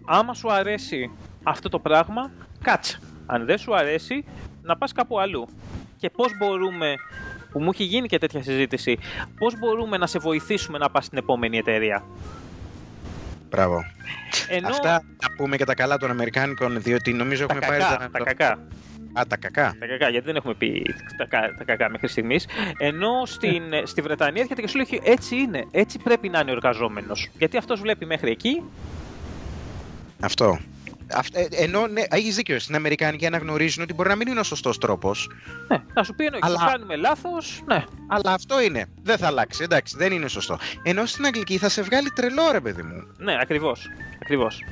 Άμα 0.07 0.35
σου 0.35 0.53
αρέσει 0.53 1.11
αυτό 1.43 1.69
το 1.69 1.79
πράγμα, 1.79 2.31
κάτσε. 2.63 2.99
Αν 3.27 3.45
δεν 3.45 3.59
σου 3.59 3.75
αρέσει, 3.77 4.25
να 4.63 4.77
πας 4.77 4.93
κάπου 4.93 5.21
αλλού. 5.21 5.49
Και 5.97 6.11
πώς 6.11 6.37
μπορούμε, 6.39 6.95
που 7.53 7.61
μου 7.63 7.71
έχει 7.73 7.85
γίνει 7.85 8.09
και 8.09 8.19
τέτοια 8.19 8.43
συζήτηση, 8.43 8.99
πώς 9.39 9.59
μπορούμε 9.59 9.97
να 9.97 10.07
σε 10.07 10.19
βοηθήσουμε 10.19 10.79
να 10.79 10.91
πας 10.91 11.05
στην 11.05 11.19
επόμενη 11.19 11.59
εταιρεία; 11.59 12.05
Μπράβο. 13.51 13.85
Ενώ 14.49 14.69
Αυτά 14.69 14.91
να 15.23 15.35
πούμε 15.37 15.57
και 15.57 15.65
τα 15.65 15.75
καλά 15.75 15.97
των 15.97 16.11
Αμερικάνικων, 16.11 16.83
διότι 16.83 17.13
νομίζω 17.13 17.47
τα 17.47 17.55
έχουμε 17.55 17.67
πάρει. 17.79 17.83
κακά, 17.83 18.09
τα 18.11 18.25
κακά, 18.25 18.51
Α, 19.13 19.27
τα 19.29 19.37
κακά. 19.37 19.77
τα 19.79 19.87
κακά, 19.87 20.09
γιατί 20.09 20.27
δεν 20.27 20.37
έχουμε 20.37 20.55
πει 20.55 20.95
τα, 21.19 21.25
κα- 21.27 21.55
τα 21.59 21.65
κακά 21.65 21.91
μέχρι 21.91 22.09
στιγμής. 22.09 22.47
Ενώ 22.79 23.23
στην, 23.27 23.63
στη 23.85 24.01
Βρετανία 24.01 24.43
έρχεται 24.43 24.61
και 24.61 24.69
σου 24.69 24.77
λέει 24.77 25.01
έτσι 25.05 25.37
είναι, 25.37 25.65
έτσι 25.71 25.99
πρέπει 25.99 26.29
να 26.29 26.39
είναι 26.39 26.51
ο 26.51 26.55
εργαζόμενος. 26.55 27.31
Γιατί 27.39 27.57
αυτός 27.57 27.81
βλέπει 27.81 28.07
μέχρι 28.07 28.31
εκεί, 28.31 28.63
Αυτό. 30.21 30.59
Αυτ- 31.13 31.37
ε, 31.37 31.47
ενώ 31.51 31.87
ναι, 31.87 32.03
έχεις 32.09 32.35
δίκιο. 32.37 32.59
Στην 32.59 32.75
Αμερικάνικη 32.75 33.27
αναγνωρίζουν 33.27 33.83
ότι 33.83 33.95
μπορεί 33.95 34.09
να 34.09 34.15
μην 34.17 34.29
είναι 34.29 34.41
ο 34.41 34.43
σωστός 34.43 34.79
τρόπος. 34.79 35.31
ναι, 35.69 35.83
να 35.95 36.03
σου 36.03 36.15
πει 36.15 36.25
εννοείται, 36.25 36.47
Αλλά- 36.47 36.59
το 36.59 36.65
κάνουμε 36.67 36.97
λάθος, 36.97 37.63
ναι. 37.67 37.85
Αλλά 38.09 38.33
αυτό 38.33 38.61
είναι. 38.63 38.87
Δεν 39.03 39.19
θα 39.19 39.27
αλλάξει. 39.27 39.63
Εντάξει, 39.63 39.97
δεν 39.97 40.13
είναι 40.13 40.29
σωστό. 40.29 40.59
Ενώ 40.83 41.07
στην 41.07 41.25
Αγγλική 41.27 41.59
θα 41.59 41.69
σε 41.69 41.83
βγάλει 41.83 42.11
τρελό, 42.11 42.51
ρε 42.53 42.61
παιδί 42.61 42.83
μου. 42.83 43.07
Ναι, 43.17 43.37
ακριβώς. 43.41 43.87
Ακριβώς. 44.23 44.65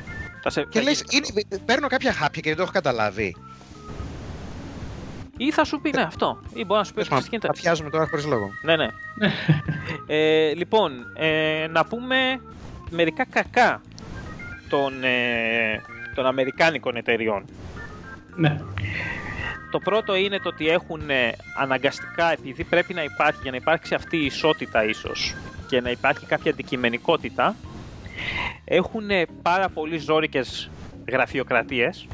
Θα 0.42 0.50
σε, 0.50 0.62
Και 0.70 0.78
θα 0.78 0.84
λες, 0.84 1.04
γίνει- 1.08 1.46
παίρνω 1.64 1.86
κάποια 1.88 2.12
χάπια 2.12 2.40
και 2.40 2.48
δεν 2.48 2.56
το 2.56 2.62
έχω 2.62 2.72
καταλάβει. 2.72 3.36
Ή 5.36 5.50
θα 5.52 5.64
σου 5.64 5.80
πει 5.80 5.90
ναι, 5.94 6.02
αυτό. 6.02 6.40
Ή 6.54 6.64
μπορεί 6.64 6.78
να 6.80 6.84
σου 6.84 6.92
πει 6.94 7.02
Τέλος 7.02 7.18
ότι 7.18 7.28
γίνεται. 7.28 7.46
πάντων, 7.46 7.62
Παθιάζουμε 7.62 7.90
τώρα 7.90 8.06
χωρίς 8.10 8.24
λόγο. 8.26 8.50
Ναι, 8.62 8.76
ναι. 8.76 8.88
ε, 10.16 10.54
λοιπόν, 10.54 10.92
ε, 11.16 11.66
να 11.70 11.84
πούμε 11.84 12.40
μερικά 12.90 13.24
κακά 13.30 13.80
των, 14.68 15.04
ε, 15.04 15.80
των 16.14 16.26
Αμερικάνικων 16.26 16.96
εταιριών. 16.96 17.44
Ναι. 18.36 18.60
Το 19.70 19.78
πρώτο 19.78 20.14
είναι 20.14 20.38
το 20.38 20.48
ότι 20.48 20.68
έχουν 20.68 21.10
ε, 21.10 21.32
αναγκαστικά, 21.58 22.32
επειδή 22.32 22.64
πρέπει 22.64 22.94
να 22.94 23.02
υπάρχει, 23.02 23.40
για 23.42 23.50
να 23.50 23.56
υπάρξει 23.56 23.94
αυτή 23.94 24.16
η 24.16 24.24
ισότητα 24.24 24.84
ίσως 24.84 25.34
και 25.68 25.80
να 25.80 25.90
υπάρχει 25.90 26.26
κάποια 26.26 26.50
αντικειμενικότητα, 26.50 27.56
έχουν 28.64 29.10
ε, 29.10 29.26
πάρα 29.42 29.68
πολύ 29.68 29.98
ζόρικες 29.98 30.70
γραφειοκρατίες 31.08 32.06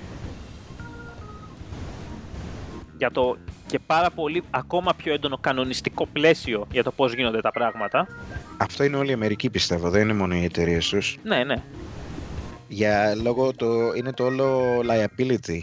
για 2.98 3.10
το 3.10 3.36
και 3.66 3.78
πάρα 3.78 4.10
πολύ 4.10 4.42
ακόμα 4.50 4.94
πιο 4.94 5.12
έντονο 5.12 5.38
κανονιστικό 5.40 6.06
πλαίσιο 6.12 6.66
για 6.72 6.82
το 6.82 6.92
πώς 6.92 7.14
γίνονται 7.14 7.40
τα 7.40 7.50
πράγματα. 7.50 8.06
Αυτό 8.56 8.84
είναι 8.84 8.96
όλη 8.96 9.10
η 9.10 9.12
Αμερική 9.12 9.50
πιστεύω, 9.50 9.90
δεν 9.90 10.02
είναι 10.02 10.12
μόνο 10.12 10.34
οι 10.34 10.44
εταιρείες 10.44 10.88
τους. 10.88 11.16
Ναι, 11.22 11.44
ναι. 11.44 11.62
Για 12.68 13.14
λόγω 13.14 13.52
το. 13.52 13.92
είναι 13.96 14.12
το 14.12 14.24
όλο 14.24 14.78
liability. 14.80 15.58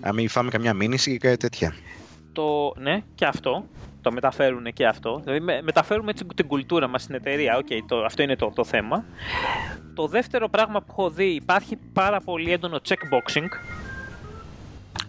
Αν 0.00 0.14
μην 0.14 0.28
φάμε 0.28 0.50
καμιά 0.50 0.74
μήνυση 0.74 1.10
ή 1.12 1.16
κάτι 1.16 1.36
τέτοια. 1.36 1.74
Το, 2.32 2.72
ναι, 2.76 3.02
και 3.14 3.24
αυτό. 3.24 3.64
Το 4.02 4.12
μεταφέρουν 4.12 4.72
και 4.72 4.86
αυτό. 4.86 5.20
Δηλαδή 5.24 5.44
με- 5.44 5.62
μεταφέρουμε 5.62 6.10
έτσι 6.10 6.26
την 6.34 6.46
κουλτούρα 6.46 6.88
μας 6.88 7.02
στην 7.02 7.14
εταιρεία. 7.14 7.56
Οκ, 7.56 7.66
το, 7.88 8.04
αυτό 8.04 8.22
είναι 8.22 8.36
το, 8.36 8.52
το 8.54 8.64
θέμα. 8.64 9.04
Το 9.94 10.06
δεύτερο 10.06 10.48
πράγμα 10.48 10.80
που 10.80 10.86
έχω 10.90 11.10
δει, 11.10 11.24
υπάρχει 11.34 11.76
πάρα 11.92 12.20
πολύ 12.20 12.52
έντονο 12.52 12.80
checkboxing. 12.88 13.46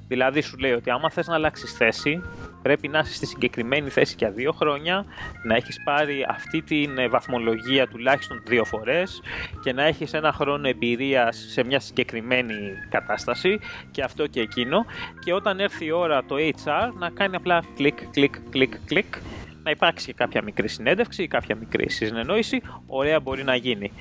Δηλαδή 0.08 0.42
σου 0.42 0.58
λέει 0.58 0.72
ότι 0.72 0.90
άμα 0.90 1.10
θες 1.10 1.28
να 1.28 1.34
αλλάξεις 1.34 1.74
θέση, 1.74 2.22
πρέπει 2.62 2.88
να 2.88 3.00
είσαι 3.00 3.14
στη 3.14 3.26
συγκεκριμένη 3.26 3.90
θέση 3.90 4.16
για 4.18 4.32
δύο 4.32 4.52
χρόνια, 4.52 5.06
να 5.44 5.56
έχεις 5.56 5.84
πάρει 5.84 6.26
αυτή 6.30 6.62
την 6.62 6.98
ε, 6.98 7.08
βαθμολογία 7.08 7.88
τουλάχιστον 7.88 8.44
δύο 8.46 8.64
φορές 8.64 9.22
και 9.64 9.74
να 9.74 9.84
έχεις 9.84 10.14
ένα 10.14 10.32
χρόνο 10.32 10.68
εμπειρίας 10.68 11.48
σε 11.52 11.64
μια 11.64 11.80
συγκεκριμένη 11.80 12.56
κατάσταση 12.90 13.60
και 13.92 14.04
αυτό 14.04 14.28
και 14.28 14.40
εκείνο 14.40 14.86
και 15.24 15.34
όταν 15.34 15.60
έρθει 15.60 15.86
η 15.86 15.92
ώρα 15.92 16.24
το 16.26 16.36
HR 16.36 16.92
να 16.98 17.10
κάνει 17.10 17.36
απλά 17.36 17.64
κλικ, 17.76 17.98
κλικ, 18.12 18.36
κλικ, 18.50 18.74
κλικ 18.86 19.16
να 19.64 19.74
υπάρξει 19.74 20.14
κάποια 20.14 20.42
μικρή 20.44 20.68
συνέντευξη 20.68 21.24
ή 21.24 21.28
κάποια 21.28 21.56
μικρή 21.56 21.90
συνεννόηση, 21.90 22.62
ωραία 22.88 23.20
μπορεί 23.20 23.44
να 23.44 23.56
γίνει. 23.56 23.92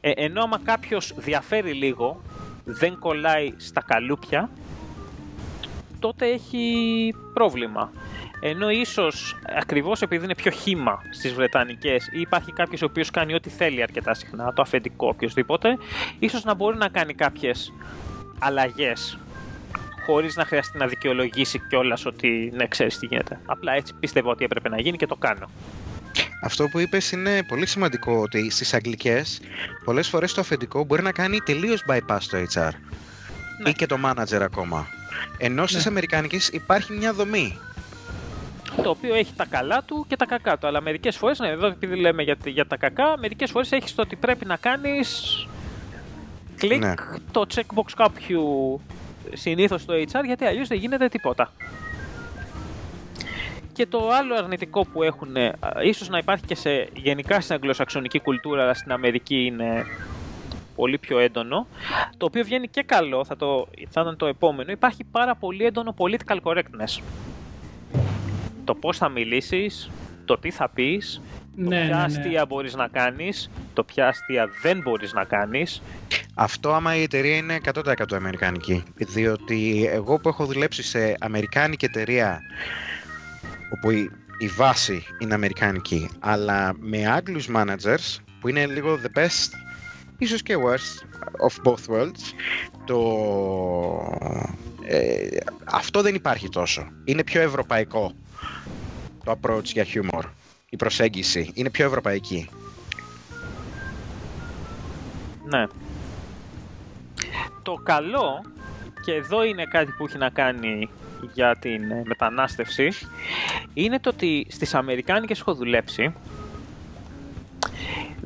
Ε, 0.00 0.10
ενώ 0.10 0.42
άμα 0.42 0.60
κάποιος 0.64 1.14
διαφέρει 1.16 1.72
λίγο, 1.72 2.22
δεν 2.64 2.98
κολλάει 2.98 3.52
στα 3.56 3.82
καλούπια, 3.86 4.50
τότε 6.04 6.26
έχει 6.26 7.14
πρόβλημα. 7.34 7.92
Ενώ 8.40 8.70
ίσως 8.70 9.36
ακριβώς 9.56 10.02
επειδή 10.02 10.24
είναι 10.24 10.34
πιο 10.34 10.50
χύμα 10.50 11.02
στις 11.10 11.32
Βρετανικές 11.32 12.08
ή 12.12 12.20
υπάρχει 12.20 12.52
κάποιος 12.52 12.82
ο 12.82 12.84
οποίος 12.84 13.10
κάνει 13.10 13.34
ό,τι 13.34 13.50
θέλει 13.50 13.82
αρκετά 13.82 14.14
συχνά, 14.14 14.52
το 14.52 14.62
αφεντικό 14.62 15.08
οποιοδήποτε, 15.08 15.78
ίσως 16.18 16.44
να 16.44 16.54
μπορεί 16.54 16.76
να 16.76 16.88
κάνει 16.88 17.14
κάποιες 17.14 17.72
αλλαγές 18.38 19.18
χωρίς 20.06 20.36
να 20.36 20.44
χρειαστεί 20.44 20.78
να 20.78 20.86
δικαιολογήσει 20.86 21.58
κιόλας 21.68 22.06
ότι 22.06 22.52
ναι, 22.54 22.66
ξέρεις 22.66 22.98
τι 22.98 23.06
γίνεται. 23.06 23.40
Απλά 23.46 23.72
έτσι 23.72 23.94
πίστευα 24.00 24.30
ότι 24.30 24.44
έπρεπε 24.44 24.68
να 24.68 24.80
γίνει 24.80 24.96
και 24.96 25.06
το 25.06 25.16
κάνω. 25.16 25.50
Αυτό 26.42 26.68
που 26.68 26.78
είπες 26.78 27.12
είναι 27.12 27.42
πολύ 27.48 27.66
σημαντικό 27.66 28.16
ότι 28.16 28.50
στις 28.50 28.74
αγγλικές 28.74 29.40
πολλές 29.84 30.08
φορές 30.08 30.34
το 30.34 30.40
αφεντικό 30.40 30.84
μπορεί 30.84 31.02
να 31.02 31.12
κάνει 31.12 31.40
τελείως 31.40 31.84
bypass 31.88 32.18
το 32.30 32.36
HR 32.54 32.70
Ναι. 33.62 33.70
ή 33.70 33.72
και 33.72 33.86
το 33.86 33.98
manager 34.04 34.40
ακόμα. 34.40 34.86
Ενώ 35.38 35.66
στις 35.66 35.84
Ναι. 35.84 35.90
αμερικάνικες 35.90 36.48
υπάρχει 36.48 36.92
μια 36.92 37.12
δομή. 37.12 37.58
το 38.82 38.90
οποίο 38.90 39.14
έχει 39.14 39.32
τα 39.36 39.44
καλά 39.46 39.82
του 39.82 40.04
και 40.08 40.16
τα 40.16 40.26
κακά 40.26 40.58
του. 40.58 40.66
Αλλά 40.66 40.80
μερικές 40.80 41.16
φορές, 41.16 41.38
ναι, 41.38 41.48
εδώ 41.48 41.66
επειδή 41.66 41.96
λέμε 41.96 42.22
για, 42.22 42.36
για 42.44 42.66
τα 42.66 42.76
κακά, 42.76 43.14
μερικές 43.18 43.50
φορές 43.50 43.72
έχεις 43.72 43.94
το 43.94 44.02
ότι 44.02 44.16
πρέπει 44.16 44.44
να 44.44 44.56
κάνεις 44.56 45.46
κλικ 46.56 46.84
Ναι. 46.84 46.94
το 47.32 47.46
checkbox 47.54 47.84
κάποιου 47.96 48.80
συνήθως 49.32 49.80
στο 49.80 49.94
HR, 49.94 50.24
γιατί 50.26 50.44
αλλιώς 50.44 50.68
δεν 50.68 50.78
γίνεται 50.78 51.08
τίποτα. 51.08 51.52
Και 53.72 53.86
το 53.86 54.08
άλλο 54.12 54.34
αρνητικό 54.34 54.84
που 54.84 55.02
έχουν, 55.02 55.36
ε, 55.36 55.52
ίσως 55.84 56.08
να 56.08 56.18
υπάρχει 56.18 56.44
και 56.44 56.54
σε, 56.54 56.88
γενικά 56.92 57.40
στην 57.40 57.54
αγγλοσαξονική 57.54 58.20
κουλτούρα, 58.20 58.62
αλλά 58.62 58.74
στην 58.74 58.92
Αμερική 58.92 59.44
είναι 59.44 59.86
πολύ 60.74 60.98
πιο 60.98 61.18
έντονο, 61.18 61.66
το 62.16 62.26
οποίο 62.26 62.44
βγαίνει 62.44 62.68
και 62.68 62.82
καλό, 62.82 63.24
θα, 63.24 63.36
το, 63.36 63.68
θα 63.88 64.00
ήταν 64.00 64.16
το 64.16 64.26
επόμενο, 64.26 64.70
υπάρχει 64.70 65.04
πάρα 65.04 65.34
πολύ 65.36 65.64
έντονο 65.64 65.94
political 65.98 66.38
correctness. 66.42 67.02
Το 68.64 68.74
πώς 68.74 68.98
θα 68.98 69.08
μιλήσεις, 69.08 69.90
το 70.24 70.38
τι 70.38 70.50
θα 70.50 70.68
πεις, 70.68 71.20
το 71.56 71.68
Ναι, 71.68 71.68
ποια 71.68 71.78
ναι, 71.78 71.94
ναι. 71.96 72.02
αστεία 72.02 72.46
μπορείς 72.46 72.74
να 72.74 72.88
κάνεις, 72.88 73.50
το 73.72 73.84
ποια 73.84 74.08
αστεία 74.08 74.48
δεν 74.62 74.80
μπορείς 74.80 75.12
να 75.12 75.24
κάνεις. 75.24 75.82
Αυτό 76.34 76.72
άμα 76.72 76.96
η 76.96 77.02
εταιρεία 77.02 77.36
είναι 77.36 77.58
100% 77.74 78.12
αμερικανική. 78.12 78.82
Διότι 78.96 79.88
εγώ 79.92 80.18
που 80.18 80.28
έχω 80.28 80.44
δουλέψει 80.44 80.82
σε 80.82 81.14
αμερικάνικη 81.20 81.84
εταιρεία 81.84 82.40
όπου 83.70 83.90
η, 83.90 84.10
η 84.38 84.46
βάση 84.46 85.04
είναι 85.18 85.34
αμερικανική 85.34 86.10
αλλά 86.20 86.72
με 86.78 87.06
Άγγλους 87.06 87.48
managers 87.54 88.16
που 88.40 88.48
είναι 88.48 88.66
λίγο 88.66 88.98
the 89.02 89.18
best 89.18 89.48
ίσως 90.18 90.42
και 90.42 90.56
worst 90.56 91.06
of 91.48 91.70
both 91.70 91.94
worlds 91.94 92.32
το 92.84 93.00
ε, 94.86 95.38
αυτό 95.64 96.02
δεν 96.02 96.14
υπάρχει 96.14 96.48
τόσο. 96.48 96.88
Είναι 97.04 97.24
πιο 97.24 97.40
ευρωπαϊκό 97.40 98.12
το 99.24 99.38
approach 99.40 99.64
για 99.64 99.86
humor. 99.94 100.22
Η 100.68 100.76
προσέγγιση 100.76 101.50
είναι 101.54 101.70
πιο 101.70 101.86
ευρωπαϊκή. 101.86 102.48
Ναι. 105.44 105.66
Το 107.62 107.74
καλό, 107.74 108.44
και 109.04 109.14
εδώ 109.14 109.44
είναι 109.44 109.64
κάτι 109.64 109.92
που 109.92 110.04
έχει 110.04 110.18
να 110.18 110.30
κάνει 110.30 110.88
για 111.32 111.56
την 111.56 111.90
ε, 111.90 112.02
μετανάστευση, 112.04 112.88
είναι 113.74 114.00
το 114.00 114.08
ότι 114.08 114.46
στις 114.48 114.74
Αμερικάνικες 114.74 115.40
έχω 115.40 115.54
δουλέψει, 115.54 116.12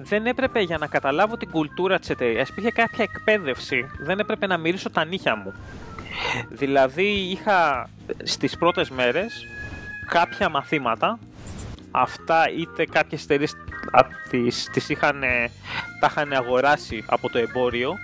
δεν 0.01 0.27
έπρεπε 0.27 0.61
για 0.61 0.79
να 0.79 0.87
καταλάβω 0.87 1.37
την 1.37 1.51
κουλτούρα 1.51 1.99
της 1.99 2.11
εταιρείας, 2.11 2.49
υπήρχε 2.49 2.71
κάποια 2.71 3.05
εκπαίδευση, 3.05 3.87
δεν 3.99 4.19
έπρεπε 4.19 4.47
να 4.47 4.57
μυρίσω 4.57 4.91
τα 4.91 5.05
νύχια 5.05 5.37
μου. 5.37 5.55
Δηλαδή 6.49 7.07
είχα 7.07 7.89
ε, 8.07 8.27
στις 8.27 8.57
πρώτες 8.59 8.91
μέρες 8.91 9.47
κάποια 10.07 10.49
μαθήματα, 10.49 11.19
αυτά 11.91 12.45
είτε 12.59 12.85
κάποιες 12.85 13.23
εταιρείες 13.23 13.57
α, 13.91 14.07
τις, 14.31 14.69
τις 14.73 14.89
είχαν, 14.89 15.23
ε, 15.23 15.51
τα 16.01 16.09
είχαν 16.11 16.33
αγοράσει 16.33 17.05
από 17.07 17.31
το 17.31 17.39
εμπόριο, 17.39 17.95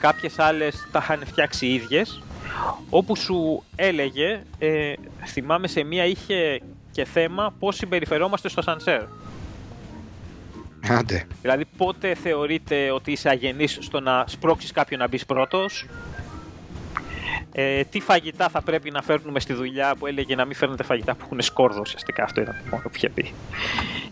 κάποιες 0.00 0.38
άλλες 0.38 0.88
τα 0.92 0.98
είχαν 1.02 1.26
φτιάξει 1.26 1.66
οι 1.66 1.74
ίδιες, 1.74 2.22
όπου 2.90 3.16
σου 3.16 3.62
έλεγε, 3.76 4.42
ε, 4.58 4.92
θυμάμαι 5.26 5.68
σε 5.68 5.82
μία 5.82 6.04
είχε 6.04 6.60
και 6.90 7.04
θέμα 7.04 7.54
πώς 7.58 7.76
συμπεριφερόμαστε 7.76 8.48
στο 8.48 8.62
σανσέρ. 8.62 9.02
Άντε. 10.88 11.26
Δηλαδή 11.42 11.64
πότε 11.76 12.14
θεωρείται 12.14 12.90
ότι 12.90 13.12
είσαι 13.12 13.28
αγενής 13.28 13.78
στο 13.80 14.00
να 14.00 14.24
σπρώξεις 14.26 14.72
κάποιον 14.72 15.00
να 15.00 15.08
μπεις 15.08 15.26
πρώτος, 15.26 15.86
ε, 17.52 17.84
τι 17.84 18.00
φαγητά 18.00 18.48
θα 18.48 18.62
πρέπει 18.62 18.90
να 18.90 19.02
φέρνουμε 19.02 19.40
στη 19.40 19.52
δουλειά 19.52 19.94
που 19.98 20.06
έλεγε 20.06 20.34
να 20.34 20.44
μην 20.44 20.54
φέρνετε 20.54 20.82
φαγητά 20.82 21.14
που 21.14 21.20
έχουν 21.24 21.40
σκόρδο 21.40 21.80
ουσιαστικά 21.80 22.22
αυτό 22.24 22.40
ήταν 22.40 22.54
το 22.54 22.70
μόνο 22.70 22.82
που 22.82 22.92
είχε 22.94 23.08
πει 23.08 23.32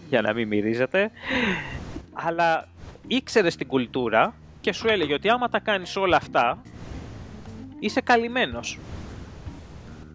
για 0.08 0.20
να 0.20 0.32
μην 0.32 0.48
μυρίζετε. 0.48 1.10
Αλλά 2.12 2.68
ήξερες 3.06 3.56
την 3.56 3.66
κουλτούρα 3.66 4.34
και 4.60 4.72
σου 4.72 4.88
έλεγε 4.88 5.14
ότι 5.14 5.28
άμα 5.28 5.48
τα 5.48 5.58
κάνεις 5.58 5.96
όλα 5.96 6.16
αυτά 6.16 6.62
είσαι 7.78 8.00
καλυμμένος. 8.00 8.78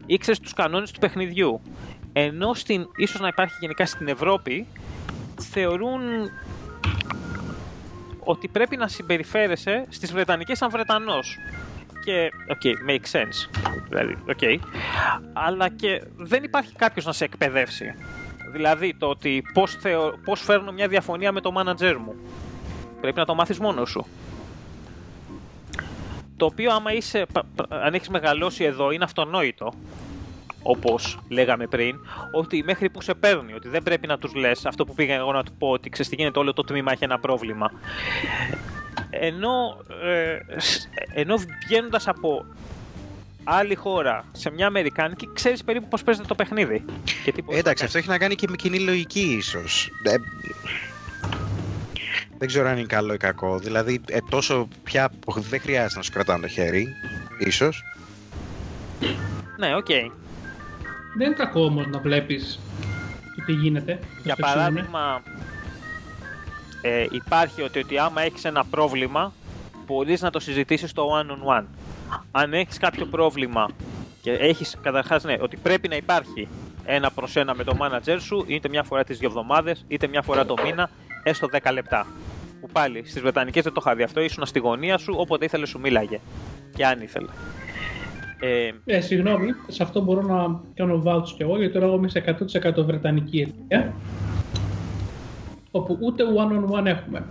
Ήξερες 0.06 0.40
τους 0.40 0.54
κανόνες 0.54 0.92
του 0.92 1.00
παιχνιδιού. 1.00 1.62
Ενώ 2.14 2.54
στην, 2.54 2.88
ίσως 2.96 3.20
να 3.20 3.28
υπάρχει 3.28 3.56
γενικά 3.60 3.86
στην 3.86 4.08
Ευρώπη 4.08 4.68
θεωρούν 5.42 6.02
ότι 8.20 8.48
πρέπει 8.48 8.78
να 8.78 8.88
συμπεριφέρεσαι 8.88 9.86
στις 9.90 10.12
Βρετανικές 10.12 10.58
σαν 10.58 10.70
Βρετανός 10.70 11.38
και 12.06 12.32
ok, 12.48 12.90
make 12.90 13.12
sense. 13.12 13.60
Δηλαδή, 13.90 14.18
ok. 14.28 14.58
Αλλά 15.34 15.70
και 15.70 16.04
δεν 16.16 16.44
υπάρχει 16.44 16.76
κάποιος 16.76 17.06
να 17.06 17.12
σε 17.14 17.24
εκπαιδεύσει. 17.24 17.94
Δηλαδή, 18.52 18.96
το 18.96 19.06
ότι 19.08 19.44
πώς, 19.54 19.76
θεω... 19.76 20.14
πώς 20.24 20.42
φέρνω 20.42 20.72
μια 20.72 20.88
διαφωνία 20.88 21.32
με 21.32 21.42
το 21.42 21.54
manager 21.58 21.96
μου. 22.06 22.16
Πρέπει 23.02 23.20
να 23.20 23.26
το 23.26 23.36
μάθεις 23.36 23.60
μόνος 23.60 23.90
σου. 23.90 24.06
Το 26.38 26.46
οποίο 26.46 26.72
άμα 26.74 26.94
είσαι, 26.94 27.26
πα- 27.34 27.46
πα- 27.56 27.68
αν 27.70 27.94
έχεις 27.94 28.10
μεγαλώσει 28.10 28.64
εδώ, 28.64 28.92
είναι 28.92 29.04
αυτονόητο. 29.04 29.74
Όπως 30.64 31.18
λέγαμε 31.30 31.68
πριν, 31.68 32.00
ότι 32.32 32.64
μέχρι 32.64 32.90
που 32.90 33.02
σε 33.02 33.14
παίρνει, 33.14 33.54
ότι 33.54 33.68
δεν 33.70 33.84
πρέπει 33.84 34.08
να 34.08 34.18
τους 34.18 34.34
λες 34.34 34.66
αυτό 34.66 34.86
που 34.86 34.94
πήγα 34.94 35.16
εγώ 35.16 35.32
να 35.32 35.44
του 35.44 35.52
πω, 35.58 35.70
ότι 35.70 35.90
ξέρεις 35.90 36.10
τι 36.12 36.16
γίνεται 36.18 36.40
όλο 36.40 36.54
το 36.54 36.64
τμήμα 36.64 36.92
έχει 36.92 37.04
ένα 37.04 37.20
πρόβλημα 37.20 37.72
ενώ, 39.10 39.78
ε, 40.04 40.60
σ- 40.60 40.88
ενώ 41.14 41.36
βγαίνοντας 41.66 42.08
από 42.08 42.46
άλλη 43.44 43.76
χώρα 43.76 44.26
σε 44.32 44.52
μια 44.52 44.68
Αμερικάνικη, 44.68 45.30
ξέρεις 45.34 45.64
περίπου 45.64 45.88
πώς 45.88 46.04
παίζεται 46.04 46.28
το 46.28 46.36
παιχνίδι. 46.36 46.86
Και 47.24 47.32
τι 47.32 47.42
μπορείς 47.42 47.58
Ε, 47.58 47.60
Εντάξει, 47.60 47.84
να 47.84 47.88
αυτό 47.88 47.98
έχει 47.98 48.08
να 48.10 48.18
κάνει 48.18 48.36
και 48.36 48.48
με 48.50 48.56
κοινή 48.56 48.80
λογική 48.80 49.36
ίσως. 49.38 49.90
Ε, 50.04 50.16
δεν 52.38 52.48
ξέρω 52.48 52.68
αν 52.70 52.78
είναι 52.78 52.86
καλό 52.88 53.14
ή 53.14 53.18
κακό. 53.18 53.58
Δηλαδή, 53.60 54.02
ε, 54.08 54.18
τόσο 54.30 54.68
πια 54.84 55.12
που 55.20 55.42
δεν 55.42 55.60
χρειάζεται 55.62 55.96
να 55.96 56.02
σου 56.02 56.12
κρατάνε 56.12 56.42
το 56.42 56.48
χέρι, 56.48 56.88
ίσως. 57.40 57.84
κάνεις. 59.00 59.18
Ναι, 59.58 59.76
οκ. 59.76 59.88
Δεν 61.18 61.28
είναι 61.28 61.36
κακό 61.36 61.64
όμως 61.64 61.88
να 61.88 62.00
βλέπεις 62.00 62.60
το 63.36 63.46
τι 63.46 63.52
γίνεται. 63.52 64.00
Για 64.24 64.34
στο 64.34 64.46
εξήγουνε. 64.46 64.54
παράδειγμα, 64.54 65.22
ε, 66.82 67.06
υπάρχει 67.12 67.62
ότι, 67.62 67.80
ότι 67.80 67.98
άμα 67.98 68.22
έχεις 68.22 68.46
ένα 68.46 68.66
πρόβλημα, 68.66 69.34
μπορείς 69.86 70.22
να 70.22 70.30
το 70.30 70.40
συζητήσεις 70.40 70.90
στο 70.90 71.10
one-on-one. 71.20 71.66
Αν 72.32 72.54
έχεις 72.54 72.78
κάποιο 72.78 73.06
πρόβλημα 73.06 73.70
και 74.22 74.32
έχεις 74.32 74.78
καταρχάς 74.82 75.24
ναι, 75.24 75.38
ότι 75.40 75.58
πρέπει 75.58 75.88
να 75.88 75.96
υπάρχει 75.96 76.48
ένα 76.86 77.12
προς 77.12 77.36
ένα 77.36 77.56
με 77.56 77.64
το 77.64 77.78
manager 77.82 78.18
σου, 78.20 78.44
είτε 78.48 78.70
μια 78.70 78.84
φορά 78.84 79.04
τις 79.04 79.18
δύο 79.18 79.28
εβδομάδες, 79.28 79.86
είτε 79.88 80.08
μια 80.08 80.22
φορά 80.22 80.46
το 80.46 80.56
μήνα, 80.64 80.90
έστω 81.24 81.48
10 81.64 81.72
λεπτά. 81.74 82.08
Που 82.62 82.70
πάλι 82.72 83.04
στις 83.06 83.22
Βρετανικές 83.22 83.64
δεν 83.64 83.74
το 83.74 83.82
είχα 83.86 83.96
δει 83.96 84.04
αυτό, 84.04 84.22
ήσουν 84.22 84.46
στη 84.46 84.60
γωνία 84.60 84.98
σου, 84.98 85.14
όποτε 85.18 85.46
ήθελες 85.46 85.70
σου 85.70 85.80
μίλαγε. 85.80 86.20
Και 86.76 86.86
αν 86.86 87.02
ήθελε. 87.02 87.30
Ε, 88.44 88.72
Ε, 88.86 89.02
συγγνώμη, 89.02 89.48
σε 89.68 89.84
αυτό 89.84 90.02
μπορώ 90.02 90.22
να 90.22 90.60
κάνω 90.74 91.04
vouch 91.06 91.28
κι 91.36 91.42
εγώ, 91.42 91.58
γιατί 91.58 91.74
τώρα 91.74 91.86
εγώ 91.86 91.96
είμαι 91.96 92.10
σε 92.10 92.20
100% 92.20 92.86
βρετανική 92.86 93.40
εταιρεία. 93.40 93.94
Όπου 95.72 95.98
ούτε 96.02 96.24
one-on-one 96.38 96.86
έχουμε. 96.86 97.26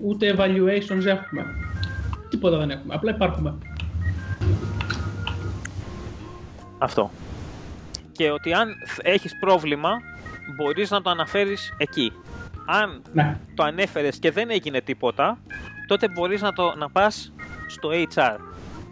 Ούτε 0.00 0.34
evaluations 0.38 1.04
έχουμε. 1.06 1.46
Τίποτα 2.28 2.56
δεν 2.58 2.70
έχουμε. 2.70 2.94
Απλά 2.94 3.10
υπάρχουμε. 3.10 3.54
Αυτό. 6.78 7.10
Και 8.12 8.30
ότι 8.30 8.52
αν 8.52 8.68
θ- 8.86 9.06
έχεις 9.06 9.38
πρόβλημα, 9.40 9.90
μπορείς 10.56 10.90
να 10.90 11.02
το 11.02 11.10
αναφέρεις 11.10 11.74
εκεί. 11.78 12.12
Αν 12.66 13.02
Ναι. 13.12 13.36
το 13.54 13.62
ανέφερες 13.62 14.18
και 14.18 14.30
δεν 14.30 14.50
έγινε 14.50 14.80
τίποτα, 14.80 15.38
τότε 15.86 16.08
μπορείς 16.08 16.42
να, 16.42 16.52
το, 16.52 16.74
να 16.76 16.90
πας 16.90 17.32
στο 17.66 17.88
HR. 18.14 18.36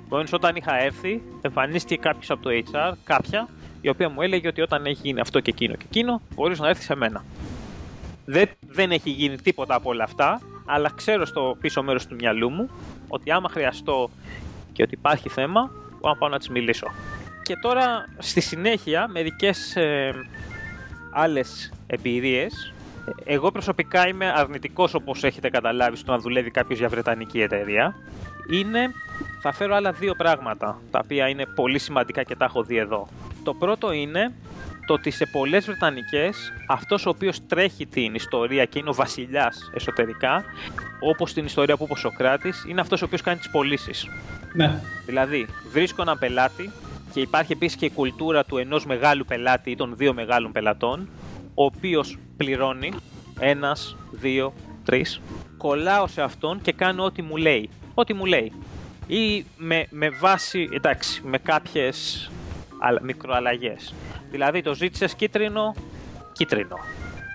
Μπορείς 0.09 0.33
όταν 0.33 0.57
είχα 0.57 0.83
έρθει, 0.83 1.23
εμφανίστηκε 1.41 1.97
κάποιος 1.97 2.31
από 2.31 2.43
το 2.43 2.51
HR, 2.73 2.93
κάποια, 3.05 3.49
η 3.81 3.89
οποία 3.89 4.09
μου 4.09 4.23
έλεγε 4.23 4.49
ότι 4.49 4.61
όταν 4.61 4.85
έχει 4.85 5.01
γίνει 5.03 5.21
αυτό 5.21 5.41
και 5.41 5.51
εκείνο 5.51 5.75
και 5.75 5.85
εκείνο, 5.89 6.21
μπορείς 6.35 6.59
να 6.59 6.69
έρθεις 6.69 6.85
σε 6.85 6.95
μένα. 6.95 7.25
Δεν, 8.25 8.49
δεν 8.61 8.91
έχει 8.91 9.11
γίνει 9.11 9.37
τίποτα 9.37 9.75
από 9.75 9.91
όλα 9.91 10.05
αυτά, 10.05 10.41
αλλά 10.67 10.93
ξέρω 10.97 11.27
στο 11.27 11.57
πίσω 11.61 11.83
μέρος 11.83 12.07
του 12.07 12.15
μυαλού 12.15 12.51
μου 12.51 12.71
ότι 13.09 13.31
άμα 13.31 13.49
χρειαστώ 13.49 14.11
και 14.73 14.83
ότι 14.83 14.95
υπάρχει 14.95 15.29
θέμα, 15.29 15.71
μπορώ 16.01 16.13
να 16.13 16.17
πάω 16.17 16.29
να 16.29 16.39
της 16.39 16.49
μιλήσω. 16.49 16.87
Και 17.43 17.57
τώρα 17.57 18.09
στη 18.19 18.41
συνέχεια 18.41 19.09
μερικές 19.09 19.77
ε, 19.77 20.13
άλλες 21.13 21.73
εμπειρίες. 21.87 22.73
Ε, 23.25 23.35
Εγώ 23.35 23.51
προσωπικά 23.51 24.09
είμαι 24.09 24.33
αρνητικός 24.37 24.95
όπως 24.95 25.25
έχετε 25.25 25.51
καταλάβει 25.51 25.97
στο 25.97 26.13
να 26.13 26.19
δουλεύει 26.19 26.51
κάποιος 26.51 26.79
για 26.79 26.89
βρετανική 26.89 27.41
εταιρεία. 27.41 27.95
Είναι, 28.51 28.93
θα 29.43 29.53
φέρω 29.53 29.75
άλλα 29.75 29.93
δύο 29.93 30.15
πράγματα 30.15 30.81
τα 30.91 31.01
οποία 31.05 31.29
είναι 31.29 31.47
πολύ 31.55 31.79
σημαντικά 31.79 32.23
και 32.23 32.37
τα 32.37 32.45
έχω 32.45 32.63
δει 32.63 32.77
εδώ. 32.77 33.09
Το 33.45 33.55
πρώτο 33.55 33.93
είναι 33.93 34.33
το 34.87 34.95
ότι 34.95 35.11
σε 35.11 35.27
πολλές 35.27 35.65
βρετανικές 35.65 36.53
αυτός 36.69 37.07
ο 37.07 37.09
οποίος 37.09 37.47
τρέχει 37.47 37.87
την 37.87 38.15
ιστορία 38.15 38.65
και 38.65 38.79
είναι 38.79 38.89
ο 38.89 38.95
βασιλιάς 38.95 39.71
εσωτερικά 39.75 40.45
όπως 41.01 41.31
στην 41.31 41.45
ιστορία 41.45 41.77
που 41.77 41.85
είπε 41.85 41.93
ο 41.93 41.97
Σοκράτης 41.97 42.65
είναι 42.69 42.81
αυτός 42.81 43.03
ο 43.03 43.05
οποίος 43.05 43.23
κάνει 43.23 43.39
τις 43.39 43.51
πωλήσεις. 43.51 44.07
Ναι. 44.55 44.81
Δηλαδή, 45.07 45.47
βρίσκω 45.73 46.03
έναν 46.03 46.19
πελάτη 46.19 46.71
και 47.13 47.19
και 47.19 47.25
υπάρχει 47.25 47.53
επίσης 47.53 47.77
και 47.77 47.85
η 47.85 47.91
κουλτούρα 47.91 48.45
του 48.45 48.59
ενός 48.59 48.87
μεγάλου 48.87 49.25
πελάτη 49.25 49.71
ή 49.71 49.77
των 49.77 49.95
δύο 49.97 50.15
μεγάλων 50.15 50.53
πελατών, 50.53 51.09
ο 51.59 51.65
οποίος 51.65 52.19
πληρώνει 52.37 52.93
ένας, 53.41 53.97
δύο, 54.11 54.53
τρεις, 54.85 55.21
κολλάω 55.57 56.07
σε 56.07 56.23
αυτόν 56.23 56.61
και 56.61 56.73
κάνω 56.73 57.05
ό,τι 57.05 57.23
μου 57.23 57.37
λέει. 57.37 57.71
Ό,τι 57.95 58.15
μου 58.15 58.25
λέει. 58.25 58.53
Ή 59.07 59.45
με, 59.57 59.87
με 59.91 60.11
βάση, 60.11 60.69
εντάξει, 60.73 61.23
με 61.25 61.39
κάποιες 61.39 62.31
μικροαλλαγές. 63.03 63.95
Δηλαδή 64.31 64.63
το 64.63 64.75
ζήτησες 64.75 65.15
κίτρινο, 65.15 65.75
κίτρινο. 66.33 66.77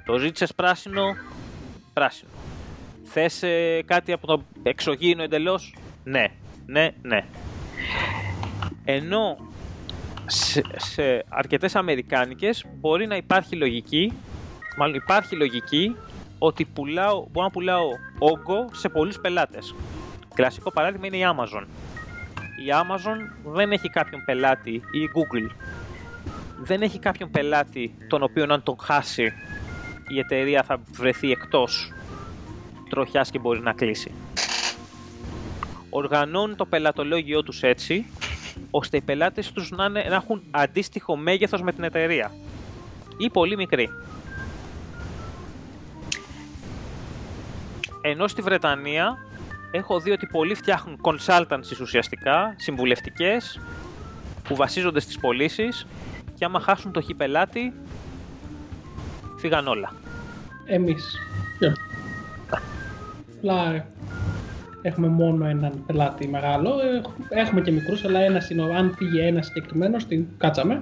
Το 0.05 0.17
ζήτησες 0.17 0.53
πράσινο, 0.53 1.03
πράσινο. 1.93 2.31
Θες 3.03 3.43
ε, 3.43 3.83
κάτι 3.85 4.11
από 4.11 4.27
το 4.27 4.43
εξωγήινο 4.63 5.23
εντελώς, 5.23 5.75
ναι, 6.03 6.27
ναι, 6.65 6.89
ναι. 7.01 7.25
Ενώ 8.85 9.37
σε, 10.33 10.63
σε 10.77 11.25
αρκετές 11.29 11.75
αμερικάνικες 11.75 12.65
μπορεί 12.75 13.07
να 13.07 13.15
υπάρχει 13.15 13.55
λογική, 13.55 14.13
μάλλον 14.77 14.95
υπάρχει 14.95 15.35
λογική 15.35 15.95
ότι 16.37 16.65
πουλάω, 16.65 17.25
μπορώ 17.31 17.45
να 17.45 17.51
πουλάω 17.51 17.87
όγκο 18.19 18.69
σε 18.73 18.89
πολλούς 18.89 19.19
πελάτες. 19.19 19.75
Κλασικό 20.33 20.71
παράδειγμα 20.71 21.07
είναι 21.07 21.17
η 21.17 21.23
Amazon. 21.23 21.65
Η 22.65 22.69
Amazon 22.71 23.51
δεν 23.53 23.71
έχει 23.71 23.89
κάποιον 23.89 24.21
πελάτη 24.25 24.71
ή 24.71 24.99
η 24.99 25.09
Google 25.15 25.55
δεν 26.63 26.81
έχει 26.81 26.99
κάποιον 26.99 27.31
πελάτη 27.31 27.95
τον 28.07 28.23
οποίο 28.23 28.45
αν 28.49 28.63
τον 28.63 28.75
χάσει 28.79 29.33
η 30.07 30.19
εταιρεία 30.19 30.63
θα 30.63 30.79
βρεθεί 30.91 31.31
εκτός 31.31 31.91
τροχιάς 32.89 33.31
και 33.31 33.39
μπορεί 33.39 33.59
να 33.59 33.73
κλείσει. 33.73 34.11
Οργανώνουν 35.89 36.55
το 36.55 36.65
πελατολόγιο 36.65 37.43
τους 37.43 37.63
έτσι 37.63 38.05
ώστε 38.75 38.97
οι 38.97 39.01
πελάτες 39.01 39.51
τους 39.51 39.71
να, 39.71 39.89
να 39.89 39.99
έχουν 39.99 40.43
αντίστοιχο 40.51 41.15
μέγεθος 41.15 41.61
με 41.61 41.71
την 41.71 41.83
εταιρεία 41.83 42.31
ή 43.17 43.29
πολύ 43.29 43.55
μικρή. 43.55 43.89
Ενώ 48.01 48.27
στη 48.27 48.41
Βρετανία 48.41 49.17
έχω 49.71 49.99
δει 49.99 50.11
ότι 50.11 50.27
πολλοί 50.27 50.55
φτιάχνουν 50.55 50.99
consultancies 51.01 51.79
ουσιαστικά, 51.81 52.53
συμβουλευτικές, 52.57 53.59
που 54.43 54.55
βασίζονται 54.55 54.99
στις 54.99 55.19
πωλήσεις 55.19 55.87
και 56.35 56.45
άμα 56.45 56.59
χάσουν 56.59 56.91
το 56.91 57.01
χι 57.01 57.13
πελάτη, 57.13 57.73
φύγαν 59.37 59.67
όλα. 59.67 59.93
Εμείς. 60.65 61.19
Απλά 63.41 63.85
έχουμε 64.83 65.07
μόνο 65.07 65.45
έναν 65.45 65.83
πελάτη 65.85 66.27
μεγάλο. 66.27 66.73
Έχουμε 67.29 67.61
και 67.61 67.71
μικρούς, 67.71 68.05
αλλά 68.05 68.19
ένας 68.19 68.49
είναι, 68.49 68.63
αν 68.75 68.95
πήγε 68.97 69.25
ένας 69.25 69.45
συγκεκριμένος, 69.45 70.05
την 70.05 70.25
κάτσαμε. 70.37 70.81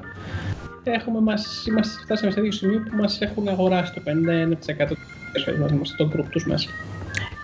Έχουμε, 0.84 1.20
μας, 1.20 1.66
είμαστε 1.68 2.02
φτάσαμε 2.04 2.32
σε 2.32 2.38
τέτοιο 2.38 2.52
σημείο 2.52 2.84
που 2.89 2.95
μας 2.95 3.22
έχουν 3.22 3.47
αγοράσει 3.47 3.93
το 3.93 4.02
51% 4.06 4.95
στον 5.84 6.12
group 6.16 6.26
τους 6.30 6.45
μέσα. 6.45 6.70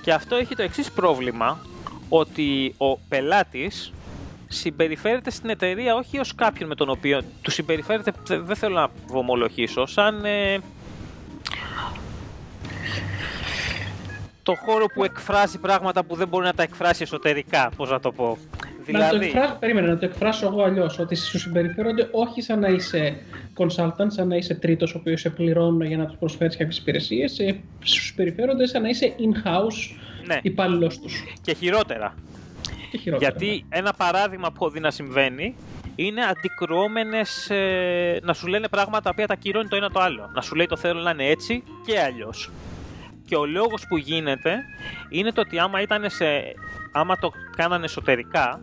Και 0.01 0.13
αυτό 0.13 0.35
έχει 0.35 0.55
το 0.55 0.61
εξής 0.61 0.91
πρόβλημα, 0.91 1.59
ότι 2.09 2.73
ο 2.77 2.97
πελάτης 2.97 3.91
συμπεριφέρεται 4.47 5.31
στην 5.31 5.49
εταιρεία 5.49 5.95
όχι 5.95 6.19
ως 6.19 6.35
κάποιον 6.35 6.69
με 6.69 6.75
τον 6.75 6.89
οποίο 6.89 7.21
του 7.41 7.51
συμπεριφέρεται, 7.51 8.11
δεν 8.27 8.55
θέλω 8.55 8.75
να 8.75 8.87
βομολογήσω, 9.07 9.85
σαν 9.85 10.25
ε, 10.25 10.57
το 14.47 14.55
χώρο 14.55 14.85
που 14.85 15.03
εκφράζει 15.03 15.57
πράγματα 15.59 16.03
που 16.03 16.15
δεν 16.15 16.27
μπορεί 16.27 16.45
να 16.45 16.53
τα 16.53 16.63
εκφράσει 16.63 17.03
εσωτερικά, 17.03 17.71
πώς 17.75 17.89
να 17.89 17.99
το 17.99 18.11
πω. 18.11 18.37
Δηλαδή... 18.85 19.03
Να 19.03 19.09
το 19.09 19.17
δηλαδή- 19.17 19.25
εκφράσω, 19.25 19.57
περίμενε, 19.59 19.87
να 19.87 19.97
το 19.97 20.05
εκφράσω 20.05 20.47
εγώ 20.47 20.63
αλλιώς. 20.63 20.99
Ότι 20.99 21.15
σου 21.15 21.39
συμπεριφέρονται 21.39 22.09
όχι 22.11 22.41
σαν 22.41 22.59
να 22.59 22.67
είσαι 22.67 23.17
consultant, 23.57 24.07
σαν 24.07 24.27
να 24.27 24.35
είσαι 24.35 24.53
τρίτος 24.53 24.95
ο 24.95 24.97
οποίος 24.97 25.21
σε 25.21 25.29
πληρώνει 25.29 25.87
για 25.87 25.97
να 25.97 26.05
τους 26.05 26.17
προσφέρεις 26.17 26.57
κάποιες 26.57 26.77
υπηρεσίες. 26.77 27.39
Ε, 27.39 27.59
σου 27.83 28.01
συμπεριφέρονται 28.01 28.67
σαν 28.67 28.81
να 28.81 28.89
είσαι 28.89 29.15
in-house 29.17 29.97
ναι. 30.25 30.39
υπάλληλος 30.41 30.99
τους. 30.99 31.23
Και 31.41 31.53
χειρότερα. 31.53 32.15
Γιατί 33.17 33.65
ένα 33.69 33.93
παράδειγμα 33.93 34.47
που 34.47 34.55
έχω 34.55 34.69
δει 34.69 34.79
να 34.79 34.91
συμβαίνει 34.91 35.55
είναι 35.95 36.21
αντικρουόμενες 36.21 37.49
ε, 37.49 38.19
να 38.23 38.33
σου 38.33 38.47
λένε 38.47 38.67
πράγματα 38.67 39.01
τα 39.01 39.09
οποία 39.13 39.27
τα 39.27 39.35
κυρώνει 39.35 39.67
το 39.67 39.75
ένα 39.75 39.89
το 39.89 39.99
άλλο. 39.99 40.29
Να 40.33 40.41
σου 40.41 40.55
λέει 40.55 40.65
το 40.65 40.77
θέλω 40.77 41.01
να 41.01 41.11
είναι 41.11 41.25
έτσι 41.25 41.63
και 41.85 41.99
αλλιώς. 41.99 42.51
Και 43.27 43.35
ο 43.35 43.45
λόγος 43.45 43.85
που 43.87 43.97
γίνεται 43.97 44.63
είναι 45.09 45.31
το 45.31 45.41
ότι 45.41 45.59
άμα, 45.59 45.81
ήταν 45.81 46.09
σε, 46.09 46.25
άμα 46.91 47.17
το 47.17 47.31
κάνανε 47.55 47.85
εσωτερικά, 47.85 48.61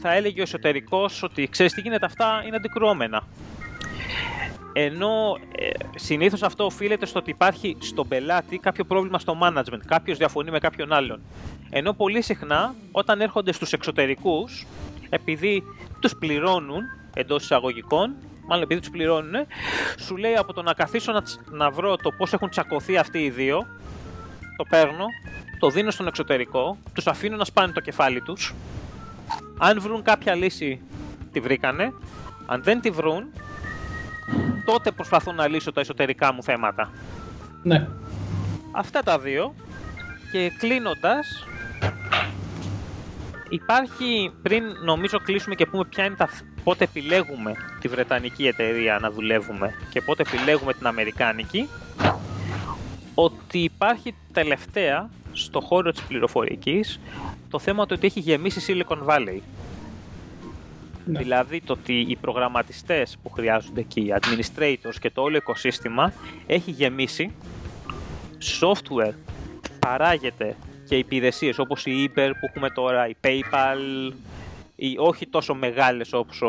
θα 0.00 0.12
έλεγε 0.12 0.40
ο 0.40 0.42
εσωτερικός 0.42 1.22
ότι 1.22 1.48
ξέρεις 1.48 1.72
τι 1.72 1.80
γίνεται 1.80 2.06
αυτά 2.06 2.42
είναι 2.46 2.56
αντικρουόμενα. 2.56 3.22
Ενώ 4.72 5.38
ε, 5.56 5.70
συνήθως 5.94 6.42
αυτό 6.42 6.64
οφείλεται 6.64 7.06
στο 7.06 7.18
ότι 7.18 7.30
υπάρχει 7.30 7.76
στον 7.80 8.08
πελάτη 8.08 8.58
κάποιο 8.58 8.84
πρόβλημα 8.84 9.18
στο 9.18 9.38
management. 9.42 9.80
Κάποιος 9.86 10.18
διαφωνεί 10.18 10.50
με 10.50 10.58
κάποιον 10.58 10.92
άλλον. 10.92 11.20
Ενώ 11.70 11.92
πολύ 11.92 12.22
συχνά 12.22 12.74
όταν 12.92 13.20
έρχονται 13.20 13.52
στους 13.52 13.72
εξωτερικούς, 13.72 14.66
επειδή 15.08 15.62
τους 16.00 16.16
πληρώνουν 16.16 16.82
εντός 17.14 17.42
εισαγωγικών, 17.42 18.14
μάλλον 18.46 18.62
επειδή 18.62 18.80
τους 18.80 18.90
πληρώνουν, 18.90 19.46
σου 19.98 20.16
λέει 20.16 20.34
από 20.34 20.52
το 20.52 20.62
να 20.62 20.72
καθίσω 20.72 21.12
να, 21.12 21.22
να 21.50 21.70
βρω 21.70 21.96
το 21.96 22.10
πώς 22.10 22.32
έχουν 22.32 22.50
τσακωθεί 22.50 22.96
αυτοί 22.96 23.18
οι 23.18 23.30
δύο, 23.30 23.66
το 24.56 24.64
παίρνω, 24.68 25.04
το 25.58 25.70
δίνω 25.70 25.90
στον 25.90 26.06
εξωτερικό, 26.06 26.78
τους 26.92 27.06
αφήνω 27.06 27.36
να 27.36 27.44
σπάνε 27.44 27.72
το 27.72 27.80
κεφάλι 27.80 28.20
τους, 28.20 28.54
αν 29.58 29.80
βρουν 29.80 30.02
κάποια 30.02 30.34
λύση 30.34 30.80
τη 31.32 31.40
βρήκανε, 31.40 31.92
αν 32.46 32.62
δεν 32.62 32.80
τη 32.80 32.90
βρουν, 32.90 33.24
τότε 34.64 34.90
προσπαθώ 34.90 35.32
να 35.32 35.48
λύσω 35.48 35.72
τα 35.72 35.80
εσωτερικά 35.80 36.32
μου 36.32 36.42
θέματα. 36.42 36.90
Ναι. 37.62 37.88
Αυτά 38.72 39.02
τα 39.02 39.18
δύο 39.18 39.54
και 40.32 40.50
κλείνοντας 40.58 41.46
Υπάρχει, 43.52 44.32
πριν 44.42 44.64
νομίζω 44.84 45.18
κλείσουμε 45.18 45.54
και 45.54 45.66
πούμε 45.66 45.84
ποια 45.84 46.04
είναι 46.04 46.14
τα, 46.14 46.28
πότε 46.64 46.84
επιλέγουμε 46.84 47.54
τη 47.80 47.88
Βρετανική 47.88 48.46
εταιρεία 48.46 48.98
να 49.00 49.10
δουλεύουμε 49.10 49.74
και 49.90 50.00
πότε 50.00 50.22
επιλέγουμε 50.22 50.72
την 50.72 50.86
Αμερικάνικη, 50.86 51.68
ότι 53.14 53.58
υπάρχει 53.58 54.14
τελευταία 54.32 55.10
στο 55.32 55.60
χώρο 55.60 55.90
της 55.90 56.02
πληροφορικής 56.02 57.00
το 57.50 57.58
θέμα 57.58 57.86
του 57.86 57.94
ότι 57.96 58.06
έχει 58.06 58.20
γεμίσει 58.20 58.60
Silicon 58.88 59.04
Valley. 59.06 59.38
Ναι. 61.04 61.18
Δηλαδή 61.18 61.60
το 61.60 61.72
ότι 61.72 62.00
οι 62.08 62.16
προγραμματιστές 62.16 63.16
που 63.22 63.30
χρειάζονται 63.30 63.80
εκεί, 63.80 64.00
οι 64.00 64.14
administrators 64.20 64.94
και 65.00 65.10
το 65.10 65.22
όλο 65.22 65.36
οικοσύστημα 65.36 66.12
έχει 66.46 66.70
γεμίσει 66.70 67.34
software 68.60 69.14
παράγεται 69.78 70.56
και 70.88 70.96
υπηρεσίες 70.96 71.58
όπως 71.58 71.86
η 71.86 72.08
Uber 72.08 72.30
που 72.40 72.46
έχουμε 72.48 72.70
τώρα, 72.70 73.08
η 73.08 73.14
PayPal, 73.24 74.12
οι 74.84 74.96
όχι 74.98 75.26
τόσο 75.26 75.54
μεγάλες 75.54 76.12
όπως 76.12 76.42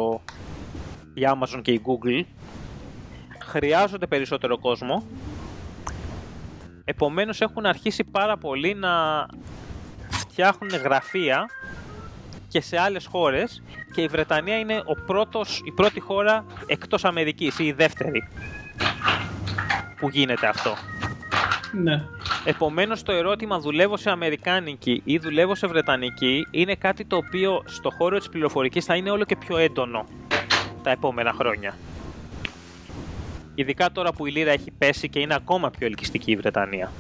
η 1.14 1.22
Amazon 1.26 1.62
και 1.62 1.72
η 1.72 1.82
Google, 1.86 2.24
χρειάζονται 3.44 4.08
περισσότερο 4.08 4.60
κόσμο. 4.60 5.08
Επομένως 6.86 7.42
έχουν 7.42 7.66
αρχίσει 7.66 8.04
πάρα 8.04 8.38
πολύ 8.38 8.74
να 8.74 9.26
φτιάχνουν 10.10 10.76
γραφεία 10.76 11.46
και 12.48 12.62
σε 12.62 12.80
άλλες 12.80 13.06
χώρες 13.06 13.64
και 13.94 14.02
η 14.02 14.08
Βρετανία 14.08 14.60
είναι 14.60 14.78
ο 14.86 14.94
πρώτος, 15.06 15.62
η 15.66 15.72
πρώτη 15.72 16.00
χώρα 16.00 16.46
εκτός 16.66 17.06
Αμερικής 17.06 17.60
ή 17.60 17.66
η 17.66 17.72
δεύτερη 17.72 18.28
που 19.98 20.10
γίνεται 20.10 20.48
αυτό. 20.48 20.76
Ναι. 21.74 22.04
Επομένως 22.46 23.04
το 23.04 23.12
ερώτημα 23.12 23.60
δουλεύω 23.60 23.98
σε 23.98 24.10
Αμερικάνικη 24.10 25.02
ή 25.06 25.18
δουλεύω 25.18 25.56
σε 25.56 25.68
Βρετανική 25.68 26.48
είναι 26.52 26.76
κάτι 26.76 27.06
το 27.06 27.16
οποίο 27.16 27.64
στο 27.66 27.90
χώρο 27.90 28.18
της 28.18 28.30
πληροφορικής 28.30 28.86
θα 28.86 28.96
είναι 28.96 29.10
όλο 29.10 29.24
και 29.24 29.36
πιο 29.36 29.58
έντονο 29.58 30.06
τα 30.84 30.92
επόμενα 30.92 31.34
χρόνια. 31.34 31.76
Ειδικά 33.56 33.92
τώρα 33.92 34.14
που 34.14 34.26
η 34.26 34.32
λίρα 34.32 34.52
έχει 34.52 34.72
πέσει 34.78 35.10
και 35.10 35.20
είναι 35.20 35.36
ακόμα 35.36 35.70
πιο 35.70 35.86
ελκυστική 35.88 36.32
η 36.32 36.36
Βρετανία. 36.36 36.92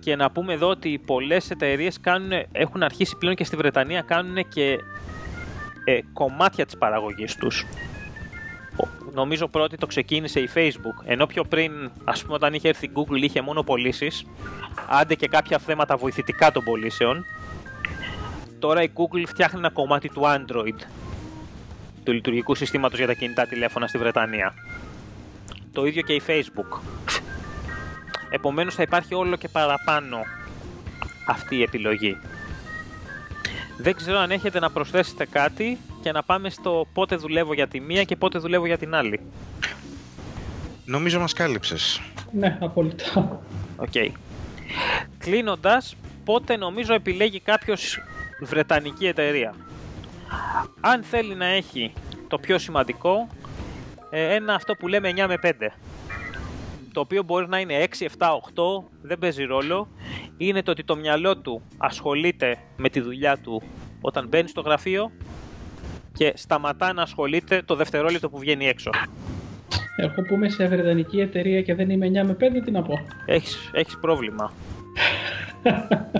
Και 0.00 0.16
να 0.16 0.30
πούμε 0.30 0.52
εδώ 0.52 0.68
ότι 0.68 1.00
πολλές 1.06 1.50
εταιρείες 1.50 2.00
κάνουν, 2.00 2.30
έχουν 2.52 2.82
αρχίσει 2.82 3.16
πλέον 3.16 3.34
και 3.34 3.44
στη 3.44 3.56
Βρετανία 3.56 4.00
κάνουν 4.00 4.48
και 4.48 4.78
ε, 5.84 5.98
κομμάτια 6.12 6.66
της 6.66 6.76
παραγωγής 6.78 7.36
τους 7.36 7.66
νομίζω 9.12 9.48
πρώτη 9.48 9.76
το 9.76 9.86
ξεκίνησε 9.86 10.40
η 10.40 10.48
Facebook. 10.54 11.04
Ενώ 11.04 11.26
πιο 11.26 11.44
πριν, 11.44 11.90
ας 12.04 12.22
πούμε, 12.22 12.34
όταν 12.34 12.54
είχε 12.54 12.68
έρθει 12.68 12.86
η 12.86 12.90
Google, 12.94 13.22
είχε 13.22 13.40
μόνο 13.40 13.62
πωλήσεις, 13.62 14.26
άντε 14.88 15.14
και 15.14 15.28
κάποια 15.28 15.58
θέματα 15.58 15.96
βοηθητικά 15.96 16.52
των 16.52 16.64
πωλήσεων. 16.64 17.24
Τώρα 18.58 18.82
η 18.82 18.90
Google 18.94 19.22
φτιάχνει 19.26 19.58
ένα 19.58 19.70
κομμάτι 19.70 20.08
του 20.08 20.22
Android, 20.24 20.86
του 22.04 22.12
λειτουργικού 22.12 22.54
συστήματος 22.54 22.98
για 22.98 23.06
τα 23.06 23.14
κινητά 23.14 23.46
τηλέφωνα 23.46 23.86
στη 23.86 23.98
Βρετανία. 23.98 24.54
Το 25.72 25.84
ίδιο 25.84 26.02
και 26.02 26.12
η 26.12 26.22
Facebook. 26.26 26.80
Επομένως 28.30 28.74
θα 28.74 28.82
υπάρχει 28.82 29.14
όλο 29.14 29.36
και 29.36 29.48
παραπάνω 29.48 30.18
αυτή 31.26 31.56
η 31.56 31.62
επιλογή. 31.62 32.16
Δεν 33.78 33.94
ξέρω 33.94 34.18
αν 34.18 34.30
έχετε 34.30 34.58
να 34.58 34.70
προσθέσετε 34.70 35.26
κάτι 35.26 35.78
και 36.00 36.12
να 36.12 36.22
πάμε 36.22 36.50
στο 36.50 36.86
πότε 36.92 37.16
δουλεύω 37.16 37.54
για 37.54 37.68
τη 37.68 37.80
μία 37.80 38.04
και 38.04 38.16
πότε 38.16 38.38
δουλεύω 38.38 38.66
για 38.66 38.78
την 38.78 38.94
άλλη. 38.94 39.20
Νομίζω 40.84 41.20
μας 41.20 41.32
κάλυψες. 41.32 42.00
Ναι, 42.32 42.58
απόλυτα. 42.60 43.40
OK. 43.76 43.88
Okay. 43.92 44.08
Κλείνοντας, 45.18 45.96
πότε 46.24 46.56
νομίζω 46.56 46.94
επιλέγει 46.94 47.40
κάποιος 47.40 47.98
βρετανική 48.40 49.06
εταιρεία. 49.06 49.54
Αν 50.80 51.02
θέλει 51.02 51.34
να 51.34 51.46
έχει 51.46 51.92
το 52.28 52.38
πιο 52.38 52.58
σημαντικό, 52.58 53.26
ε, 54.10 54.34
ένα 54.34 54.54
αυτό 54.54 54.74
που 54.74 54.88
λέμε 54.88 55.08
9 55.08 55.26
με 55.26 55.38
5. 55.42 55.72
Το 56.92 57.00
οποίο 57.00 57.22
μπορεί 57.22 57.48
να 57.48 57.58
είναι 57.58 57.74
6, 57.74 58.06
7, 58.18 58.34
8, 58.34 58.84
δεν 59.02 59.18
παίζει 59.18 59.44
ρόλο. 59.44 59.88
Είναι 60.36 60.62
το 60.62 60.70
ότι 60.70 60.84
το 60.84 60.96
μυαλό 60.96 61.36
του 61.36 61.62
ασχολείται 61.78 62.58
με 62.76 62.88
τη 62.88 63.00
δουλειά 63.00 63.38
του 63.38 63.62
όταν 64.00 64.28
μπαίνει 64.28 64.48
στο 64.48 64.60
γραφείο 64.60 65.10
και 66.20 66.32
σταματά 66.36 66.92
να 66.92 67.02
ασχολείται 67.02 67.62
το 67.64 67.74
δευτερόλεπτο 67.74 68.30
που 68.30 68.38
βγαίνει 68.38 68.66
έξω. 68.66 68.90
Εγώ 69.96 70.22
που 70.22 70.34
είμαι 70.34 70.48
σε 70.48 70.66
βρετανική 70.66 71.20
εταιρεία 71.20 71.62
και 71.62 71.74
δεν 71.74 71.90
είμαι 71.90 72.06
9 72.06 72.10
με 72.26 72.36
5, 72.40 72.62
τι 72.64 72.70
να 72.70 72.82
πω. 72.82 72.94
Έχεις, 73.26 73.70
έχεις 73.72 73.98
πρόβλημα. 74.00 74.52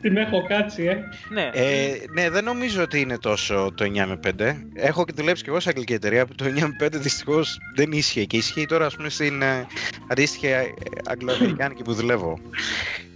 Την 0.00 0.16
έχω 0.16 0.42
κάτσει, 0.48 0.84
ε. 0.84 0.98
Ναι. 1.32 1.50
Ε, 1.52 1.94
ναι, 2.12 2.30
δεν 2.30 2.44
νομίζω 2.44 2.82
ότι 2.82 3.00
είναι 3.00 3.18
τόσο 3.18 3.72
το 3.74 3.84
9 3.84 3.88
με 4.06 4.20
5. 4.38 4.54
Έχω 4.74 5.04
και 5.04 5.12
δουλέψει 5.16 5.42
και 5.42 5.50
εγώ 5.50 5.60
σε 5.60 5.68
αγγλική 5.68 5.92
εταιρεία 5.92 6.26
που 6.26 6.34
το 6.34 6.44
9 6.44 6.48
με 6.48 6.86
5 6.86 6.88
δυστυχώς 6.92 7.58
δεν 7.74 7.92
ίσχυε. 7.92 8.24
Και 8.24 8.36
ισχύει 8.36 8.66
τώρα, 8.66 8.86
ας 8.86 8.96
πούμε, 8.96 9.08
στην 9.08 9.42
ε, 9.42 9.66
αντίστοιχη 10.08 10.46
ε, 10.46 10.64
αγγλοαμερικάνικη 11.04 11.82
που 11.82 11.94
δουλεύω. 11.94 12.38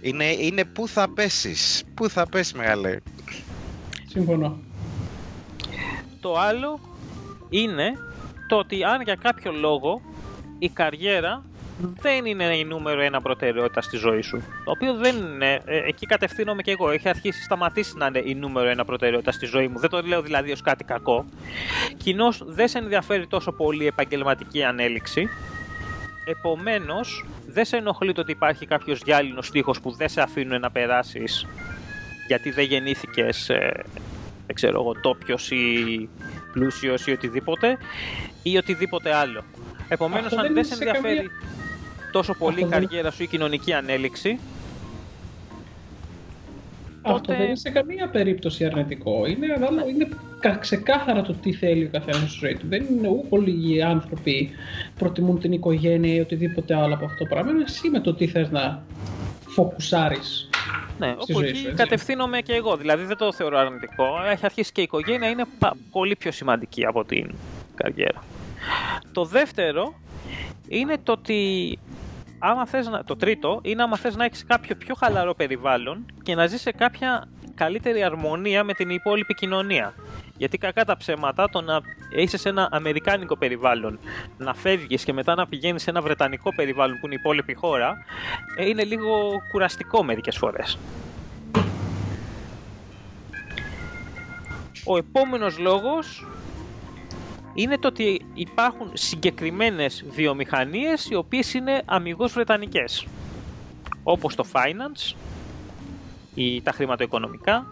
Είναι, 0.01 0.25
είναι 0.25 0.65
πού 0.65 0.87
θα 0.87 1.09
πέσεις. 1.13 1.83
Πού 1.93 2.09
θα 2.09 2.25
πέσεις, 2.27 2.53
μεγάλε. 2.53 2.97
Συμφωνώ. 4.07 4.71
Το 6.23 6.37
άλλο 6.37 6.79
είναι 7.49 7.91
το 8.47 8.55
ότι 8.55 8.83
αν 8.83 9.01
για 9.01 9.15
κάποιο 9.15 9.51
λόγο 9.51 10.01
η 10.59 10.69
καριέρα 10.69 11.43
δεν 12.01 12.25
είναι 12.25 12.57
η 12.57 12.63
νούμερο 12.63 13.01
ένα 13.01 13.21
προτεραιότητα 13.21 13.81
στη 13.81 13.97
ζωή 13.97 14.21
σου. 14.21 14.43
Το 14.65 14.71
οποίο 14.71 14.93
δεν 14.93 15.15
είναι. 15.15 15.61
Ε, 15.65 15.77
εκεί 15.87 16.05
κατευθύνομαι 16.05 16.61
και 16.61 16.71
εγώ. 16.71 16.89
Έχει 16.89 17.09
αρχίσει 17.09 17.43
σταματήσει 17.43 17.97
να 17.97 18.05
είναι 18.05 18.21
η 18.25 18.35
νούμερο 18.35 18.69
ένα 18.69 18.85
προτεραιότητα 18.85 19.31
στη 19.31 19.45
ζωή 19.45 19.67
μου. 19.67 19.79
Δεν 19.79 19.89
το 19.89 20.01
λέω 20.01 20.21
δηλαδή 20.21 20.51
ως 20.51 20.61
κάτι 20.61 20.83
κακό. 20.83 21.25
Κοινώς 21.97 22.43
δεν 22.45 22.67
σε 22.67 22.77
ενδιαφέρει 22.77 23.27
τόσο 23.27 23.51
πολύ 23.51 23.83
η 23.83 23.87
επαγγελματική 23.87 24.63
ανέλυξη. 24.63 25.29
Επομένως, 26.25 27.25
δεν 27.47 27.65
σε 27.65 27.77
ενοχλεί 27.77 28.13
το 28.13 28.21
ότι 28.21 28.31
υπάρχει 28.31 28.65
κάποιος 28.65 29.01
γυάλινος 29.05 29.49
τείχο 29.49 29.73
που 29.81 29.91
δεν 29.91 30.09
σε 30.09 30.21
αφήνουν 30.21 30.59
να 30.59 30.71
περάσεις 30.71 31.47
γιατί 32.27 32.51
δεν 32.51 32.65
γεννήθηκες, 32.65 33.49
ε, 33.49 33.83
δεν 34.53 34.61
ξέρω 34.61 34.81
εγώ, 34.81 34.93
τόπιος 35.01 35.51
ή 35.51 36.09
πλούσιος 36.51 37.07
ή 37.07 37.11
οτιδήποτε 37.11 37.77
ή 38.43 38.57
οτιδήποτε 38.57 39.13
άλλο. 39.13 39.43
Επομένως, 39.87 40.33
αν 40.33 40.53
δεν 40.53 40.65
σε 40.65 40.73
ενδιαφέρει 40.73 41.29
τόσο 42.11 42.33
πολύ 42.33 42.61
η 42.61 42.65
καριέρα 42.65 43.11
σου 43.11 43.23
ή 43.23 43.27
κοινωνική 43.27 43.73
ανέλυξη. 43.73 44.39
Αυτό 47.01 47.19
τότε... 47.19 47.37
δεν 47.37 47.45
είναι 47.45 47.55
σε 47.55 47.69
καμία 47.69 48.09
περίπτωση 48.09 48.65
αρνητικό. 48.65 49.25
Είναι, 49.25 49.47
είναι 49.89 50.09
ξεκάθαρα 50.59 51.21
το 51.21 51.33
τι 51.33 51.53
θέλει 51.53 51.83
ο 51.83 51.89
καθένας 51.91 52.29
στη 52.29 52.45
ζωή 52.45 52.55
του. 52.55 52.67
Δεν 52.67 52.85
είναι 52.89 53.07
όλοι 53.29 53.75
οι 53.75 53.81
άνθρωποι 53.81 54.49
προτιμούν 54.97 55.39
την 55.39 55.51
οικογένεια 55.51 56.13
ή 56.13 56.19
οτιδήποτε 56.19 56.75
άλλο 56.75 56.93
από 56.93 57.05
αυτό 57.05 57.17
το 57.17 57.29
πράγμα. 57.29 57.51
Είναι 57.51 57.63
εσύ 57.63 57.89
με 57.89 57.99
το 57.99 58.13
τι 58.13 58.27
θες 58.27 58.49
να 58.49 58.83
φοκουσάρεις. 59.53 60.49
Ναι, 60.97 61.15
όπου 61.17 61.39
εκεί 61.39 61.73
κατευθύνομαι 61.75 62.41
και 62.41 62.53
εγώ. 62.53 62.77
Δηλαδή 62.77 63.03
δεν 63.03 63.17
το 63.17 63.33
θεωρώ 63.33 63.57
αρνητικό. 63.57 64.05
Έχει 64.31 64.45
αρχίσει 64.45 64.71
και 64.71 64.81
η 64.81 64.83
οικογένεια 64.83 65.29
είναι 65.29 65.45
πολύ 65.91 66.15
πιο 66.15 66.31
σημαντική 66.31 66.85
από 66.85 67.05
την 67.05 67.35
καριέρα. 67.75 68.23
Το 69.11 69.25
δεύτερο 69.25 69.93
είναι 70.67 70.97
το 71.03 71.11
ότι 71.11 71.79
άμα 72.39 72.65
θες 72.65 72.87
να, 72.87 73.03
το 73.03 73.15
τρίτο 73.15 73.59
είναι 73.63 73.83
άμα 73.83 73.97
θες 73.97 74.15
να 74.15 74.25
έχεις 74.25 74.45
κάποιο 74.45 74.75
πιο 74.75 74.95
χαλαρό 74.95 75.35
περιβάλλον 75.35 76.05
και 76.23 76.35
να 76.35 76.47
ζεις 76.47 76.61
σε 76.61 76.71
κάποια 76.71 77.27
καλύτερη 77.55 78.03
αρμονία 78.03 78.63
με 78.63 78.73
την 78.73 78.89
υπόλοιπη 78.89 79.33
κοινωνία. 79.33 79.93
Γιατί 80.37 80.57
κακά 80.57 80.85
τα 80.85 80.97
ψέματα, 80.97 81.49
το 81.49 81.61
να 81.61 81.81
είσαι 82.15 82.37
σε 82.37 82.49
ένα 82.49 82.69
αμερικάνικο 82.71 83.37
περιβάλλον, 83.37 83.99
να 84.37 84.53
φεύγεις 84.53 85.03
και 85.03 85.13
μετά 85.13 85.35
να 85.35 85.47
πηγαίνεις 85.47 85.81
σε 85.81 85.89
ένα 85.89 86.01
βρετανικό 86.01 86.55
περιβάλλον 86.55 86.99
που 86.99 87.05
είναι 87.05 87.15
η 87.15 87.17
υπόλοιπη 87.19 87.53
χώρα, 87.53 87.97
ε, 88.57 88.65
είναι 88.65 88.83
λίγο 88.83 89.31
κουραστικό 89.51 90.03
μερικές 90.03 90.37
φορές. 90.37 90.77
Ο 94.85 94.97
επόμενος 94.97 95.57
λόγος 95.57 96.27
είναι 97.53 97.77
το 97.77 97.87
ότι 97.87 98.25
υπάρχουν 98.33 98.91
συγκεκριμένες 98.93 100.05
βιομηχανίες 100.09 101.09
οι 101.09 101.15
οποίες 101.15 101.53
είναι 101.53 101.81
αμυγός 101.85 102.33
βρετανικές. 102.33 103.07
Όπως 104.03 104.35
το 104.35 104.45
finance 104.53 105.15
ή 106.35 106.61
τα 106.61 106.71
χρηματοοικονομικά, 106.71 107.65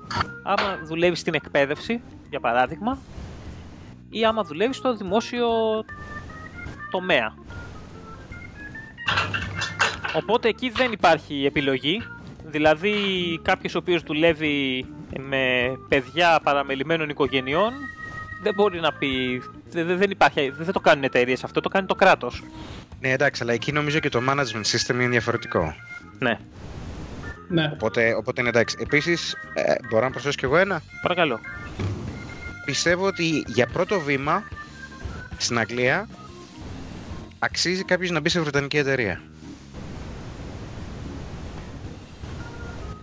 άμα 0.43 0.79
δουλεύεις 0.83 1.19
στην 1.19 1.33
εκπαίδευση, 1.33 2.01
για 2.29 2.39
παράδειγμα, 2.39 2.97
ή 4.09 4.25
άμα 4.25 4.43
δουλεύεις 4.43 4.77
στο 4.77 4.95
δημόσιο 4.95 5.47
τομέα. 6.91 7.33
Οπότε 10.15 10.47
εκεί 10.47 10.69
δεν 10.69 10.91
υπάρχει 10.91 11.45
επιλογή, 11.45 12.01
δηλαδή 12.45 12.93
κάποιος 13.43 13.75
ο 13.75 13.77
οποίος 13.77 14.01
δουλεύει 14.01 14.85
με 15.19 15.71
παιδιά 15.87 16.39
παραμελημένων 16.43 17.09
οικογενειών 17.09 17.73
δεν 18.41 18.53
μπορεί 18.53 18.79
να 18.79 18.93
πει. 18.93 19.41
Δεν, 19.69 19.97
δεν, 19.97 20.11
υπάρχει, 20.11 20.49
δεν 20.49 20.73
το 20.73 20.79
κάνουν 20.79 21.03
εταιρείες 21.03 21.43
αυτό, 21.43 21.61
το 21.61 21.69
κάνει 21.69 21.87
το 21.87 21.95
κράτος. 21.95 22.43
Ναι, 22.99 23.11
εντάξει, 23.11 23.43
αλλά 23.43 23.53
εκεί 23.53 23.71
νομίζω 23.71 23.99
και 23.99 24.09
το 24.09 24.21
management 24.29 24.63
system 24.63 24.93
είναι 24.93 25.07
διαφορετικό. 25.07 25.75
Ναι. 26.19 26.39
Ναι. 27.51 27.69
Οπότε, 27.73 28.13
οπότε 28.13 28.41
είναι 28.41 28.49
εντάξει. 28.49 28.77
Επίσης, 28.79 29.35
ε, 29.53 29.73
μπορώ 29.89 30.03
να 30.03 30.11
προσθέσω 30.11 30.37
κι 30.37 30.45
εγώ 30.45 30.57
ένα; 30.57 30.81
Παρακαλώ. 31.01 31.39
Πιστεύω 32.65 33.05
ότι 33.05 33.43
για 33.47 33.67
πρώτο 33.67 33.99
βήμα 33.99 34.43
στην 35.37 35.59
Αγγλία 35.59 36.07
αξίζει 37.39 37.83
κάποιος 37.83 38.09
να 38.09 38.19
μπει 38.19 38.29
σε 38.29 38.39
βρετανική 38.39 38.77
εταιρεία. 38.77 39.21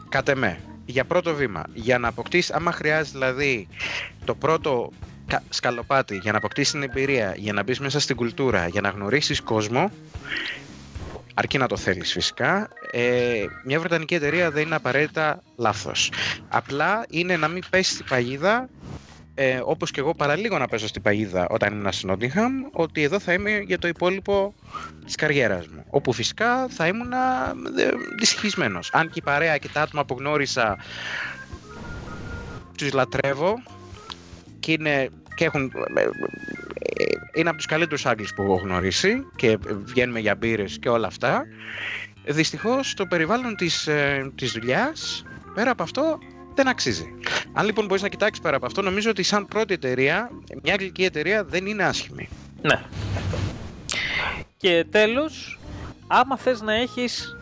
Κάτε 0.09 0.35
με. 0.35 0.59
Για 0.87 1.05
πρώτο 1.05 1.35
βήμα. 1.35 1.63
Για 1.75 1.99
να 1.99 2.09
αποκτήσεις, 2.09 2.53
άμα 2.53 2.73
χρειάζεται 2.73 3.19
δηλαδή 3.19 3.69
το 4.25 4.35
πρώτο 4.35 4.93
σκαλοπάτι 5.49 6.17
για 6.17 6.33
να 6.33 6.39
αποκτήσεις 6.39 6.73
την 6.73 6.83
εμπειρία, 6.83 7.35
για 7.37 7.53
να 7.53 7.63
μπεις 7.63 7.81
μέσα 7.81 8.01
στην 8.01 8.17
κουλτούρα, 8.17 8.69
για 8.69 8.81
να 8.81 8.89
γνωρίσεις 8.89 9.41
κόσμο, 9.41 9.91
αρκεί 11.39 11.59
να 11.59 11.67
το 11.67 11.77
θέλεις 11.77 12.13
φυσικά, 12.13 12.69
ε, 12.91 13.45
μια 13.65 13.79
βρετανική 13.79 14.15
εταιρεία 14.15 14.51
δεν 14.51 14.67
είναι 14.67 14.75
απαραίτητα 14.75 15.43
λάθος. 15.57 16.13
Απλά 16.49 17.05
είναι 17.11 17.37
να 17.37 17.49
μην 17.49 17.63
πέσει 17.71 17.93
στην 17.93 18.07
παγίδα 18.09 18.69
ε, 19.35 19.61
όπως 19.65 19.91
και 19.91 20.01
εγώ 20.01 20.15
παραλίγο 20.15 20.59
να 20.59 20.67
πέσω 20.67 20.87
στην 20.87 21.03
παγίδα 21.03 21.47
όταν 21.49 21.73
ήμουν 21.73 21.93
στην 21.93 22.09
Νότιγχαμ, 22.09 22.53
ότι 22.73 23.03
εδώ 23.03 23.19
θα 23.19 23.33
είμαι 23.33 23.59
για 23.59 23.79
το 23.79 23.89
υπόλοιπο 23.89 24.55
της 25.05 25.15
καριέρας 25.15 25.67
μου. 25.69 25.85
Όπου 25.91 26.13
φυσικά 26.13 26.69
θα 26.69 26.87
ήμουν 26.87 27.13
δυσχυσμένος. 28.19 28.91
Αν 28.93 29.07
και 29.07 29.19
η 29.19 29.23
παρέα 29.23 29.59
και 29.59 29.69
τα 29.73 29.83
άτομα 29.83 30.05
που 30.05 30.17
γνώρισα 30.19 30.77
τους 32.79 32.93
λατρεύω, 32.93 33.55
και 34.61 34.73
είναι, 34.73 35.09
και 35.39 35.45
έχουν, 35.45 35.73
ε, 35.95 36.03
ε, 36.03 36.09
είναι 37.35 37.49
από 37.49 37.57
τους 37.57 37.67
καλύτερους 37.67 38.07
Άγγλους 38.07 38.35
που 38.35 38.43
έχω 38.43 38.55
γνωρίσει 38.55 39.27
και 39.37 39.59
βγαίνουμε 39.85 40.21
για 40.21 40.35
μπύρες 40.35 40.79
και 40.79 40.89
όλα 40.89 41.07
αυτά. 41.07 41.47
Δυστυχώς 42.25 42.95
το 42.95 43.07
περιβάλλον 43.07 43.57
της, 43.57 43.87
ε, 43.87 44.31
της 44.35 44.53
δουλειάς, 44.53 45.25
πέρα 45.55 45.71
από 45.71 45.83
αυτό, 45.83 46.19
δεν 46.55 46.69
αξίζει. 46.69 47.15
Αν 47.53 47.67
λοιπόν 47.67 47.87
μπορείς 47.87 48.03
να 48.03 48.09
κοιτάξεις 48.09 48.43
πέρα 48.43 48.57
από 48.57 48.67
αυτό, 48.67 48.83
νομίζω 48.83 49.11
ότι 49.11 49.23
σαν 49.23 49.47
πρώτη 49.47 49.75
εταιρεία, 49.75 50.31
μια 50.63 50.73
αγγλική 50.73 51.05
εταιρεία 51.05 51.45
δεν 51.45 51.67
είναι 51.67 51.85
άσχημη. 51.85 52.29
Ναι. 52.63 52.83
Και 54.57 54.87
τέλος, 54.91 55.59
άμα 56.07 56.37
θες 56.37 56.61
να 56.61 56.75
έχεις 56.75 57.37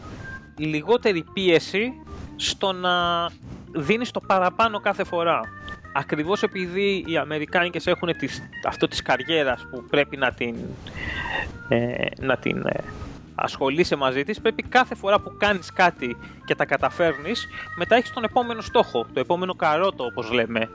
λιγότερη 0.56 1.24
πίεση 1.32 1.92
στο 2.36 2.72
να 2.72 3.26
δίνεις 3.72 4.10
το 4.10 4.20
παραπάνω 4.20 4.80
κάθε 4.80 5.04
φορά 5.04 5.40
ακριβώς 5.98 6.42
επειδή 6.42 7.04
οι 7.06 7.16
Αμερικάνικες 7.16 7.86
έχουν 7.86 8.16
τις, 8.16 8.42
αυτό 8.66 8.88
της 8.88 9.02
καριέρας 9.02 9.66
που 9.70 9.84
πρέπει 9.90 10.16
να 10.16 10.32
την, 10.32 10.56
ε, 11.68 11.94
να 12.20 12.36
την 12.36 12.66
ε, 12.66 12.80
ασχολείσαι 13.34 13.96
μαζί 13.96 14.24
της, 14.24 14.40
πρέπει 14.40 14.62
κάθε 14.62 14.94
φορά 14.94 15.20
που 15.20 15.36
κάνεις 15.38 15.72
κάτι 15.72 16.16
και 16.44 16.54
τα 16.54 16.64
καταφέρνεις, 16.64 17.48
μετά 17.78 17.96
έχεις 17.96 18.12
τον 18.12 18.24
επόμενο 18.24 18.60
στόχο, 18.60 19.06
το 19.12 19.20
επόμενο 19.20 19.54
καρότο 19.54 20.04
όπως 20.04 20.30
λέμε 20.30 20.68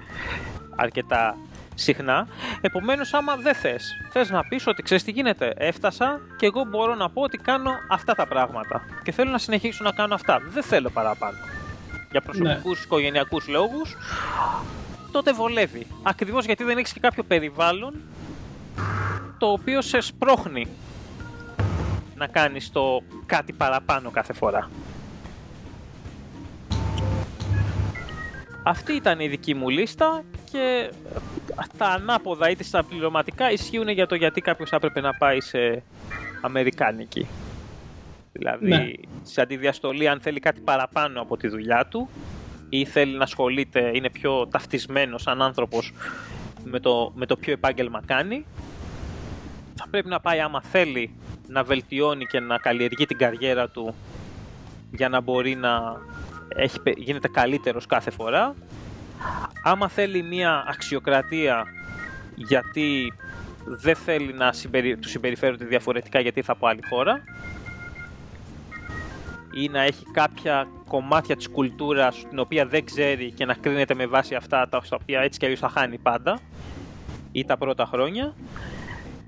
αρκετά 0.76 1.38
συχνά. 1.76 2.28
Επομένως, 2.61 3.13
άμα 3.13 3.36
δεν 3.36 3.55
θες, 3.55 3.91
θες 4.11 4.30
να 4.30 4.43
πεις 4.43 4.67
ότι 4.67 4.82
ξέρεις 4.82 5.03
τι 5.03 5.11
γίνεται. 5.11 5.53
Έφτασα 5.57 6.22
και 6.38 6.45
εγώ 6.45 6.63
μπορώ 6.63 6.95
να 6.95 7.09
πω 7.09 7.22
ότι 7.22 7.38
κάνω 7.38 7.72
αυτά 7.89 8.15
τα 8.15 8.28
πράγματα. 8.28 8.84
Και 9.03 9.11
θέλω 9.11 9.32
να 9.32 9.38
συνεχίσω 9.38 9.84
να 9.84 9.91
κάνω 9.91 10.13
αυτά. 10.13 10.41
Δεν 10.49 10.63
θέλω 10.63 10.89
παραπάνω. 10.89 11.38
για 12.11 12.22
προσωπικούς 12.22 12.78
ναι. 12.78 12.84
οικογενειακούς 12.84 13.47
λόγους, 13.47 13.95
τότε 15.12 15.34
βολεύει. 15.34 15.88
Ακριβώς 16.03 16.45
γιατί 16.45 16.64
δεν 16.64 16.78
έχεις 16.78 16.93
και 16.93 16.99
κάποιο 16.99 17.24
περιβάλλον 17.24 17.93
το 19.38 19.51
οποίο 19.51 19.82
σε 19.82 19.99
σπρώχνει 19.99 20.68
να 22.16 22.28
κάνεις 22.28 22.72
το 22.72 23.01
κάτι 23.26 23.53
παραπάνω 23.53 24.09
κάθε 24.09 24.34
φορά. 24.34 24.70
Αυτή 28.64 28.93
ήταν 28.93 29.20
η 29.20 29.28
δική 29.28 29.53
μου 29.53 29.70
λίστα 29.70 30.24
και 30.51 30.91
τα 31.78 31.86
ανάποδα 31.86 32.49
είτε 32.49 32.64
στα 32.64 32.84
πληρωματικά 32.84 33.51
ισχύουν 33.51 33.88
για 33.89 34.07
το 34.07 34.16
γιατί 34.16 34.41
κάποιος 34.41 34.72
έπρεπε 34.72 35.01
να 35.01 35.14
πάει 35.14 35.41
σε 35.41 35.84
Αμερικάνικη. 36.41 37.28
Δηλαδή, 38.32 38.68
ναι. 38.68 38.91
σε 39.24 39.41
αντιδιαστολή 39.41 40.07
αν 40.07 40.20
θέλει 40.20 40.39
κάτι 40.39 40.59
παραπάνω 40.59 41.22
από 41.22 41.38
τη 41.38 41.47
δουλειά 41.47 41.86
του 41.86 42.09
ή 42.74 42.86
θέλει 42.86 43.17
να 43.17 43.24
ασχολείται, 43.24 43.91
είναι 43.93 44.09
πιο 44.09 44.47
ταυτισμένος 44.47 45.22
σαν 45.22 45.41
άνθρωπος 45.41 45.93
με 46.63 46.80
το, 46.80 47.11
με 47.15 47.26
το 47.26 47.36
ποιο 47.38 47.53
επάγγελμα 47.53 48.01
κάνει, 48.05 48.45
θα 49.76 49.88
πρέπει 49.91 50.09
να 50.09 50.19
πάει 50.19 50.39
άμα 50.39 50.61
θέλει 50.61 51.15
να 51.47 51.63
βελτιώνει 51.63 52.26
και 52.26 52.39
να 52.39 52.57
καλλιεργεί 52.57 53.05
την 53.05 53.17
καριέρα 53.17 53.69
του 53.69 53.95
για 54.91 55.09
να 55.09 55.22
μπορεί 55.22 55.55
να 55.55 56.01
έχει, 56.55 56.78
γίνεται 56.97 57.28
καλύτερος 57.28 57.86
κάθε 57.86 58.11
φορά. 58.11 58.55
Άμα 59.63 59.88
θέλει 59.88 60.24
μια 60.24 60.65
αξιοκρατία 60.67 61.63
γιατί 62.36 63.13
δεν 63.65 63.95
θέλει 63.95 64.34
να 64.34 64.51
συμπερι... 64.51 64.97
του 64.97 65.09
συμπεριφέρονται 65.09 65.65
διαφορετικά 65.65 66.19
γιατί 66.19 66.41
θα 66.41 66.51
από 66.51 66.67
άλλη 66.67 66.82
χώρα 66.89 67.24
ή 69.54 69.70
να 69.70 69.82
έχει 69.82 70.06
κάποια 70.12 70.68
κομμάτια 70.88 71.36
της 71.36 71.49
κουλτούρας 71.49 72.26
την 72.30 72.39
οποία 72.39 72.66
δεν 72.66 72.86
ξέρει 72.86 73.32
και 73.32 73.45
να 73.45 73.54
κρίνεται 73.54 73.93
με 73.93 74.06
βάση 74.06 74.36
αυτά 74.36 74.70
τα 74.70 74.82
οποία 75.02 75.22
έτσι 75.22 75.39
και 75.39 75.45
αλλιώς 75.45 75.60
θα 75.60 75.70
χάνει 75.70 75.97
πάντα 75.97 76.39
ή 77.32 77.45
τα 77.45 77.58
πρώτα 77.58 77.86
χρόνια. 77.86 78.34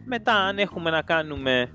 Μετά 0.06 0.34
αν 0.34 0.60
έχουμε 0.60 0.90
να 0.90 1.02
κάνουμε 1.02 1.70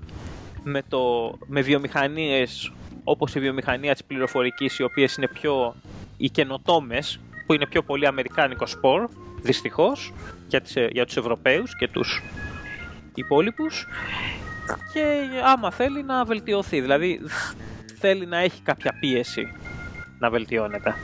με, 0.63 0.83
το, 0.87 1.33
με 1.45 1.61
βιομηχανίες 1.61 2.71
όπως 3.03 3.35
η 3.35 3.39
βιομηχανία 3.39 3.91
της 3.91 4.03
πληροφορικής 4.03 4.79
οι 4.79 4.83
οποίες 4.83 5.15
είναι 5.15 5.27
πιο 5.27 5.75
οι 6.17 6.29
καινοτόμες 6.29 7.19
που 7.45 7.53
είναι 7.53 7.67
πιο 7.67 7.83
πολύ 7.83 8.05
αμερικάνικο 8.05 8.65
σπορ 8.65 9.09
δυστυχώς 9.41 10.13
για, 10.47 10.61
τις, 10.61 10.75
για 10.91 11.05
τους 11.05 11.17
Ευρωπαίους 11.17 11.75
και 11.77 11.87
τους 11.87 12.23
υπόλοιπους 13.15 13.87
και 14.93 15.27
άμα 15.45 15.71
θέλει 15.71 16.03
να 16.03 16.25
βελτιωθεί 16.25 16.81
δηλαδή 16.81 17.19
θέλει 17.99 18.25
να 18.25 18.37
έχει 18.37 18.61
κάποια 18.61 18.97
πίεση 18.99 19.53
να 20.19 20.29
βελτιώνεται. 20.29 20.95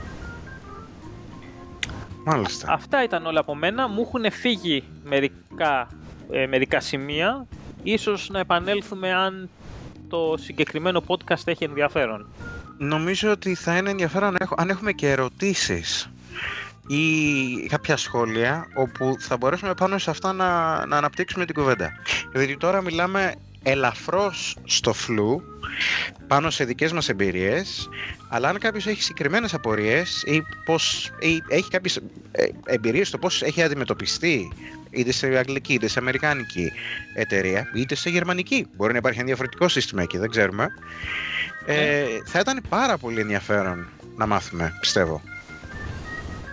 Μάλιστα. 2.24 2.72
Αυτά 2.72 3.02
ήταν 3.02 3.26
όλα 3.26 3.40
από 3.40 3.54
μένα. 3.54 3.88
Μου 3.88 4.00
έχουν 4.00 4.32
φύγει 4.32 4.84
μερικά, 5.04 5.88
ε, 6.30 6.46
μερικά 6.46 6.80
σημεία. 6.80 7.46
Ίσως 7.82 8.28
να 8.30 8.38
επανέλθουμε 8.38 9.12
αν 9.14 9.48
το 10.08 10.34
συγκεκριμένο 10.38 11.02
podcast 11.06 11.42
έχει 11.44 11.64
ενδιαφέρον. 11.64 12.26
Νομίζω 12.78 13.30
ότι 13.30 13.54
θα 13.54 13.76
είναι 13.76 13.90
ενδιαφέρον 13.90 14.36
αν 14.56 14.70
έχουμε 14.70 14.92
και 14.92 15.10
ερωτήσεις 15.10 16.10
ή 16.86 17.66
κάποια 17.68 17.96
σχόλια 17.96 18.66
όπου 18.74 19.16
θα 19.18 19.36
μπορέσουμε 19.36 19.74
πάνω 19.74 19.98
σε 19.98 20.10
αυτά 20.10 20.32
να, 20.32 20.86
να 20.86 20.96
αναπτύξουμε 20.96 21.44
την 21.44 21.54
κουβέντα. 21.54 21.90
Δηλαδή 22.32 22.56
τώρα 22.56 22.82
μιλάμε 22.82 23.34
ελαφρώς 23.68 24.56
στο 24.64 24.92
φλου 24.92 25.42
πάνω 26.26 26.50
σε 26.50 26.64
δικές 26.64 26.92
μας 26.92 27.08
εμπειρίες 27.08 27.88
αλλά 28.28 28.48
αν 28.48 28.58
κάποιος 28.58 28.86
έχει 28.86 29.02
συγκεκριμένες 29.02 29.54
απορίες 29.54 30.22
ή, 30.22 30.42
πώς, 30.64 31.12
ή 31.20 31.42
έχει 31.48 31.70
κάποιες 31.70 31.96
ε, 32.32 32.46
εμπειρίες 32.66 33.08
στο 33.08 33.18
πώς 33.18 33.42
έχει 33.42 33.62
αντιμετωπιστεί 33.62 34.52
είτε 34.90 35.12
σε 35.12 35.26
αγγλική 35.38 35.74
είτε 35.74 35.88
σε 35.88 35.98
αμερικάνικη 35.98 36.72
εταιρεία 37.14 37.70
είτε 37.74 37.94
σε 37.94 38.10
γερμανική 38.10 38.66
μπορεί 38.76 38.92
να 38.92 38.98
υπάρχει 38.98 39.18
ένα 39.18 39.26
διαφορετικό 39.26 39.68
σύστημα 39.68 40.02
εκεί 40.02 40.18
δεν 40.18 40.30
ξέρουμε 40.30 40.68
ε, 41.66 42.04
θα 42.24 42.38
ήταν 42.38 42.62
πάρα 42.68 42.98
πολύ 42.98 43.20
ενδιαφέρον 43.20 43.88
να 44.16 44.26
μάθουμε 44.26 44.72
πιστεύω 44.80 45.22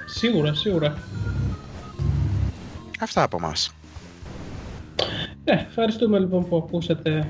Σίγουρα, 0.06 0.54
σίγουρα. 0.54 0.98
Αυτά 3.00 3.24
από 3.24 3.40
μας. 3.40 3.74
Ναι, 5.44 5.66
ευχαριστούμε 5.68 6.20
λοιπόν 6.20 6.48
που 6.48 6.58
ακούσατε 6.58 7.28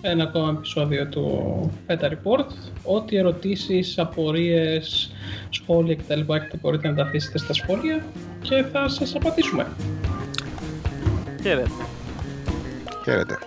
ένα 0.00 0.22
ακόμα 0.22 0.54
επεισόδιο 0.56 1.06
του 1.06 1.70
Beta 1.86 2.04
Report. 2.04 2.46
Ό,τι 2.82 3.16
ερωτήσεις, 3.16 3.98
απορίες, 3.98 5.12
σχόλια 5.50 5.96
κτλ. 5.96 6.20
έχετε 6.32 6.58
μπορείτε 6.60 6.88
να 6.88 6.94
τα 6.94 7.02
αφήσετε 7.02 7.38
στα 7.38 7.52
σχόλια 7.52 8.04
και 8.42 8.64
θα 8.72 8.88
σας 8.88 9.14
απαντήσουμε. 9.14 9.66
Χαίρετε. 11.42 11.70
Χαίρετε. 13.04 13.38